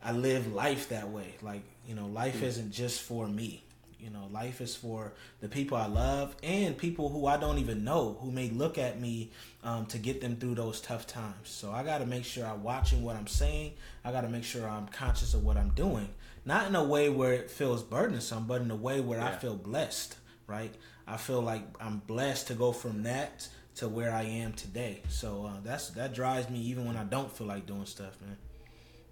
I 0.03 0.13
live 0.13 0.53
life 0.53 0.89
that 0.89 1.09
way. 1.09 1.35
Like 1.41 1.63
you 1.85 1.95
know, 1.95 2.07
life 2.07 2.39
mm. 2.39 2.43
isn't 2.43 2.71
just 2.71 3.01
for 3.01 3.27
me. 3.27 3.63
You 4.01 4.09
know, 4.09 4.27
life 4.31 4.61
is 4.61 4.75
for 4.75 5.13
the 5.39 5.47
people 5.47 5.77
I 5.77 5.85
love 5.85 6.35
and 6.41 6.77
people 6.77 7.09
who 7.09 7.27
I 7.27 7.37
don't 7.37 7.59
even 7.59 7.83
know 7.83 8.17
who 8.19 8.31
may 8.31 8.49
look 8.49 8.77
at 8.77 8.99
me 8.99 9.31
um, 9.63 9.85
to 9.87 9.97
get 9.97 10.21
them 10.21 10.37
through 10.37 10.55
those 10.55 10.81
tough 10.81 11.05
times. 11.05 11.49
So 11.49 11.71
I 11.71 11.83
got 11.83 11.99
to 11.99 12.05
make 12.05 12.25
sure 12.25 12.45
I'm 12.45 12.63
watching 12.63 13.03
what 13.03 13.15
I'm 13.15 13.27
saying. 13.27 13.73
I 14.03 14.11
got 14.11 14.21
to 14.21 14.29
make 14.29 14.43
sure 14.43 14.67
I'm 14.67 14.87
conscious 14.87 15.33
of 15.33 15.43
what 15.43 15.57
I'm 15.57 15.69
doing. 15.69 16.09
Not 16.45 16.67
in 16.67 16.75
a 16.75 16.83
way 16.83 17.09
where 17.09 17.33
it 17.33 17.51
feels 17.51 17.83
burdensome, 17.83 18.47
but 18.47 18.61
in 18.61 18.71
a 18.71 18.75
way 18.75 18.99
where 18.99 19.19
yeah. 19.19 19.27
I 19.27 19.31
feel 19.33 19.55
blessed, 19.55 20.17
right? 20.47 20.73
I 21.07 21.17
feel 21.17 21.41
like 21.41 21.63
I'm 21.79 21.99
blessed 21.99 22.47
to 22.47 22.53
go 22.55 22.71
from 22.71 23.03
that 23.03 23.47
to 23.75 23.87
where 23.87 24.11
I 24.11 24.23
am 24.23 24.53
today. 24.53 25.01
So 25.09 25.45
uh, 25.45 25.59
that's 25.63 25.89
that 25.91 26.13
drives 26.13 26.49
me 26.49 26.59
even 26.59 26.85
when 26.85 26.97
I 26.97 27.03
don't 27.03 27.31
feel 27.31 27.47
like 27.47 27.65
doing 27.65 27.85
stuff, 27.85 28.17
man. 28.21 28.37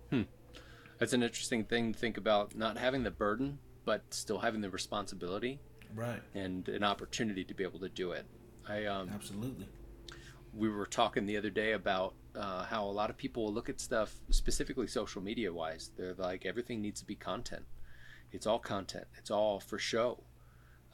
Hmm. 0.09 0.61
That's 0.97 1.13
an 1.13 1.23
interesting 1.23 1.63
thing 1.63 1.93
to 1.93 1.99
think 1.99 2.17
about 2.17 2.55
not 2.55 2.77
having 2.77 3.03
the 3.03 3.11
burden 3.11 3.59
but 3.89 4.03
still 4.13 4.37
having 4.37 4.61
the 4.61 4.69
responsibility 4.69 5.59
right. 5.95 6.21
and 6.35 6.69
an 6.69 6.83
opportunity 6.83 7.43
to 7.43 7.55
be 7.55 7.63
able 7.63 7.79
to 7.79 7.89
do 7.89 8.11
it. 8.11 8.23
I 8.67 8.85
um 8.85 9.09
absolutely. 9.11 9.67
we 10.53 10.69
were 10.69 10.85
talking 10.85 11.25
the 11.25 11.37
other 11.37 11.49
day 11.49 11.71
about 11.71 12.13
uh, 12.35 12.65
how 12.65 12.85
a 12.85 12.93
lot 13.01 13.09
of 13.09 13.17
people 13.17 13.45
will 13.45 13.51
look 13.51 13.67
at 13.67 13.81
stuff 13.81 14.13
specifically 14.29 14.85
social 14.85 15.23
media 15.23 15.51
wise. 15.51 15.89
They're 15.97 16.13
like 16.13 16.45
everything 16.45 16.83
needs 16.83 16.99
to 16.99 17.07
be 17.07 17.15
content. 17.15 17.65
It's 18.31 18.45
all 18.45 18.59
content. 18.59 19.05
It's 19.17 19.31
all 19.31 19.59
for 19.59 19.79
show. 19.79 20.21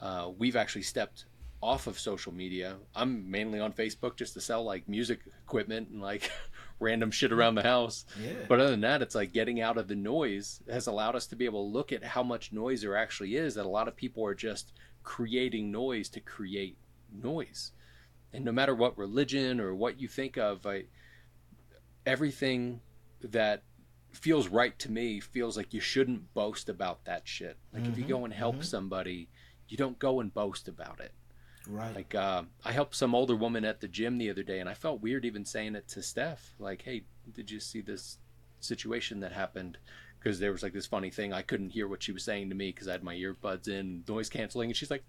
Uh, 0.00 0.30
we've 0.38 0.56
actually 0.56 0.86
stepped 0.94 1.26
off 1.60 1.86
of 1.86 1.98
social 1.98 2.32
media. 2.32 2.76
I'm 2.94 3.30
mainly 3.30 3.60
on 3.60 3.74
facebook 3.74 4.16
just 4.16 4.32
to 4.34 4.40
sell 4.40 4.64
like 4.64 4.88
music 4.88 5.20
equipment 5.44 5.90
and 5.90 6.00
like 6.00 6.30
random 6.78 7.10
shit 7.10 7.32
around 7.32 7.54
the 7.54 7.62
house. 7.62 8.04
Yeah. 8.22 8.32
But 8.48 8.60
other 8.60 8.70
than 8.70 8.82
that, 8.82 9.02
it's 9.02 9.14
like 9.14 9.32
getting 9.32 9.60
out 9.60 9.78
of 9.78 9.88
the 9.88 9.94
noise 9.94 10.60
has 10.70 10.86
allowed 10.86 11.16
us 11.16 11.26
to 11.28 11.36
be 11.36 11.44
able 11.44 11.66
to 11.66 11.72
look 11.72 11.92
at 11.92 12.04
how 12.04 12.22
much 12.22 12.52
noise 12.52 12.82
there 12.82 12.96
actually 12.96 13.36
is. 13.36 13.54
That 13.54 13.66
a 13.66 13.68
lot 13.68 13.88
of 13.88 13.96
people 13.96 14.24
are 14.26 14.34
just 14.34 14.72
creating 15.02 15.70
noise 15.70 16.08
to 16.10 16.20
create 16.20 16.76
noise, 17.22 17.72
and 18.32 18.44
no 18.44 18.52
matter 18.52 18.74
what 18.74 18.98
religion 18.98 19.60
or 19.60 19.74
what 19.74 20.00
you 20.00 20.08
think 20.08 20.36
of, 20.36 20.66
I, 20.66 20.84
everything 22.04 22.80
that 23.22 23.62
feels 24.12 24.48
right 24.48 24.78
to 24.78 24.90
me 24.90 25.20
feels 25.20 25.56
like 25.56 25.74
you 25.74 25.80
shouldn't 25.80 26.32
boast 26.34 26.68
about 26.68 27.04
that 27.04 27.28
shit. 27.28 27.56
Like 27.72 27.82
mm-hmm. 27.82 27.92
if 27.92 27.98
you 27.98 28.04
mm-hmm. 28.04 28.12
go 28.12 28.24
and 28.24 28.34
help 28.34 28.56
mm-hmm. 28.56 28.64
somebody, 28.64 29.28
you 29.68 29.76
don't 29.76 29.98
go 29.98 30.20
and 30.20 30.32
boast 30.32 30.68
about 30.68 31.00
it. 31.00 31.12
Right. 31.68 31.94
Like 31.94 32.14
uh, 32.14 32.42
I 32.64 32.72
helped 32.72 32.94
some 32.94 33.14
older 33.14 33.36
woman 33.36 33.64
at 33.64 33.80
the 33.80 33.88
gym 33.88 34.18
the 34.18 34.30
other 34.30 34.42
day, 34.42 34.60
and 34.60 34.68
I 34.68 34.74
felt 34.74 35.02
weird 35.02 35.24
even 35.24 35.44
saying 35.44 35.74
it 35.74 35.88
to 35.88 36.02
Steph. 36.02 36.54
Like, 36.58 36.82
hey, 36.82 37.02
did 37.32 37.50
you 37.50 37.60
see 37.60 37.80
this 37.80 38.18
situation 38.60 39.20
that 39.20 39.32
happened? 39.32 39.78
Because 40.18 40.38
there 40.38 40.52
was 40.52 40.62
like 40.62 40.72
this 40.72 40.86
funny 40.86 41.10
thing. 41.10 41.32
I 41.32 41.42
couldn't 41.42 41.70
hear 41.70 41.88
what 41.88 42.02
she 42.02 42.12
was 42.12 42.24
saying 42.24 42.48
to 42.48 42.54
me 42.54 42.70
because 42.70 42.88
I 42.88 42.92
had 42.92 43.04
my 43.04 43.14
earbuds 43.14 43.68
in, 43.68 44.04
noise 44.08 44.28
canceling, 44.28 44.70
and 44.70 44.76
she's 44.76 44.90
like, 44.90 45.04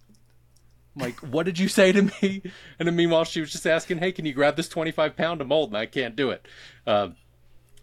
like, 0.95 1.19
what 1.19 1.45
did 1.45 1.59
you 1.59 1.67
say 1.67 1.91
to 1.91 2.03
me? 2.03 2.41
And 2.79 2.87
then 2.87 2.95
meanwhile, 2.95 3.23
she 3.23 3.39
was 3.39 3.51
just 3.51 3.67
asking, 3.67 3.99
hey, 3.99 4.11
can 4.11 4.25
you 4.25 4.33
grab 4.33 4.55
this 4.55 4.69
25 4.69 5.15
pound 5.15 5.41
of 5.41 5.47
mold? 5.47 5.69
And 5.69 5.77
I 5.77 5.85
can't 5.85 6.15
do 6.15 6.31
it. 6.31 6.47
Um, 6.85 7.15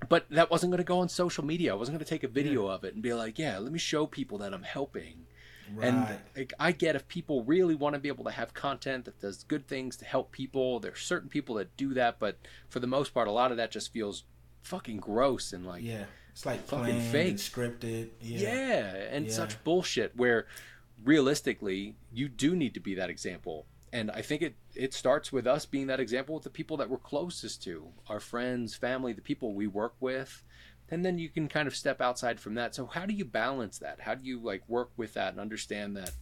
but 0.09 0.27
that 0.31 0.51
wasn't 0.51 0.71
going 0.71 0.79
to 0.79 0.85
go 0.85 0.99
on 0.99 1.09
social 1.09 1.45
media. 1.45 1.73
I 1.73 1.77
wasn't 1.77 1.97
going 1.97 2.05
to 2.05 2.11
take 2.11 2.25
a 2.25 2.29
video 2.29 2.67
yeah. 2.67 2.75
of 2.75 2.85
it 2.85 2.95
and 2.95 3.03
be 3.03 3.15
like, 3.15 3.39
yeah, 3.39 3.59
let 3.59 3.73
me 3.73 3.79
show 3.79 4.07
people 4.07 4.39
that 4.39 4.53
I'm 4.53 4.63
helping 4.63 5.27
Right. 5.72 5.88
And 5.88 6.18
like, 6.37 6.53
I 6.59 6.72
get 6.72 6.96
if 6.96 7.09
people 7.09 7.44
really 7.44 7.74
want 7.74 7.94
to 7.94 7.98
be 7.98 8.09
able 8.09 8.24
to 8.24 8.31
have 8.31 8.55
content 8.55 9.05
that 9.07 9.20
does 9.20 9.44
good 9.44 9.66
things 9.66 9.96
to 9.98 10.05
help 10.05 10.33
people. 10.33 10.81
There's 10.81 11.00
certain 11.00 11.29
people 11.29 11.57
that 11.57 11.77
do 11.77 11.94
that, 11.94 12.18
but 12.18 12.38
for 12.68 12.81
the 12.81 12.87
most 12.87 13.14
part, 13.14 13.29
a 13.29 13.33
lot 13.33 13.50
of 13.50 13.57
that 13.57 13.70
just 13.70 13.92
feels 13.92 14.24
fucking 14.62 14.96
gross 14.96 15.53
and 15.53 15.66
like 15.66 15.83
yeah, 15.83 16.05
it's 16.33 16.46
like 16.46 16.64
fucking 16.66 17.00
fake, 17.12 17.37
scripted. 17.37 18.11
Yeah, 18.20 18.55
yeah 18.55 18.94
and 19.11 19.27
yeah. 19.27 19.33
such 19.33 19.62
bullshit. 19.64 20.16
Where 20.16 20.46
realistically, 21.03 21.96
you 22.12 22.29
do 22.29 22.57
need 22.57 22.74
to 22.74 22.81
be 22.81 22.94
that 22.94 23.11
example. 23.11 23.66
And 23.92 24.11
I 24.11 24.22
think 24.22 24.42
it 24.42 24.57
it 24.74 24.92
starts 24.92 25.33
with 25.33 25.46
us 25.46 25.66
being 25.66 25.87
that 25.87 26.00
example 26.00 26.35
with 26.35 26.44
the 26.44 26.50
people 26.50 26.77
that 26.79 26.90
we're 26.90 26.98
closest 26.98 27.62
to, 27.64 27.88
our 28.09 28.20
friends, 28.20 28.74
family, 28.74 29.12
the 29.12 29.22
people 29.22 29.55
we 29.55 29.66
work 29.66 29.94
with 30.00 30.42
and 30.90 31.05
then 31.05 31.18
you 31.18 31.29
can 31.29 31.49
kind 31.49 31.66
of 31.66 31.75
step 31.75 32.01
outside 32.01 32.40
from 32.40 32.55
that. 32.55 32.75
So 32.75 32.87
how 32.87 33.07
do 33.07 33.14
you 33.14 33.25
balance 33.25 33.79
that? 33.79 34.01
How 34.01 34.14
do 34.14 34.25
you 34.27 34.38
like 34.40 34.62
work 34.68 34.90
with 34.97 35.14
that 35.14 35.33
and 35.33 35.40
understand 35.40 35.97
that 35.97 36.12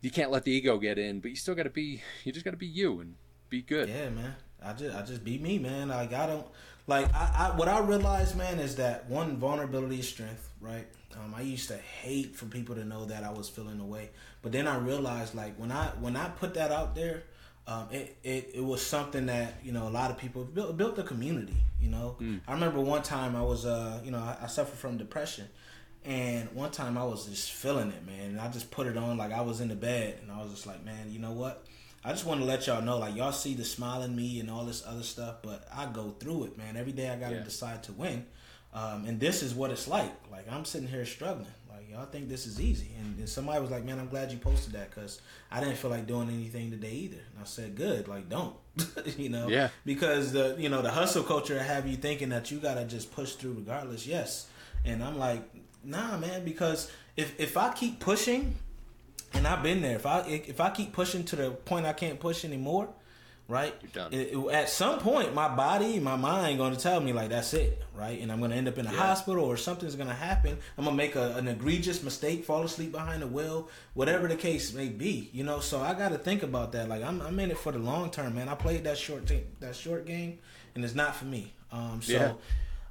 you 0.00 0.10
can't 0.10 0.30
let 0.30 0.44
the 0.44 0.52
ego 0.52 0.78
get 0.78 0.98
in 0.98 1.20
but 1.20 1.30
you 1.30 1.36
still 1.36 1.54
got 1.54 1.62
to 1.62 1.70
be 1.70 2.02
you 2.24 2.32
just 2.32 2.44
got 2.44 2.50
to 2.50 2.56
be 2.56 2.66
you 2.66 3.00
and 3.00 3.14
be 3.48 3.62
good? 3.62 3.88
Yeah 3.88 4.10
man. 4.10 4.34
I 4.64 4.72
just 4.72 4.96
i 4.96 5.02
just 5.02 5.24
be 5.24 5.38
me 5.38 5.58
man. 5.58 5.88
Like 5.88 6.12
i 6.12 6.26
don't 6.26 6.46
like 6.86 7.12
I, 7.14 7.52
I 7.52 7.56
what 7.56 7.68
i 7.68 7.78
realized 7.78 8.36
man 8.36 8.58
is 8.58 8.76
that 8.76 9.08
one 9.08 9.36
vulnerability 9.36 10.00
is 10.00 10.08
strength 10.08 10.50
right? 10.60 10.86
Um, 11.16 11.34
i 11.36 11.42
used 11.42 11.68
to 11.68 11.76
hate 11.76 12.34
for 12.34 12.46
people 12.46 12.74
to 12.74 12.84
know 12.84 13.04
that 13.04 13.22
i 13.22 13.30
was 13.30 13.48
feeling 13.48 13.80
away 13.80 14.10
but 14.40 14.50
then 14.50 14.66
i 14.66 14.78
realized 14.78 15.34
like 15.34 15.54
when 15.56 15.70
i 15.70 15.88
when 16.00 16.16
i 16.16 16.28
put 16.28 16.54
that 16.54 16.72
out 16.72 16.94
there 16.94 17.24
um, 17.66 17.88
it, 17.92 18.16
it, 18.24 18.50
it 18.54 18.64
was 18.64 18.84
something 18.84 19.26
that 19.26 19.54
you 19.62 19.72
know 19.72 19.86
a 19.86 19.90
lot 19.90 20.10
of 20.10 20.18
people 20.18 20.44
built 20.44 20.76
built 20.76 20.98
a 20.98 21.02
community. 21.02 21.56
You 21.80 21.90
know, 21.90 22.16
mm. 22.20 22.40
I 22.46 22.52
remember 22.54 22.80
one 22.80 23.02
time 23.02 23.36
I 23.36 23.42
was 23.42 23.64
uh 23.64 24.00
you 24.04 24.10
know 24.10 24.18
I, 24.18 24.36
I 24.42 24.46
suffered 24.48 24.78
from 24.78 24.98
depression, 24.98 25.46
and 26.04 26.50
one 26.54 26.70
time 26.70 26.98
I 26.98 27.04
was 27.04 27.26
just 27.26 27.52
feeling 27.52 27.90
it, 27.90 28.04
man. 28.04 28.30
And 28.30 28.40
I 28.40 28.48
just 28.48 28.70
put 28.70 28.86
it 28.86 28.96
on 28.96 29.16
like 29.16 29.32
I 29.32 29.42
was 29.42 29.60
in 29.60 29.68
the 29.68 29.76
bed, 29.76 30.18
and 30.22 30.32
I 30.32 30.42
was 30.42 30.50
just 30.50 30.66
like, 30.66 30.84
man, 30.84 31.10
you 31.10 31.20
know 31.20 31.32
what? 31.32 31.64
I 32.04 32.10
just 32.10 32.26
want 32.26 32.40
to 32.40 32.46
let 32.46 32.66
y'all 32.66 32.82
know, 32.82 32.98
like 32.98 33.14
y'all 33.14 33.30
see 33.30 33.54
the 33.54 33.64
smile 33.64 34.02
in 34.02 34.16
me 34.16 34.40
and 34.40 34.50
all 34.50 34.64
this 34.64 34.82
other 34.84 35.04
stuff, 35.04 35.36
but 35.42 35.68
I 35.72 35.86
go 35.86 36.10
through 36.18 36.44
it, 36.44 36.58
man. 36.58 36.76
Every 36.76 36.90
day 36.90 37.08
I 37.08 37.16
gotta 37.16 37.36
yeah. 37.36 37.42
decide 37.42 37.84
to 37.84 37.92
win, 37.92 38.26
um, 38.74 39.04
and 39.04 39.20
this 39.20 39.40
is 39.40 39.54
what 39.54 39.70
it's 39.70 39.86
like. 39.86 40.12
Like 40.32 40.50
I'm 40.50 40.64
sitting 40.64 40.88
here 40.88 41.06
struggling 41.06 41.46
y'all 41.90 42.06
think 42.06 42.28
this 42.28 42.46
is 42.46 42.60
easy. 42.60 42.88
And, 42.98 43.18
and 43.18 43.28
somebody 43.28 43.60
was 43.60 43.70
like, 43.70 43.84
man, 43.84 43.98
I'm 43.98 44.08
glad 44.08 44.32
you 44.32 44.38
posted 44.38 44.72
that 44.74 44.90
because 44.90 45.20
I 45.50 45.60
didn't 45.60 45.76
feel 45.76 45.90
like 45.90 46.06
doing 46.06 46.28
anything 46.28 46.70
today 46.70 46.92
either. 46.92 47.16
And 47.16 47.40
I 47.40 47.44
said, 47.44 47.74
good, 47.74 48.08
like 48.08 48.28
don't, 48.28 48.54
you 49.16 49.28
know, 49.28 49.48
yeah, 49.48 49.68
because 49.84 50.32
the 50.32 50.56
you 50.58 50.68
know 50.68 50.82
the 50.82 50.90
hustle 50.90 51.22
culture 51.22 51.62
have 51.62 51.86
you 51.86 51.96
thinking 51.96 52.30
that 52.30 52.50
you 52.50 52.58
gotta 52.58 52.84
just 52.84 53.12
push 53.12 53.34
through 53.34 53.54
regardless. 53.54 54.06
Yes, 54.06 54.46
and 54.84 55.02
I'm 55.02 55.18
like, 55.18 55.42
nah, 55.84 56.16
man, 56.18 56.44
because 56.44 56.90
if 57.16 57.38
if 57.38 57.56
I 57.56 57.72
keep 57.72 58.00
pushing, 58.00 58.56
and 59.34 59.46
I've 59.46 59.62
been 59.62 59.82
there, 59.82 59.96
if 59.96 60.06
I 60.06 60.20
if 60.20 60.60
I 60.60 60.70
keep 60.70 60.92
pushing 60.92 61.24
to 61.24 61.36
the 61.36 61.50
point 61.50 61.86
I 61.86 61.92
can't 61.92 62.18
push 62.18 62.44
anymore 62.44 62.88
right? 63.48 63.74
It, 64.12 64.34
it, 64.34 64.50
at 64.50 64.68
some 64.68 64.98
point, 65.00 65.34
my 65.34 65.48
body, 65.54 66.00
my 66.00 66.16
mind, 66.16 66.58
going 66.58 66.74
to 66.74 66.80
tell 66.80 67.00
me 67.00 67.12
like 67.12 67.30
that's 67.30 67.52
it, 67.54 67.82
right? 67.94 68.20
And 68.20 68.32
I'm 68.32 68.38
going 68.38 68.50
to 68.50 68.56
end 68.56 68.68
up 68.68 68.78
in 68.78 68.86
a 68.86 68.92
yeah. 68.92 68.98
hospital 68.98 69.44
or 69.44 69.56
something's 69.56 69.94
going 69.94 70.08
to 70.08 70.14
happen. 70.14 70.56
I'm 70.78 70.84
going 70.84 70.96
to 70.96 71.02
make 71.02 71.16
a, 71.16 71.36
an 71.36 71.48
egregious 71.48 72.02
mistake, 72.02 72.44
fall 72.44 72.62
asleep 72.62 72.92
behind 72.92 73.22
the 73.22 73.26
wheel, 73.26 73.68
whatever 73.94 74.28
the 74.28 74.36
case 74.36 74.72
may 74.72 74.88
be, 74.88 75.30
you 75.32 75.44
know. 75.44 75.60
So 75.60 75.80
I 75.80 75.94
got 75.94 76.10
to 76.10 76.18
think 76.18 76.42
about 76.42 76.72
that. 76.72 76.88
Like 76.88 77.02
I'm, 77.02 77.20
I'm 77.20 77.38
in 77.40 77.50
it 77.50 77.58
for 77.58 77.72
the 77.72 77.78
long 77.78 78.10
term, 78.10 78.34
man. 78.34 78.48
I 78.48 78.54
played 78.54 78.84
that 78.84 78.96
short 78.96 79.26
t- 79.26 79.44
that 79.60 79.76
short 79.76 80.06
game, 80.06 80.38
and 80.74 80.84
it's 80.84 80.94
not 80.94 81.14
for 81.14 81.26
me. 81.26 81.52
Um, 81.70 82.00
so. 82.02 82.12
Yeah. 82.12 82.32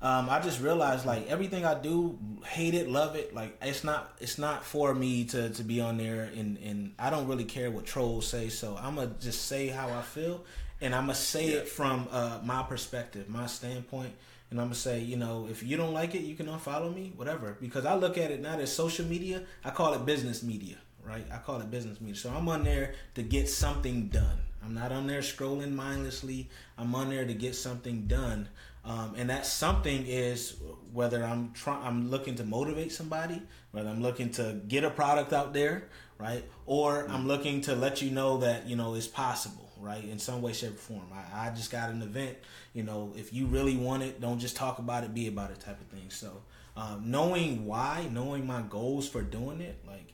Um, 0.03 0.29
I 0.31 0.39
just 0.39 0.59
realized 0.59 1.05
like 1.05 1.29
everything 1.29 1.63
I 1.63 1.75
do, 1.79 2.17
hate 2.43 2.73
it, 2.73 2.89
love 2.89 3.15
it. 3.15 3.35
Like 3.35 3.55
it's 3.61 3.83
not 3.83 4.15
it's 4.19 4.39
not 4.39 4.65
for 4.65 4.95
me 4.95 5.25
to, 5.25 5.51
to 5.51 5.63
be 5.63 5.79
on 5.79 5.97
there 5.97 6.23
and, 6.35 6.57
and 6.57 6.93
I 6.97 7.11
don't 7.11 7.27
really 7.27 7.43
care 7.43 7.69
what 7.69 7.85
trolls 7.85 8.25
say. 8.25 8.49
So 8.49 8.77
I'm 8.81 8.95
gonna 8.95 9.11
just 9.19 9.45
say 9.45 9.67
how 9.67 9.89
I 9.89 10.01
feel 10.01 10.43
and 10.81 10.95
I'm 10.95 11.03
gonna 11.03 11.15
say 11.15 11.51
yeah. 11.51 11.57
it 11.57 11.69
from 11.69 12.07
uh, 12.11 12.39
my 12.43 12.63
perspective, 12.63 13.29
my 13.29 13.45
standpoint. 13.45 14.13
And 14.49 14.59
I'm 14.59 14.67
gonna 14.67 14.75
say, 14.75 14.99
you 14.99 15.17
know, 15.17 15.47
if 15.49 15.61
you 15.61 15.77
don't 15.77 15.93
like 15.93 16.15
it, 16.15 16.23
you 16.23 16.35
can 16.35 16.47
unfollow 16.47 16.93
me, 16.93 17.13
whatever. 17.15 17.55
Because 17.61 17.85
I 17.85 17.93
look 17.93 18.17
at 18.17 18.31
it 18.31 18.41
not 18.41 18.59
as 18.59 18.73
social 18.73 19.05
media, 19.05 19.43
I 19.63 19.69
call 19.69 19.93
it 19.93 20.05
business 20.05 20.41
media, 20.41 20.77
right? 21.05 21.25
I 21.31 21.37
call 21.37 21.61
it 21.61 21.69
business 21.69 22.01
media. 22.01 22.15
So 22.15 22.31
I'm 22.31 22.49
on 22.49 22.63
there 22.63 22.95
to 23.15 23.21
get 23.21 23.49
something 23.49 24.07
done. 24.07 24.39
I'm 24.63 24.73
not 24.73 24.91
on 24.91 25.07
there 25.07 25.21
scrolling 25.21 25.73
mindlessly. 25.73 26.49
I'm 26.77 26.93
on 26.95 27.09
there 27.09 27.25
to 27.25 27.33
get 27.33 27.55
something 27.55 28.07
done. 28.07 28.49
Um, 28.83 29.13
and 29.15 29.29
that 29.29 29.45
something 29.45 30.05
is 30.07 30.55
whether 30.91 31.23
I'm 31.23 31.51
trying, 31.53 31.83
I'm 31.83 32.09
looking 32.09 32.35
to 32.35 32.43
motivate 32.43 32.91
somebody, 32.91 33.41
whether 33.71 33.89
I'm 33.89 34.01
looking 34.01 34.31
to 34.31 34.59
get 34.67 34.83
a 34.83 34.89
product 34.89 35.33
out 35.33 35.53
there, 35.53 35.89
right, 36.17 36.43
or 36.65 37.07
I'm 37.07 37.27
looking 37.27 37.61
to 37.61 37.75
let 37.75 38.01
you 38.01 38.11
know 38.11 38.39
that 38.39 38.67
you 38.67 38.75
know 38.75 38.95
it's 38.95 39.07
possible, 39.07 39.71
right, 39.79 40.03
in 40.03 40.17
some 40.17 40.41
way, 40.41 40.53
shape, 40.53 40.73
or 40.73 40.77
form. 40.77 41.05
I, 41.13 41.47
I 41.47 41.49
just 41.51 41.71
got 41.71 41.91
an 41.91 42.01
event, 42.01 42.37
you 42.73 42.83
know, 42.83 43.13
if 43.15 43.33
you 43.33 43.45
really 43.45 43.77
want 43.77 44.03
it, 44.03 44.19
don't 44.19 44.39
just 44.39 44.55
talk 44.55 44.79
about 44.79 45.03
it, 45.03 45.13
be 45.13 45.27
about 45.27 45.51
it, 45.51 45.59
type 45.59 45.79
of 45.79 45.87
thing. 45.87 46.09
So, 46.09 46.41
um, 46.75 47.03
knowing 47.05 47.65
why, 47.65 48.07
knowing 48.11 48.47
my 48.47 48.61
goals 48.63 49.07
for 49.07 49.21
doing 49.21 49.61
it, 49.61 49.77
like 49.87 50.13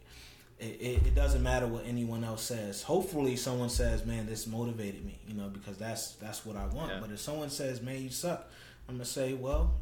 it, 0.59 0.81
it, 0.81 1.07
it, 1.07 1.15
doesn't 1.15 1.43
matter 1.43 1.67
what 1.67 1.85
anyone 1.85 2.23
else 2.23 2.41
says. 2.41 2.81
Hopefully, 2.81 3.35
someone 3.35 3.69
says, 3.69 4.05
"Man, 4.05 4.25
this 4.25 4.47
motivated 4.47 5.05
me," 5.05 5.19
you 5.27 5.35
know, 5.35 5.49
because 5.49 5.77
that's 5.77 6.13
that's 6.13 6.45
what 6.45 6.55
I 6.55 6.65
want. 6.65 6.93
Yeah. 6.93 6.99
But 6.99 7.11
if 7.11 7.19
someone 7.19 7.49
says, 7.49 7.81
"Man, 7.81 8.01
you 8.01 8.09
suck," 8.09 8.49
I'm 8.89 8.95
gonna 8.95 9.05
say, 9.05 9.33
"Well, 9.33 9.75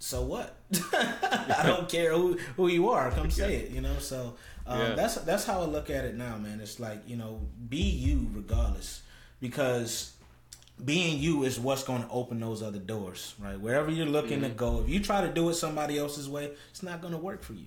so 0.00 0.22
what? 0.22 0.56
I 0.92 1.62
don't 1.64 1.88
care 1.88 2.12
who 2.12 2.38
who 2.56 2.66
you 2.66 2.90
are. 2.90 3.10
Come 3.12 3.30
say 3.30 3.56
it," 3.56 3.70
you 3.70 3.80
know. 3.80 3.98
So 3.98 4.34
um, 4.66 4.80
yeah. 4.80 4.94
that's 4.94 5.14
that's 5.16 5.44
how 5.44 5.60
I 5.60 5.66
look 5.66 5.90
at 5.90 6.04
it 6.04 6.16
now, 6.16 6.36
man. 6.38 6.60
It's 6.60 6.80
like 6.80 7.02
you 7.06 7.16
know, 7.16 7.40
be 7.68 7.78
you 7.78 8.28
regardless, 8.34 9.02
because 9.40 10.14
being 10.84 11.20
you 11.20 11.44
is 11.44 11.60
what's 11.60 11.84
going 11.84 12.02
to 12.02 12.08
open 12.08 12.40
those 12.40 12.62
other 12.62 12.78
doors, 12.78 13.34
right? 13.38 13.60
Wherever 13.60 13.90
you're 13.92 14.06
looking 14.06 14.40
mm-hmm. 14.40 14.48
to 14.48 14.54
go, 14.56 14.80
if 14.80 14.88
you 14.88 14.98
try 14.98 15.20
to 15.20 15.32
do 15.32 15.50
it 15.50 15.54
somebody 15.54 15.98
else's 15.98 16.28
way, 16.28 16.50
it's 16.70 16.82
not 16.82 17.00
going 17.00 17.12
to 17.12 17.18
work 17.18 17.42
for 17.42 17.52
you 17.52 17.66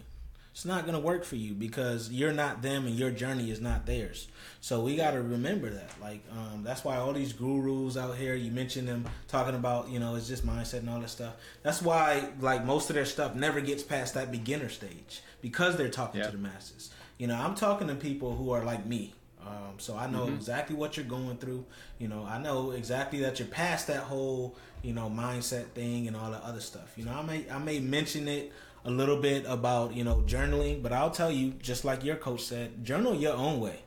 it's 0.54 0.66
not 0.66 0.84
going 0.84 0.94
to 0.94 1.00
work 1.00 1.24
for 1.24 1.36
you 1.36 1.56
because 1.56 2.12
you're 2.12 2.32
not 2.32 2.62
them 2.62 2.86
and 2.86 2.96
your 2.96 3.10
journey 3.10 3.50
is 3.50 3.60
not 3.60 3.88
theirs. 3.88 4.28
So 4.62 4.82
we 4.82 4.96
got 4.96 5.12
to 5.12 5.22
remember 5.22 5.72
that. 5.72 5.90
Like 6.00 6.24
um, 6.32 6.64
that's 6.64 6.84
why 6.84 6.98
all 6.98 7.12
these 7.12 7.34
gurus 7.34 7.98
out 7.98 8.18
here, 8.18 8.36
you 8.36 8.52
mentioned 8.52 8.88
them 8.88 9.06
talking 9.28 9.56
about, 9.56 9.90
you 9.90 9.98
know, 9.98 10.14
it's 10.14 10.28
just 10.28 10.46
mindset 10.46 10.80
and 10.80 10.92
all 10.92 11.00
that 11.00 11.10
stuff. 11.10 11.34
That's 11.64 11.82
why 11.82 12.30
like 12.40 12.66
most 12.66 12.92
of 12.92 12.96
their 12.96 13.06
stuff 13.06 13.34
never 13.34 13.62
gets 13.62 13.82
past 13.82 14.14
that 14.14 14.32
beginner 14.32 14.70
stage 14.70 15.22
because 15.42 15.76
they're 15.76 15.90
talking 15.90 16.22
yeah. 16.22 16.28
to 16.28 16.34
the 16.34 16.38
masses. 16.38 16.92
You 17.18 17.26
know, 17.26 17.36
I'm 17.36 17.56
talking 17.56 17.88
to 17.88 17.96
people 17.96 18.36
who 18.36 18.52
are 18.52 18.64
like 18.64 18.86
me. 18.86 19.16
Um, 19.42 19.80
so 19.80 19.98
I 19.98 20.08
know 20.08 20.26
mm-hmm. 20.28 20.36
exactly 20.36 20.76
what 20.76 20.98
you're 20.98 21.06
going 21.06 21.38
through. 21.38 21.66
You 21.98 22.08
know, 22.10 22.26
I 22.30 22.38
know 22.38 22.72
exactly 22.72 23.22
that 23.22 23.40
you're 23.40 23.48
past 23.48 23.88
that 23.88 24.04
whole, 24.04 24.56
you 24.84 24.94
know, 24.94 25.10
mindset 25.10 25.66
thing 25.70 26.08
and 26.08 26.16
all 26.16 26.30
that 26.30 26.44
other 26.44 26.62
stuff. 26.62 26.94
You 26.96 27.06
know, 27.06 27.12
I 27.12 27.24
may 27.24 27.46
I 27.50 27.58
may 27.58 27.80
mention 27.80 28.28
it 28.28 28.54
a 28.86 28.92
little 28.92 29.18
bit 29.18 29.46
about 29.48 29.94
you 29.94 30.04
know 30.04 30.24
journaling, 30.26 30.82
but 30.82 30.92
I'll 30.92 31.12
tell 31.12 31.32
you, 31.32 31.52
just 31.62 31.86
like 31.86 32.04
your 32.04 32.16
coach 32.16 32.44
said, 32.44 32.84
journal 32.84 33.16
your 33.16 33.34
own 33.34 33.60
way. 33.60 33.80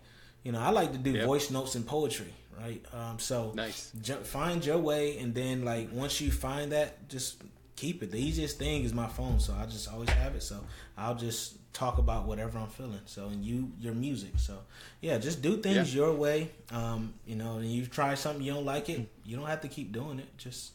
You 0.43 0.53
know, 0.53 0.61
I 0.61 0.71
like 0.71 0.93
to 0.93 0.99
do 0.99 1.11
yep. 1.11 1.27
voice 1.27 1.51
notes 1.51 1.75
and 1.75 1.87
poetry, 1.87 2.33
right? 2.59 2.85
Um, 2.93 3.19
so 3.19 3.53
nice. 3.55 3.91
Ju- 4.01 4.23
find 4.23 4.65
your 4.65 4.79
way, 4.79 5.19
and 5.19 5.35
then 5.35 5.65
like 5.65 5.89
once 5.93 6.21
you 6.21 6.31
find 6.31 6.73
that, 6.73 7.09
just 7.09 7.43
keep 7.77 8.03
it. 8.03 8.11
The 8.11 8.19
easiest 8.19 8.59
thing 8.59 8.85
is 8.85 8.95
my 8.95 9.07
phone, 9.07 9.39
so 9.39 9.55
I 9.55 9.67
just 9.67 9.93
always 9.93 10.09
have 10.11 10.35
it. 10.35 10.43
So 10.43 10.57
I'll 10.97 11.15
just 11.15 11.57
talk 11.73 11.99
about 11.99 12.27
whatever 12.27 12.59
I'm 12.59 12.69
feeling. 12.69 13.01
So 13.05 13.27
and 13.27 13.45
you, 13.45 13.71
your 13.79 13.95
music. 13.95 14.33
So 14.39 14.59
yeah, 15.01 15.19
just 15.19 15.43
do 15.43 15.59
things 15.59 15.95
yeah. 15.95 16.03
your 16.03 16.15
way. 16.15 16.51
Um, 16.73 17.15
you 17.27 17.37
know, 17.37 17.59
and 17.59 17.71
you 17.71 17.87
try 17.87 18.15
something 18.15 18.43
you 18.43 18.55
don't 18.55 18.65
like 18.65 18.89
it, 18.89 19.07
you 19.25 19.37
don't 19.37 19.47
have 19.47 19.61
to 19.61 19.69
keep 19.69 19.93
doing 19.93 20.19
it. 20.19 20.39
Just 20.39 20.73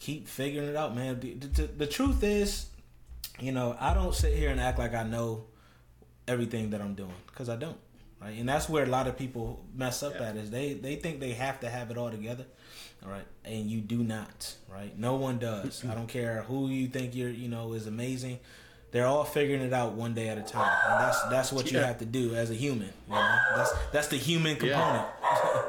keep 0.00 0.26
figuring 0.26 0.68
it 0.68 0.76
out, 0.76 0.96
man. 0.96 1.20
The, 1.20 1.34
the, 1.34 1.62
the 1.62 1.86
truth 1.86 2.24
is, 2.24 2.66
you 3.40 3.52
know, 3.52 3.76
I 3.78 3.94
don't 3.94 4.14
sit 4.14 4.34
here 4.34 4.50
and 4.50 4.60
act 4.60 4.78
like 4.78 4.94
I 4.94 5.02
know 5.02 5.44
everything 6.28 6.70
that 6.70 6.80
I'm 6.80 6.94
doing 6.94 7.14
because 7.26 7.48
I 7.48 7.56
don't. 7.56 7.76
Right, 8.20 8.38
and 8.38 8.46
that's 8.46 8.68
where 8.68 8.84
a 8.84 8.88
lot 8.88 9.06
of 9.06 9.16
people 9.16 9.64
mess 9.74 10.02
up 10.02 10.12
yeah. 10.16 10.28
at 10.28 10.36
is 10.36 10.50
they 10.50 10.74
they 10.74 10.96
think 10.96 11.20
they 11.20 11.32
have 11.32 11.60
to 11.60 11.70
have 11.70 11.90
it 11.90 11.96
all 11.96 12.10
together, 12.10 12.44
all 13.02 13.10
right, 13.10 13.24
and 13.46 13.70
you 13.70 13.80
do 13.80 14.02
not. 14.02 14.54
Right, 14.68 14.96
no 14.98 15.14
one 15.14 15.38
does. 15.38 15.82
I 15.86 15.94
don't 15.94 16.06
care 16.06 16.42
who 16.42 16.68
you 16.68 16.88
think 16.88 17.14
you're, 17.14 17.30
you 17.30 17.48
know, 17.48 17.72
is 17.72 17.86
amazing. 17.86 18.40
They're 18.90 19.06
all 19.06 19.24
figuring 19.24 19.62
it 19.62 19.72
out 19.72 19.92
one 19.92 20.12
day 20.12 20.28
at 20.28 20.36
a 20.36 20.42
time, 20.42 20.70
and 20.90 21.00
that's 21.00 21.22
that's 21.30 21.52
what 21.52 21.72
you 21.72 21.78
have 21.78 21.96
to 21.98 22.04
do 22.04 22.34
as 22.34 22.50
a 22.50 22.54
human. 22.54 22.92
You 23.08 23.14
know, 23.14 23.38
that's 23.56 23.72
that's 23.90 24.08
the 24.08 24.16
human 24.16 24.56
component. 24.56 25.06
Yeah. 25.22 25.64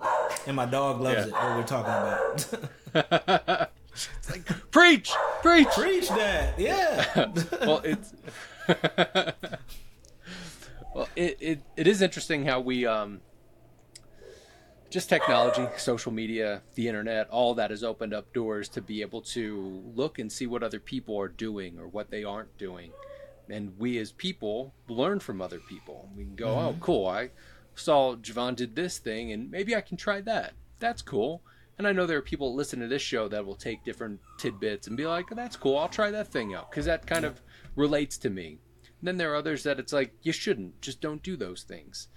and 0.46 0.54
my 0.54 0.66
dog 0.66 1.00
loves 1.00 1.26
it. 1.26 1.32
What 1.32 1.56
we're 1.56 1.62
talking 1.64 2.94
about. 2.94 3.70
like, 4.30 4.48
preach, 4.70 5.12
preach, 5.42 5.68
preach 5.68 6.08
that. 6.08 6.58
Yeah. 6.58 7.04
well, 7.60 7.80
it's 7.84 8.12
well, 10.94 11.08
it, 11.16 11.36
it 11.40 11.60
it 11.76 11.86
is 11.86 12.02
interesting 12.02 12.46
how 12.46 12.60
we 12.60 12.86
um 12.86 13.20
just 14.90 15.08
technology, 15.08 15.68
social 15.76 16.10
media, 16.10 16.62
the 16.74 16.88
internet, 16.88 17.28
all 17.30 17.54
that 17.54 17.70
has 17.70 17.84
opened 17.84 18.12
up 18.12 18.32
doors 18.32 18.68
to 18.70 18.80
be 18.82 19.02
able 19.02 19.20
to 19.22 19.80
look 19.94 20.18
and 20.18 20.32
see 20.32 20.48
what 20.48 20.64
other 20.64 20.80
people 20.80 21.16
are 21.20 21.28
doing 21.28 21.78
or 21.78 21.86
what 21.86 22.10
they 22.10 22.24
aren't 22.24 22.58
doing. 22.58 22.90
and 23.48 23.72
we 23.78 23.98
as 23.98 24.10
people 24.12 24.72
learn 24.88 25.20
from 25.20 25.40
other 25.40 25.60
people. 25.60 26.08
We 26.16 26.24
can 26.24 26.34
go, 26.34 26.48
Mm-hmm. 26.48 26.66
oh, 26.66 26.76
cool, 26.80 27.06
I 27.06 27.30
saw 27.76 28.16
Jevon 28.16 28.56
did 28.56 28.74
this 28.74 28.98
thing, 28.98 29.30
and 29.32 29.48
maybe 29.50 29.74
I 29.76 29.80
can 29.80 29.96
try 29.96 30.20
that. 30.22 30.54
That's 30.80 31.02
cool. 31.02 31.40
And 31.80 31.88
I 31.88 31.92
know 31.92 32.04
there 32.04 32.18
are 32.18 32.20
people 32.20 32.50
that 32.50 32.58
listen 32.58 32.80
to 32.80 32.88
this 32.88 33.00
show 33.00 33.26
that 33.28 33.46
will 33.46 33.54
take 33.54 33.84
different 33.84 34.20
tidbits 34.36 34.86
and 34.86 34.98
be 34.98 35.06
like, 35.06 35.32
oh, 35.32 35.34
that's 35.34 35.56
cool, 35.56 35.78
I'll 35.78 35.88
try 35.88 36.10
that 36.10 36.28
thing 36.28 36.54
out 36.54 36.70
because 36.70 36.84
that 36.84 37.06
kind 37.06 37.24
of 37.24 37.40
relates 37.74 38.18
to 38.18 38.28
me. 38.28 38.58
And 38.82 39.08
then 39.08 39.16
there 39.16 39.32
are 39.32 39.36
others 39.36 39.62
that 39.62 39.78
it's 39.78 39.90
like, 39.90 40.12
you 40.20 40.30
shouldn't, 40.30 40.82
just 40.82 41.00
don't 41.00 41.22
do 41.22 41.38
those 41.38 41.62
things. 41.62 42.08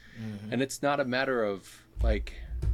And 0.51 0.61
it's 0.61 0.81
not 0.81 0.99
a 0.99 1.05
matter 1.05 1.45
of 1.45 1.81
like 2.01 2.33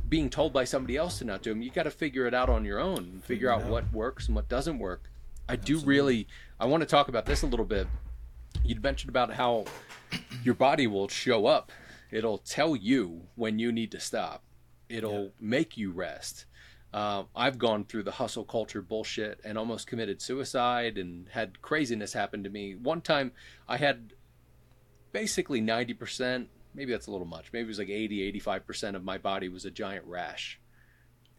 being 0.10 0.32
told 0.32 0.52
by 0.52 0.64
somebody 0.64 0.98
else 0.98 1.20
to 1.20 1.26
not 1.26 1.44
do 1.44 1.52
them. 1.52 1.62
You 1.62 1.70
got 1.70 1.84
to 1.84 1.92
figure 1.92 2.26
it 2.26 2.34
out 2.34 2.50
on 2.50 2.66
your 2.66 2.80
own, 2.80 2.98
and 2.98 3.24
figure 3.24 3.52
out 3.52 3.62
out. 3.62 3.70
what 3.70 3.94
works 3.94 4.26
and 4.26 4.36
what 4.36 4.50
doesn't 4.50 4.80
work. 4.80 5.12
I 5.48 5.58
do 5.58 5.78
really, 5.82 6.28
I 6.60 6.66
want 6.66 6.82
to 6.82 6.88
talk 6.88 7.08
about 7.08 7.28
this 7.28 7.44
a 7.44 7.46
little 7.46 7.68
bit. 7.68 7.86
You'd 8.64 8.82
mentioned 8.82 9.10
about 9.10 9.32
how 9.32 9.66
your 10.44 10.56
body 10.56 10.88
will 10.88 11.08
show 11.08 11.46
up. 11.46 11.72
It'll 12.10 12.40
tell 12.40 12.76
you 12.76 13.28
when 13.36 13.60
you 13.60 13.72
need 13.72 13.92
to 13.92 14.00
stop. 14.00 14.42
It'll 14.90 15.34
make 15.40 15.78
you 15.78 15.92
rest. 15.92 16.48
Uh, 16.94 17.24
I've 17.36 17.58
gone 17.60 17.86
through 17.86 18.04
the 18.04 18.12
hustle 18.12 18.44
culture 18.44 18.82
bullshit 18.82 19.40
and 19.44 19.58
almost 19.58 19.86
committed 19.88 20.22
suicide 20.22 20.98
and 20.98 21.28
had 21.30 21.62
craziness 21.62 22.14
happen 22.14 22.44
to 22.44 22.50
me. 22.50 22.76
One 22.76 23.02
time 23.02 23.32
I 23.68 23.78
had 23.78 24.14
basically 25.12 25.62
90%, 25.62 26.48
maybe 26.74 26.92
that's 26.92 27.06
a 27.08 27.12
little 27.12 27.28
much. 27.28 27.52
Maybe 27.54 27.66
it 27.66 27.68
was 27.68 27.80
like 27.80 27.90
80, 27.90 28.34
85% 28.42 28.96
of 28.96 29.04
my 29.04 29.18
body 29.20 29.50
was 29.50 29.66
a 29.66 29.72
giant 29.72 30.06
rash 30.06 30.60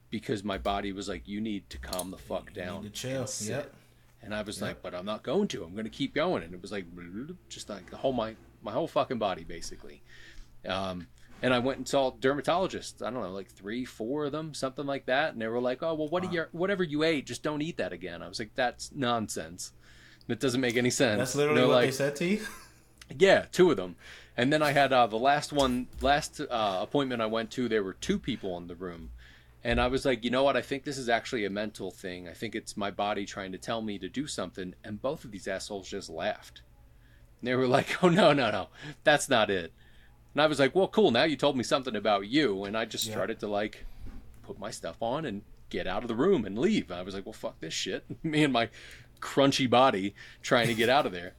because 0.08 0.44
my 0.44 0.58
body 0.58 0.92
was 0.92 1.08
like, 1.08 1.26
you 1.26 1.40
need 1.40 1.68
to 1.70 1.78
calm 1.78 2.10
the 2.12 2.18
fuck 2.18 2.50
You 2.54 2.62
down. 2.62 2.82
need 2.82 2.94
to 2.94 3.00
chill. 3.00 3.20
and 3.22 3.28
sit." 3.28 3.50
Yep. 3.50 3.74
And 4.22 4.34
I 4.34 4.42
was 4.42 4.60
like, 4.60 4.82
but 4.82 4.94
I'm 4.94 5.06
not 5.06 5.22
going 5.22 5.48
to. 5.48 5.64
I'm 5.64 5.72
going 5.72 5.84
to 5.84 5.90
keep 5.90 6.14
going. 6.14 6.42
And 6.42 6.52
it 6.52 6.60
was 6.60 6.70
like, 6.70 6.84
just 7.48 7.70
like 7.70 7.88
the 7.90 7.96
whole 7.96 8.12
my 8.12 8.36
my 8.62 8.70
whole 8.70 8.86
fucking 8.86 9.18
body 9.18 9.44
basically. 9.44 10.02
Um, 10.68 11.06
and 11.42 11.54
I 11.54 11.58
went 11.58 11.78
and 11.78 11.88
saw 11.88 12.12
dermatologists. 12.12 13.02
I 13.02 13.10
don't 13.10 13.22
know, 13.22 13.30
like 13.30 13.50
three, 13.50 13.84
four 13.84 14.26
of 14.26 14.32
them, 14.32 14.54
something 14.54 14.86
like 14.86 15.06
that. 15.06 15.32
And 15.32 15.40
they 15.40 15.48
were 15.48 15.60
like, 15.60 15.82
oh 15.82 15.94
well, 15.94 16.08
what 16.08 16.22
do 16.22 16.30
you 16.30 16.46
whatever 16.52 16.84
you 16.84 17.02
ate, 17.02 17.26
just 17.26 17.42
don't 17.42 17.62
eat 17.62 17.76
that 17.78 17.92
again. 17.92 18.22
I 18.22 18.28
was 18.28 18.38
like, 18.38 18.54
that's 18.54 18.90
nonsense. 18.94 19.72
That 20.26 20.40
doesn't 20.40 20.60
make 20.60 20.76
any 20.76 20.90
sense. 20.90 21.18
That's 21.18 21.34
literally 21.34 21.62
what 21.62 21.70
like, 21.70 21.86
they 21.86 21.92
said 21.92 22.16
to 22.16 22.24
you. 22.26 22.46
yeah, 23.18 23.46
two 23.50 23.70
of 23.70 23.76
them. 23.76 23.96
And 24.36 24.52
then 24.52 24.62
I 24.62 24.72
had 24.72 24.92
uh, 24.92 25.06
the 25.06 25.18
last 25.18 25.52
one, 25.52 25.88
last 26.00 26.40
uh, 26.40 26.78
appointment 26.80 27.20
I 27.20 27.26
went 27.26 27.50
to. 27.52 27.68
There 27.68 27.82
were 27.82 27.94
two 27.94 28.18
people 28.18 28.56
in 28.56 28.68
the 28.68 28.76
room, 28.76 29.10
and 29.64 29.80
I 29.80 29.88
was 29.88 30.04
like, 30.04 30.24
you 30.24 30.30
know 30.30 30.42
what? 30.42 30.56
I 30.56 30.62
think 30.62 30.84
this 30.84 30.98
is 30.98 31.08
actually 31.08 31.44
a 31.44 31.50
mental 31.50 31.90
thing. 31.90 32.28
I 32.28 32.32
think 32.32 32.54
it's 32.54 32.76
my 32.76 32.90
body 32.90 33.26
trying 33.26 33.52
to 33.52 33.58
tell 33.58 33.82
me 33.82 33.98
to 33.98 34.08
do 34.08 34.26
something. 34.26 34.74
And 34.84 35.02
both 35.02 35.24
of 35.24 35.32
these 35.32 35.48
assholes 35.48 35.88
just 35.88 36.08
laughed. 36.08 36.62
And 37.40 37.48
they 37.48 37.54
were 37.54 37.66
like, 37.66 38.02
oh 38.02 38.08
no, 38.08 38.32
no, 38.32 38.50
no, 38.50 38.68
that's 39.04 39.28
not 39.28 39.50
it. 39.50 39.72
And 40.34 40.42
I 40.42 40.46
was 40.46 40.58
like, 40.58 40.74
well, 40.74 40.88
cool. 40.88 41.10
Now 41.10 41.24
you 41.24 41.36
told 41.36 41.56
me 41.56 41.64
something 41.64 41.96
about 41.96 42.26
you, 42.28 42.64
and 42.64 42.76
I 42.76 42.84
just 42.84 43.06
Yeah. 43.06 43.12
started 43.12 43.40
to 43.40 43.48
like 43.48 43.84
put 44.42 44.58
my 44.58 44.70
stuff 44.70 44.96
on 45.02 45.24
and 45.24 45.42
get 45.68 45.86
out 45.86 46.02
of 46.02 46.08
the 46.08 46.14
room 46.14 46.44
and 46.44 46.58
leave. 46.58 46.90
I 46.90 47.02
was 47.02 47.14
like, 47.14 47.26
well, 47.26 47.32
fuck 47.32 47.60
this 47.60 47.74
shit. 47.74 48.04
Me 48.24 48.42
and 48.44 48.52
my 48.52 48.68
crunchy 49.20 49.68
body 49.68 50.14
trying 50.42 50.66
to 50.66 50.74
get 50.74 50.88
out 50.88 51.06
of 51.06 51.12
there. 51.12 51.34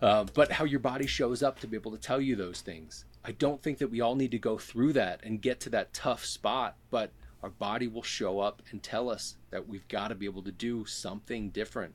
Uh, 0.00 0.24
but 0.34 0.52
how 0.52 0.64
your 0.64 0.80
body 0.80 1.06
shows 1.06 1.42
up 1.42 1.58
to 1.60 1.66
be 1.66 1.76
able 1.76 1.90
to 1.92 1.98
tell 1.98 2.20
you 2.20 2.36
those 2.36 2.60
things. 2.60 3.04
I 3.24 3.32
don't 3.32 3.62
think 3.62 3.78
that 3.78 3.88
we 3.90 4.00
all 4.00 4.14
need 4.14 4.30
to 4.32 4.38
go 4.38 4.58
through 4.58 4.92
that 4.94 5.20
and 5.24 5.40
get 5.40 5.58
to 5.60 5.70
that 5.70 5.92
tough 5.92 6.24
spot, 6.24 6.76
but 6.90 7.10
our 7.42 7.50
body 7.50 7.88
will 7.88 8.02
show 8.02 8.40
up 8.40 8.62
and 8.70 8.82
tell 8.82 9.08
us 9.08 9.36
that 9.50 9.68
we've 9.68 9.86
got 9.88 10.08
to 10.08 10.14
be 10.14 10.26
able 10.26 10.42
to 10.42 10.52
do 10.52 10.84
something 10.84 11.50
different. 11.50 11.94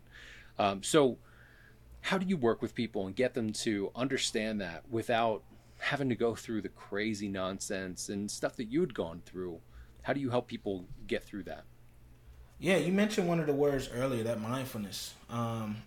Um, 0.58 0.84
so, 0.84 1.18
how 2.02 2.18
do 2.18 2.26
you 2.26 2.36
work 2.38 2.62
with 2.62 2.74
people 2.74 3.06
and 3.06 3.16
get 3.16 3.34
them 3.34 3.54
to 3.54 3.92
understand 3.96 4.60
that 4.62 4.84
without 4.90 5.44
having 5.82 6.10
to 6.10 6.16
go 6.16 6.36
through 6.36 6.62
the 6.62 6.70
crazy 6.70 7.28
nonsense 7.28 8.10
and 8.10 8.30
stuff 8.30 8.56
that 8.58 8.66
you'd 8.66 8.94
gone 8.94 9.22
through? 9.26 9.60
How 10.04 10.14
do 10.14 10.20
you 10.20 10.30
help 10.30 10.48
people 10.48 10.86
get 11.08 11.24
through 11.24 11.44
that? 11.44 11.64
Yeah, 12.60 12.78
you 12.78 12.92
mentioned 12.94 13.28
one 13.28 13.40
of 13.40 13.48
the 13.48 13.54
words 13.54 13.90
earlier, 13.94 14.24
that 14.24 14.40
mindfulness. 14.40 15.16
Um, 15.30 15.78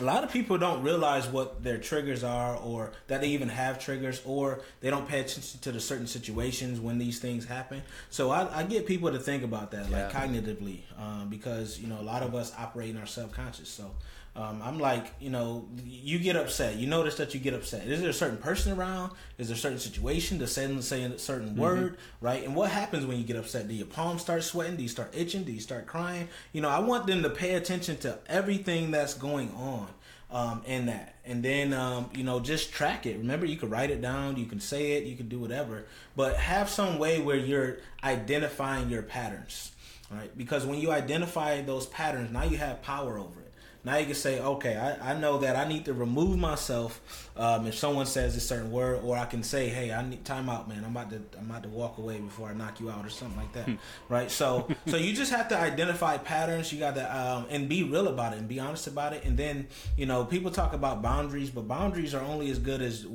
a 0.00 0.04
lot 0.04 0.24
of 0.24 0.30
people 0.30 0.58
don't 0.58 0.82
realize 0.82 1.26
what 1.28 1.62
their 1.62 1.78
triggers 1.78 2.22
are, 2.24 2.56
or 2.56 2.92
that 3.06 3.20
they 3.22 3.28
even 3.28 3.48
have 3.48 3.78
triggers, 3.78 4.20
or 4.26 4.60
they 4.80 4.90
don't 4.90 5.08
pay 5.08 5.20
attention 5.20 5.60
to 5.60 5.72
the 5.72 5.80
certain 5.80 6.06
situations 6.06 6.80
when 6.80 6.98
these 6.98 7.18
things 7.20 7.46
happen. 7.46 7.82
So 8.10 8.30
I, 8.30 8.60
I 8.60 8.62
get 8.64 8.86
people 8.86 9.12
to 9.12 9.18
think 9.18 9.42
about 9.44 9.70
that, 9.70 9.90
like 9.90 10.10
Yeah. 10.12 10.26
cognitively, 10.26 10.80
um, 10.98 11.28
because 11.28 11.78
you 11.78 11.86
know 11.86 12.00
a 12.00 12.02
lot 12.02 12.22
of 12.22 12.34
us 12.34 12.52
operate 12.58 12.90
in 12.90 12.98
our 12.98 13.06
subconscious. 13.06 13.68
So 13.68 13.90
um, 14.36 14.60
I'm 14.64 14.80
like, 14.80 15.12
you 15.20 15.30
know, 15.30 15.68
you 15.84 16.18
get 16.18 16.34
upset. 16.34 16.76
You 16.76 16.88
notice 16.88 17.16
that 17.16 17.34
you 17.34 17.40
get 17.40 17.54
upset. 17.54 17.86
Is 17.86 18.00
there 18.00 18.10
a 18.10 18.14
certain 18.14 18.38
person 18.38 18.72
around? 18.72 19.12
Is 19.38 19.48
there 19.48 19.54
a 19.54 19.58
certain 19.58 19.78
situation 19.78 20.40
to 20.40 20.48
say, 20.48 20.80
say 20.80 21.04
a 21.04 21.18
certain 21.18 21.54
word, 21.54 21.98
right? 22.20 22.42
And 22.42 22.56
what 22.56 22.70
happens 22.70 23.06
when 23.06 23.16
you 23.16 23.24
get 23.24 23.36
upset? 23.36 23.68
Do 23.68 23.74
your 23.74 23.86
palms 23.86 24.22
start 24.22 24.42
sweating? 24.42 24.76
Do 24.76 24.82
you 24.82 24.88
start 24.88 25.14
itching? 25.16 25.44
Do 25.44 25.52
you 25.52 25.60
start 25.60 25.86
crying? 25.86 26.28
You 26.52 26.62
know, 26.62 26.68
I 26.68 26.80
want 26.80 27.06
them 27.06 27.22
to 27.22 27.30
pay 27.30 27.54
attention 27.54 27.96
to 27.98 28.18
everything 28.26 28.90
that's 28.90 29.14
going 29.14 29.52
on 29.52 29.86
um, 30.32 30.62
in 30.66 30.86
that. 30.86 31.14
And 31.24 31.42
then, 31.42 31.72
um, 31.72 32.10
you 32.12 32.24
know, 32.24 32.40
just 32.40 32.72
track 32.72 33.06
it. 33.06 33.18
Remember, 33.18 33.46
you 33.46 33.56
can 33.56 33.70
write 33.70 33.90
it 33.90 34.02
down, 34.02 34.36
you 34.36 34.46
can 34.46 34.58
say 34.58 34.92
it, 34.92 35.04
you 35.04 35.16
can 35.16 35.28
do 35.28 35.38
whatever, 35.38 35.86
but 36.16 36.36
have 36.36 36.68
some 36.68 36.98
way 36.98 37.20
where 37.20 37.36
you're 37.36 37.78
identifying 38.02 38.90
your 38.90 39.02
patterns, 39.02 39.70
right? 40.10 40.36
Because 40.36 40.66
when 40.66 40.80
you 40.80 40.90
identify 40.90 41.62
those 41.62 41.86
patterns, 41.86 42.32
now 42.32 42.42
you 42.42 42.56
have 42.56 42.82
power 42.82 43.16
over 43.16 43.40
it. 43.40 43.43
Now 43.84 43.98
you 43.98 44.06
can 44.06 44.14
say, 44.14 44.40
okay, 44.40 44.76
I, 44.76 45.12
I 45.12 45.18
know 45.18 45.38
that 45.38 45.56
I 45.56 45.68
need 45.68 45.84
to 45.84 45.92
remove 45.92 46.38
myself 46.38 47.30
um, 47.36 47.66
if 47.66 47.74
someone 47.74 48.06
says 48.06 48.34
a 48.34 48.40
certain 48.40 48.70
word, 48.70 49.00
or 49.04 49.16
I 49.16 49.26
can 49.26 49.42
say, 49.42 49.68
hey, 49.68 49.92
I 49.92 50.02
need 50.06 50.24
time 50.24 50.48
out, 50.48 50.68
man. 50.68 50.82
I'm 50.84 50.96
about 50.96 51.10
to 51.10 51.20
I'm 51.38 51.50
about 51.50 51.64
to 51.64 51.68
walk 51.68 51.98
away 51.98 52.18
before 52.18 52.48
I 52.48 52.54
knock 52.54 52.80
you 52.80 52.90
out, 52.90 53.04
or 53.04 53.10
something 53.10 53.36
like 53.36 53.52
that, 53.52 53.68
right? 54.08 54.30
So 54.30 54.68
so 54.86 54.96
you 54.96 55.14
just 55.14 55.32
have 55.32 55.48
to 55.48 55.58
identify 55.58 56.16
patterns. 56.16 56.72
You 56.72 56.78
got 56.78 56.94
to 56.94 57.16
um, 57.16 57.46
and 57.50 57.68
be 57.68 57.82
real 57.82 58.08
about 58.08 58.32
it 58.32 58.38
and 58.38 58.48
be 58.48 58.58
honest 58.58 58.86
about 58.86 59.12
it. 59.12 59.24
And 59.24 59.36
then 59.36 59.68
you 59.96 60.06
know 60.06 60.24
people 60.24 60.50
talk 60.50 60.72
about 60.72 61.02
boundaries, 61.02 61.50
but 61.50 61.68
boundaries 61.68 62.14
are 62.14 62.22
only 62.22 62.50
as 62.50 62.58
good 62.58 62.80
as 62.80 63.06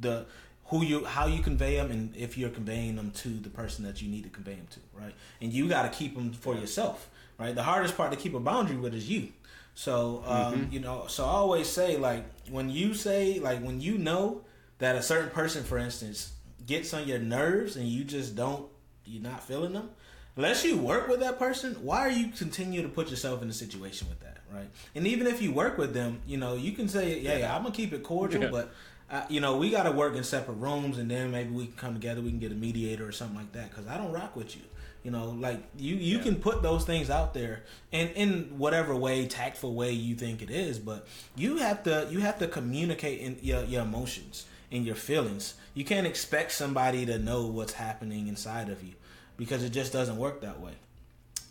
the 0.00 0.26
who 0.66 0.82
you 0.82 1.04
how 1.04 1.26
you 1.26 1.42
convey 1.42 1.76
them 1.76 1.90
and 1.90 2.16
if 2.16 2.38
you're 2.38 2.50
conveying 2.50 2.96
them 2.96 3.10
to 3.10 3.28
the 3.28 3.50
person 3.50 3.84
that 3.84 4.00
you 4.00 4.08
need 4.08 4.24
to 4.24 4.30
convey 4.30 4.54
them 4.54 4.66
to, 4.70 4.80
right? 4.94 5.14
And 5.40 5.52
you 5.52 5.68
got 5.68 5.82
to 5.82 5.96
keep 5.96 6.14
them 6.14 6.32
for 6.32 6.54
yourself, 6.54 7.10
right? 7.38 7.54
The 7.54 7.62
hardest 7.62 7.96
part 7.96 8.10
to 8.12 8.16
keep 8.16 8.34
a 8.34 8.40
boundary 8.40 8.76
with 8.76 8.94
is 8.94 9.10
you. 9.10 9.28
So 9.74 10.22
um, 10.26 10.68
you 10.70 10.80
know, 10.80 11.06
so 11.08 11.24
I 11.24 11.28
always 11.28 11.68
say 11.68 11.96
like 11.96 12.24
when 12.48 12.70
you 12.70 12.94
say 12.94 13.40
like 13.40 13.60
when 13.60 13.80
you 13.80 13.98
know 13.98 14.42
that 14.78 14.96
a 14.96 15.02
certain 15.02 15.30
person, 15.30 15.64
for 15.64 15.78
instance, 15.78 16.32
gets 16.66 16.94
on 16.94 17.06
your 17.08 17.18
nerves 17.18 17.76
and 17.76 17.88
you 17.88 18.04
just 18.04 18.36
don't 18.36 18.66
you're 19.04 19.22
not 19.22 19.42
feeling 19.42 19.72
them. 19.72 19.90
Unless 20.36 20.64
you 20.64 20.76
work 20.76 21.06
with 21.06 21.20
that 21.20 21.38
person, 21.38 21.74
why 21.74 22.00
are 22.00 22.10
you 22.10 22.28
continue 22.28 22.82
to 22.82 22.88
put 22.88 23.08
yourself 23.08 23.40
in 23.42 23.48
a 23.48 23.52
situation 23.52 24.08
with 24.08 24.18
that, 24.20 24.38
right? 24.52 24.68
And 24.94 25.06
even 25.06 25.28
if 25.28 25.40
you 25.40 25.52
work 25.52 25.78
with 25.78 25.94
them, 25.94 26.20
you 26.26 26.38
know, 26.38 26.54
you 26.56 26.72
can 26.72 26.88
say, 26.88 27.20
"Yeah, 27.20 27.54
I'm 27.54 27.62
gonna 27.62 27.74
keep 27.74 27.92
it 27.92 28.02
cordial," 28.02 28.42
Yeah. 28.44 28.50
but 28.50 28.74
uh, 29.10 29.22
you 29.28 29.40
know, 29.40 29.56
we 29.56 29.70
got 29.70 29.84
to 29.84 29.92
work 29.92 30.16
in 30.16 30.24
separate 30.24 30.54
rooms, 30.54 30.98
and 30.98 31.10
then 31.10 31.30
maybe 31.30 31.50
we 31.50 31.66
can 31.66 31.76
come 31.76 31.94
together. 31.94 32.20
We 32.20 32.30
can 32.30 32.40
get 32.40 32.50
a 32.52 32.56
mediator 32.56 33.06
or 33.06 33.12
something 33.12 33.36
like 33.36 33.52
that. 33.52 33.70
Because 33.70 33.86
I 33.86 33.96
don't 33.96 34.12
rock 34.12 34.34
with 34.34 34.56
you. 34.56 34.62
You 35.04 35.10
know, 35.10 35.36
like 35.38 35.62
you 35.76 35.96
you 35.96 36.18
can 36.18 36.36
put 36.36 36.62
those 36.62 36.84
things 36.84 37.10
out 37.10 37.34
there, 37.34 37.62
and 37.92 38.10
in 38.12 38.58
whatever 38.58 38.96
way, 38.96 39.26
tactful 39.26 39.74
way 39.74 39.92
you 39.92 40.14
think 40.14 40.40
it 40.40 40.50
is, 40.50 40.78
but 40.78 41.06
you 41.36 41.58
have 41.58 41.82
to 41.84 42.08
you 42.10 42.20
have 42.20 42.38
to 42.38 42.48
communicate 42.48 43.20
in 43.20 43.38
your 43.42 43.62
your 43.64 43.82
emotions 43.82 44.46
and 44.72 44.84
your 44.86 44.94
feelings. 44.94 45.54
You 45.74 45.84
can't 45.84 46.06
expect 46.06 46.52
somebody 46.52 47.04
to 47.06 47.18
know 47.18 47.46
what's 47.46 47.74
happening 47.74 48.28
inside 48.28 48.70
of 48.70 48.82
you 48.82 48.94
because 49.36 49.62
it 49.62 49.70
just 49.70 49.92
doesn't 49.92 50.16
work 50.16 50.40
that 50.40 50.58
way 50.60 50.74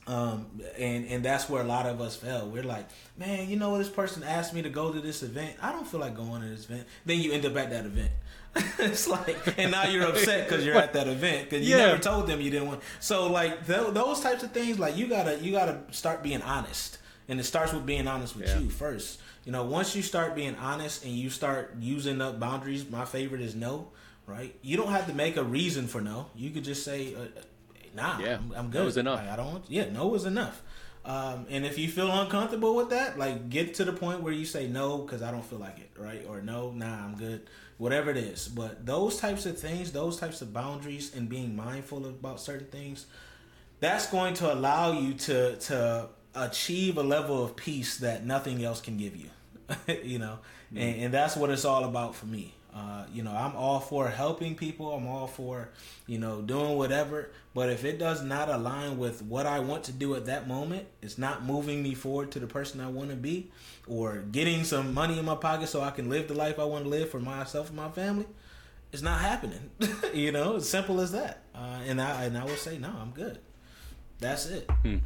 um, 0.06 0.48
and 0.78 1.06
and 1.08 1.24
that's 1.24 1.50
where 1.50 1.62
a 1.62 1.66
lot 1.66 1.86
of 1.86 2.02
us 2.02 2.16
fail. 2.16 2.50
We're 2.50 2.64
like, 2.64 2.88
man, 3.18 3.50
you 3.50 3.56
know, 3.56 3.78
this 3.78 3.90
person 3.90 4.24
asked 4.24 4.54
me 4.54 4.62
to 4.62 4.70
go 4.70 4.92
to 4.92 5.00
this 5.00 5.24
event. 5.24 5.56
I 5.62 5.72
don't 5.72 5.88
feel 5.88 6.00
like 6.00 6.16
going 6.16 6.42
to 6.42 6.50
this 6.50 6.66
event. 6.66 6.88
Then 7.06 7.20
you 7.20 7.32
end 7.32 7.46
up 7.46 7.56
at 7.56 7.70
that 7.70 7.86
event. 7.86 8.12
it's 8.80 9.08
like, 9.08 9.58
and 9.58 9.72
now 9.72 9.86
you're 9.86 10.06
upset 10.08 10.48
because 10.48 10.64
you're 10.66 10.76
at 10.76 10.94
that 10.94 11.08
event 11.08 11.50
because 11.50 11.68
you 11.68 11.76
Yeah. 11.76 11.88
never 11.88 11.98
told 12.02 12.28
them 12.28 12.40
you 12.40 12.52
didn't 12.52 12.68
want. 12.68 12.82
So 13.00 13.32
like 13.32 13.66
th- 13.66 13.94
those 13.94 14.20
types 14.20 14.44
of 14.44 14.52
things, 14.52 14.78
like 14.80 14.96
you 14.96 15.08
gotta 15.08 15.40
you 15.40 15.52
gotta 15.52 15.80
start 15.92 16.22
being 16.22 16.42
honest, 16.44 17.00
and 17.28 17.40
it 17.40 17.44
starts 17.46 17.74
with 17.74 17.86
being 17.86 18.08
honest 18.08 18.36
with 18.36 18.48
Yeah. 18.48 18.60
you 18.60 18.70
first. 18.70 19.20
You 19.46 19.52
know, 19.52 19.64
once 19.64 19.96
you 19.96 20.02
start 20.04 20.36
being 20.36 20.56
honest 20.56 21.04
and 21.04 21.14
you 21.14 21.30
start 21.30 21.76
using 21.80 22.22
up 22.22 22.40
boundaries, 22.40 22.88
my 22.90 23.06
favorite 23.06 23.42
is 23.42 23.56
no. 23.56 23.90
Right? 24.26 24.56
You 24.62 24.78
don't 24.78 24.92
have 24.92 25.08
to 25.08 25.14
make 25.14 25.36
a 25.36 25.44
reason 25.44 25.88
for 25.88 26.00
no. 26.00 26.28
You 26.36 26.52
could 26.52 26.64
just 26.64 26.86
say, 26.86 27.14
uh, 27.14 27.26
"Nah, 27.94 28.20
Yeah. 28.20 28.36
I'm, 28.38 28.54
I'm 28.56 28.66
No 28.68 28.72
good. 28.84 28.88
is 28.88 28.98
enough. 28.98 29.20
Like, 29.20 29.30
I 29.30 29.36
don't 29.36 29.52
want. 29.52 29.66
Yeah, 29.68 29.90
no 29.90 30.14
is 30.16 30.24
enough. 30.26 30.62
Um, 31.04 31.46
and 31.50 31.66
if 31.66 31.78
you 31.78 31.90
feel 31.90 32.10
uncomfortable 32.10 32.74
with 32.76 32.92
that, 32.92 33.20
like 33.20 33.50
get 33.50 33.74
to 33.76 33.84
the 33.84 33.92
point 33.92 34.22
where 34.22 34.32
you 34.32 34.46
say 34.46 34.68
no 34.68 35.00
because 35.00 35.22
I 35.22 35.32
don't 35.32 35.44
feel 35.44 35.60
like 35.60 35.78
it, 35.80 35.90
right? 35.98 36.26
Or 36.30 36.42
no, 36.42 36.72
nah, 36.72 37.04
I'm 37.04 37.16
good. 37.16 37.50
Whatever 37.84 38.12
it 38.12 38.18
is. 38.18 38.48
But 38.48 38.86
those 38.86 39.20
types 39.20 39.46
of 39.46 39.60
things, 39.60 39.92
those 39.92 40.18
types 40.18 40.42
of 40.42 40.54
boundaries, 40.54 41.14
and 41.14 41.28
being 41.28 41.54
mindful 41.54 42.06
about 42.06 42.40
certain 42.40 42.68
things, 42.68 43.08
that's 43.82 44.10
going 44.10 44.36
to 44.36 44.54
allow 44.54 44.94
you 44.94 45.16
to 45.16 45.58
to 45.58 46.08
achieve 46.34 46.98
a 46.98 47.04
level 47.04 47.44
of 47.44 47.58
peace 47.58 47.98
that 47.98 48.26
nothing 48.26 48.64
else 48.64 48.80
can 48.80 48.96
give 48.96 49.18
you. 49.18 49.30
you 50.02 50.18
know, 50.18 50.40
mm-hmm. 50.68 50.78
and, 50.78 51.02
and 51.02 51.14
that's 51.14 51.36
what 51.36 51.50
it's 51.50 51.66
all 51.66 51.84
about 51.84 52.16
for 52.16 52.26
me. 52.26 52.54
Uh, 52.76 53.06
you 53.14 53.22
know, 53.22 53.32
I'm 53.32 53.56
all 53.56 53.80
for 53.80 54.10
helping 54.10 54.56
people. 54.56 54.92
I'm 54.92 55.06
all 55.08 55.28
for, 55.28 55.70
you 56.08 56.18
know, 56.18 56.42
doing 56.42 56.76
whatever. 56.76 57.30
But 57.54 57.70
if 57.70 57.86
it 57.86 58.00
does 58.00 58.24
not 58.24 58.50
align 58.50 58.98
with 58.98 59.22
what 59.22 59.46
I 59.46 59.60
want 59.60 59.84
to 59.86 59.92
do 59.92 60.16
at 60.16 60.26
that 60.26 60.48
moment, 60.48 60.88
it's 61.02 61.20
not 61.20 61.46
moving 61.46 61.84
me 61.84 61.94
forward 61.94 62.32
to 62.32 62.40
the 62.40 62.48
person 62.48 62.82
I 62.82 62.88
want 62.90 63.12
to 63.12 63.16
be, 63.16 63.52
or 63.88 64.18
getting 64.32 64.64
some 64.64 64.94
money 64.94 65.20
in 65.20 65.26
my 65.26 65.36
pocket 65.36 65.70
so 65.70 65.82
I 65.82 65.92
can 65.92 66.10
live 66.10 66.28
the 66.28 66.34
life 66.34 66.58
I 66.58 66.64
want 66.64 66.86
to 66.86 66.90
live 66.90 67.10
for 67.10 67.20
myself 67.20 67.68
and 67.68 67.78
my 67.78 67.90
family. 67.90 68.26
It's 68.92 69.04
not 69.04 69.22
happening. 69.22 69.70
you 70.14 70.32
know, 70.32 70.56
as 70.56 70.68
simple 70.68 71.00
as 71.00 71.12
that. 71.12 71.44
Uh, 71.54 71.80
and 71.86 72.02
I 72.02 72.24
and 72.24 72.38
I 72.38 72.44
will 72.44 72.56
say, 72.56 72.80
no, 72.80 72.90
I'm 72.90 73.12
good. 73.12 73.38
That's 74.20 74.48
it. 74.48 74.70
Hmm. 74.82 74.98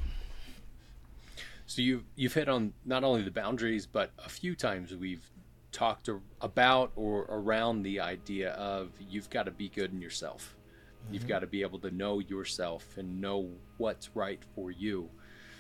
So 1.66 1.82
you've 1.82 2.04
you've 2.16 2.34
hit 2.34 2.48
on 2.48 2.74
not 2.86 3.04
only 3.04 3.24
the 3.24 3.32
boundaries, 3.32 3.86
but 3.86 4.12
a 4.24 4.30
few 4.30 4.56
times 4.56 4.96
we've 4.96 5.30
talked 5.78 6.10
about 6.42 6.92
or 6.96 7.28
around 7.30 7.84
the 7.84 8.00
idea 8.00 8.54
of 8.54 8.90
you've 9.00 9.30
got 9.30 9.44
to 9.44 9.52
be 9.52 9.70
good 9.70 9.94
in 9.94 10.02
yourself. 10.02 10.56
Mm-hmm. 11.04 11.14
You've 11.14 11.28
got 11.28 11.40
to 11.40 11.48
be 11.48 11.62
able 11.62 11.78
to 11.80 11.92
know 11.92 12.18
yourself 12.18 12.98
and 12.98 13.22
know 13.22 13.48
what's 13.78 14.10
right 14.16 14.42
for 14.56 14.72
you. 14.72 15.08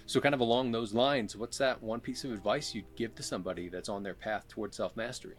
So, 0.07 0.20
kind 0.20 0.34
of 0.34 0.41
along 0.41 0.72
those 0.72 0.91
lines, 0.91 1.36
what's 1.36 1.59
that 1.59 1.84
one 1.84 1.99
piece 1.99 2.24
of 2.24 2.32
advice 2.32 2.74
you'd 2.74 2.95
give 2.95 3.13
to 3.15 3.24
somebody 3.24 3.70
that's 3.70 3.89
on 3.89 4.01
their 4.01 4.15
path 4.15 4.47
towards 4.47 4.76
self 4.76 4.97
mastery? 4.97 5.36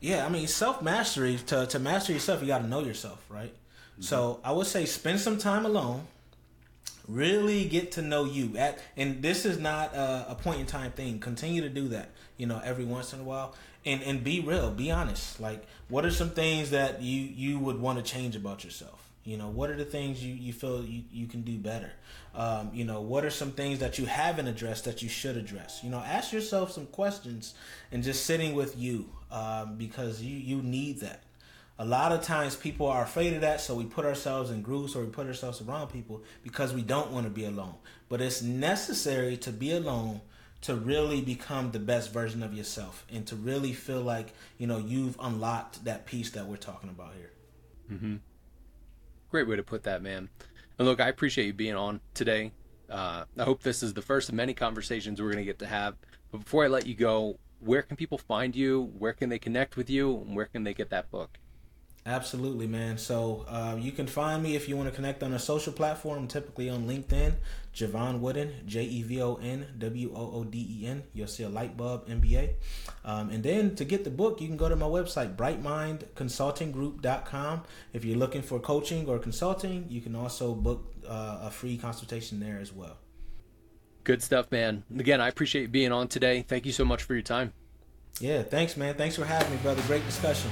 Yeah, 0.00 0.26
I 0.26 0.28
mean, 0.28 0.46
self 0.46 0.82
mastery, 0.82 1.38
to, 1.46 1.66
to 1.66 1.78
master 1.78 2.12
yourself, 2.12 2.42
you 2.42 2.48
got 2.48 2.58
to 2.58 2.68
know 2.68 2.80
yourself, 2.80 3.24
right? 3.30 3.54
Mm-hmm. 3.54 4.02
So, 4.02 4.40
I 4.44 4.52
would 4.52 4.66
say 4.66 4.84
spend 4.84 5.20
some 5.20 5.38
time 5.38 5.64
alone 5.64 6.06
really 7.08 7.64
get 7.64 7.92
to 7.92 8.02
know 8.02 8.24
you 8.24 8.56
at 8.56 8.78
and 8.96 9.20
this 9.22 9.44
is 9.44 9.58
not 9.58 9.94
a, 9.94 10.26
a, 10.30 10.34
point 10.34 10.60
in 10.60 10.66
time 10.66 10.92
thing 10.92 11.18
continue 11.18 11.60
to 11.60 11.68
do 11.68 11.88
that 11.88 12.10
you 12.36 12.46
know 12.46 12.60
every 12.64 12.84
once 12.84 13.12
in 13.12 13.20
a 13.20 13.22
while 13.22 13.54
and 13.84 14.02
and 14.02 14.24
be 14.24 14.40
real 14.40 14.70
be 14.70 14.90
honest. 14.90 15.40
Like 15.40 15.64
what 15.88 16.04
are 16.04 16.10
some 16.10 16.30
things 16.30 16.70
that 16.70 17.02
you 17.02 17.20
you 17.22 17.58
would 17.58 17.80
want 17.80 17.98
to 17.98 18.04
change 18.04 18.36
about 18.36 18.64
yourself? 18.64 19.08
You 19.24 19.36
know 19.36 19.48
what 19.48 19.70
are 19.70 19.76
the 19.76 19.84
things 19.84 20.24
you 20.24 20.34
you 20.34 20.52
feel 20.52 20.84
you, 20.84 21.02
you 21.12 21.26
can 21.26 21.42
do 21.42 21.56
better? 21.56 21.92
Um, 22.34 22.70
you 22.72 22.84
know 22.84 23.00
what 23.00 23.24
are 23.24 23.30
some 23.30 23.52
things 23.52 23.80
that 23.80 23.98
you 23.98 24.06
haven't 24.06 24.46
addressed 24.46 24.84
that 24.84 25.02
you 25.02 25.08
should 25.08 25.36
address? 25.36 25.80
You 25.82 25.90
know 25.90 25.98
ask 25.98 26.32
yourself 26.32 26.72
some 26.72 26.86
questions 26.86 27.54
and 27.92 28.02
just 28.02 28.24
sitting 28.24 28.54
with 28.54 28.78
you 28.78 29.10
um, 29.30 29.76
because 29.76 30.22
you 30.22 30.36
you 30.36 30.62
need 30.62 31.00
that. 31.00 31.22
A 31.78 31.84
lot 31.84 32.12
of 32.12 32.20
times 32.20 32.56
people 32.56 32.88
are 32.88 33.02
afraid 33.02 33.32
of 33.32 33.40
that, 33.40 33.58
so 33.58 33.74
we 33.74 33.86
put 33.86 34.04
ourselves 34.04 34.50
in 34.50 34.60
groups 34.60 34.94
or 34.94 35.02
we 35.02 35.10
put 35.10 35.26
ourselves 35.26 35.62
around 35.62 35.88
people 35.88 36.22
because 36.42 36.74
we 36.74 36.82
don't 36.82 37.10
want 37.10 37.24
to 37.24 37.30
be 37.30 37.46
alone. 37.46 37.74
But 38.10 38.20
it's 38.20 38.42
necessary 38.42 39.38
to 39.38 39.50
be 39.50 39.72
alone 39.72 40.20
to 40.62 40.74
really 40.74 41.20
become 41.20 41.70
the 41.70 41.78
best 41.78 42.12
version 42.12 42.42
of 42.42 42.52
yourself 42.52 43.06
and 43.12 43.26
to 43.26 43.36
really 43.36 43.72
feel 43.72 44.02
like 44.02 44.34
you 44.58 44.66
know 44.66 44.78
you've 44.78 45.16
unlocked 45.20 45.84
that 45.84 46.06
piece 46.06 46.30
that 46.30 46.46
we're 46.46 46.56
talking 46.56 46.90
about 46.90 47.14
here. 47.14 47.30
Mm-hmm. 47.92 48.16
Great 49.30 49.48
way 49.48 49.56
to 49.56 49.62
put 49.62 49.84
that, 49.84 50.02
man. 50.02 50.28
And 50.78 50.86
look, 50.86 51.00
I 51.00 51.08
appreciate 51.08 51.46
you 51.46 51.52
being 51.52 51.74
on 51.74 52.00
today. 52.14 52.52
Uh, 52.88 53.24
I 53.38 53.44
hope 53.44 53.62
this 53.62 53.82
is 53.82 53.94
the 53.94 54.02
first 54.02 54.28
of 54.28 54.34
many 54.34 54.54
conversations 54.54 55.20
we're 55.20 55.32
going 55.32 55.44
to 55.44 55.44
get 55.44 55.58
to 55.60 55.66
have. 55.66 55.94
But 56.32 56.38
before 56.44 56.64
I 56.64 56.68
let 56.68 56.86
you 56.86 56.94
go, 56.94 57.38
where 57.60 57.82
can 57.82 57.96
people 57.96 58.18
find 58.18 58.56
you? 58.56 58.90
Where 58.98 59.12
can 59.12 59.28
they 59.28 59.38
connect 59.38 59.76
with 59.76 59.88
you? 59.88 60.16
And 60.26 60.34
where 60.34 60.46
can 60.46 60.64
they 60.64 60.74
get 60.74 60.90
that 60.90 61.10
book? 61.10 61.38
Absolutely, 62.06 62.66
man. 62.66 62.96
So 62.96 63.44
uh, 63.46 63.76
you 63.78 63.92
can 63.92 64.06
find 64.06 64.42
me 64.42 64.56
if 64.56 64.66
you 64.68 64.76
want 64.76 64.88
to 64.88 64.94
connect 64.94 65.22
on 65.22 65.34
a 65.34 65.38
social 65.38 65.70
platform, 65.72 66.26
typically 66.28 66.70
on 66.70 66.88
LinkedIn, 66.88 67.34
Jevon 67.74 68.20
Wooden, 68.20 68.66
J 68.66 68.84
E 68.84 69.02
V 69.02 69.20
O 69.20 69.34
N 69.36 69.66
W 69.78 70.10
O 70.14 70.30
O 70.36 70.44
D 70.44 70.78
E 70.80 70.86
N. 70.86 71.02
You'll 71.12 71.26
see 71.26 71.42
a 71.42 71.50
light 71.50 71.76
bulb 71.76 72.08
MBA. 72.08 72.54
Um, 73.04 73.28
and 73.28 73.42
then 73.42 73.74
to 73.76 73.84
get 73.84 74.04
the 74.04 74.10
book, 74.10 74.40
you 74.40 74.48
can 74.48 74.56
go 74.56 74.70
to 74.70 74.76
my 74.76 74.86
website, 74.86 75.36
brightmindconsultinggroup.com. 75.36 77.62
If 77.92 78.06
you're 78.06 78.18
looking 78.18 78.42
for 78.42 78.58
coaching 78.58 79.06
or 79.06 79.18
consulting, 79.18 79.84
you 79.88 80.00
can 80.00 80.16
also 80.16 80.54
book 80.54 80.94
uh, 81.06 81.40
a 81.42 81.50
free 81.50 81.76
consultation 81.76 82.40
there 82.40 82.58
as 82.60 82.72
well. 82.72 82.96
Good 84.04 84.22
stuff, 84.22 84.50
man. 84.50 84.84
Again, 84.98 85.20
I 85.20 85.28
appreciate 85.28 85.60
you 85.62 85.68
being 85.68 85.92
on 85.92 86.08
today. 86.08 86.46
Thank 86.48 86.64
you 86.64 86.72
so 86.72 86.86
much 86.86 87.02
for 87.02 87.12
your 87.12 87.22
time. 87.22 87.52
Yeah, 88.20 88.42
thanks, 88.42 88.74
man. 88.76 88.94
Thanks 88.94 89.16
for 89.16 89.26
having 89.26 89.52
me, 89.52 89.58
brother. 89.58 89.82
Great 89.82 90.04
discussion. 90.06 90.50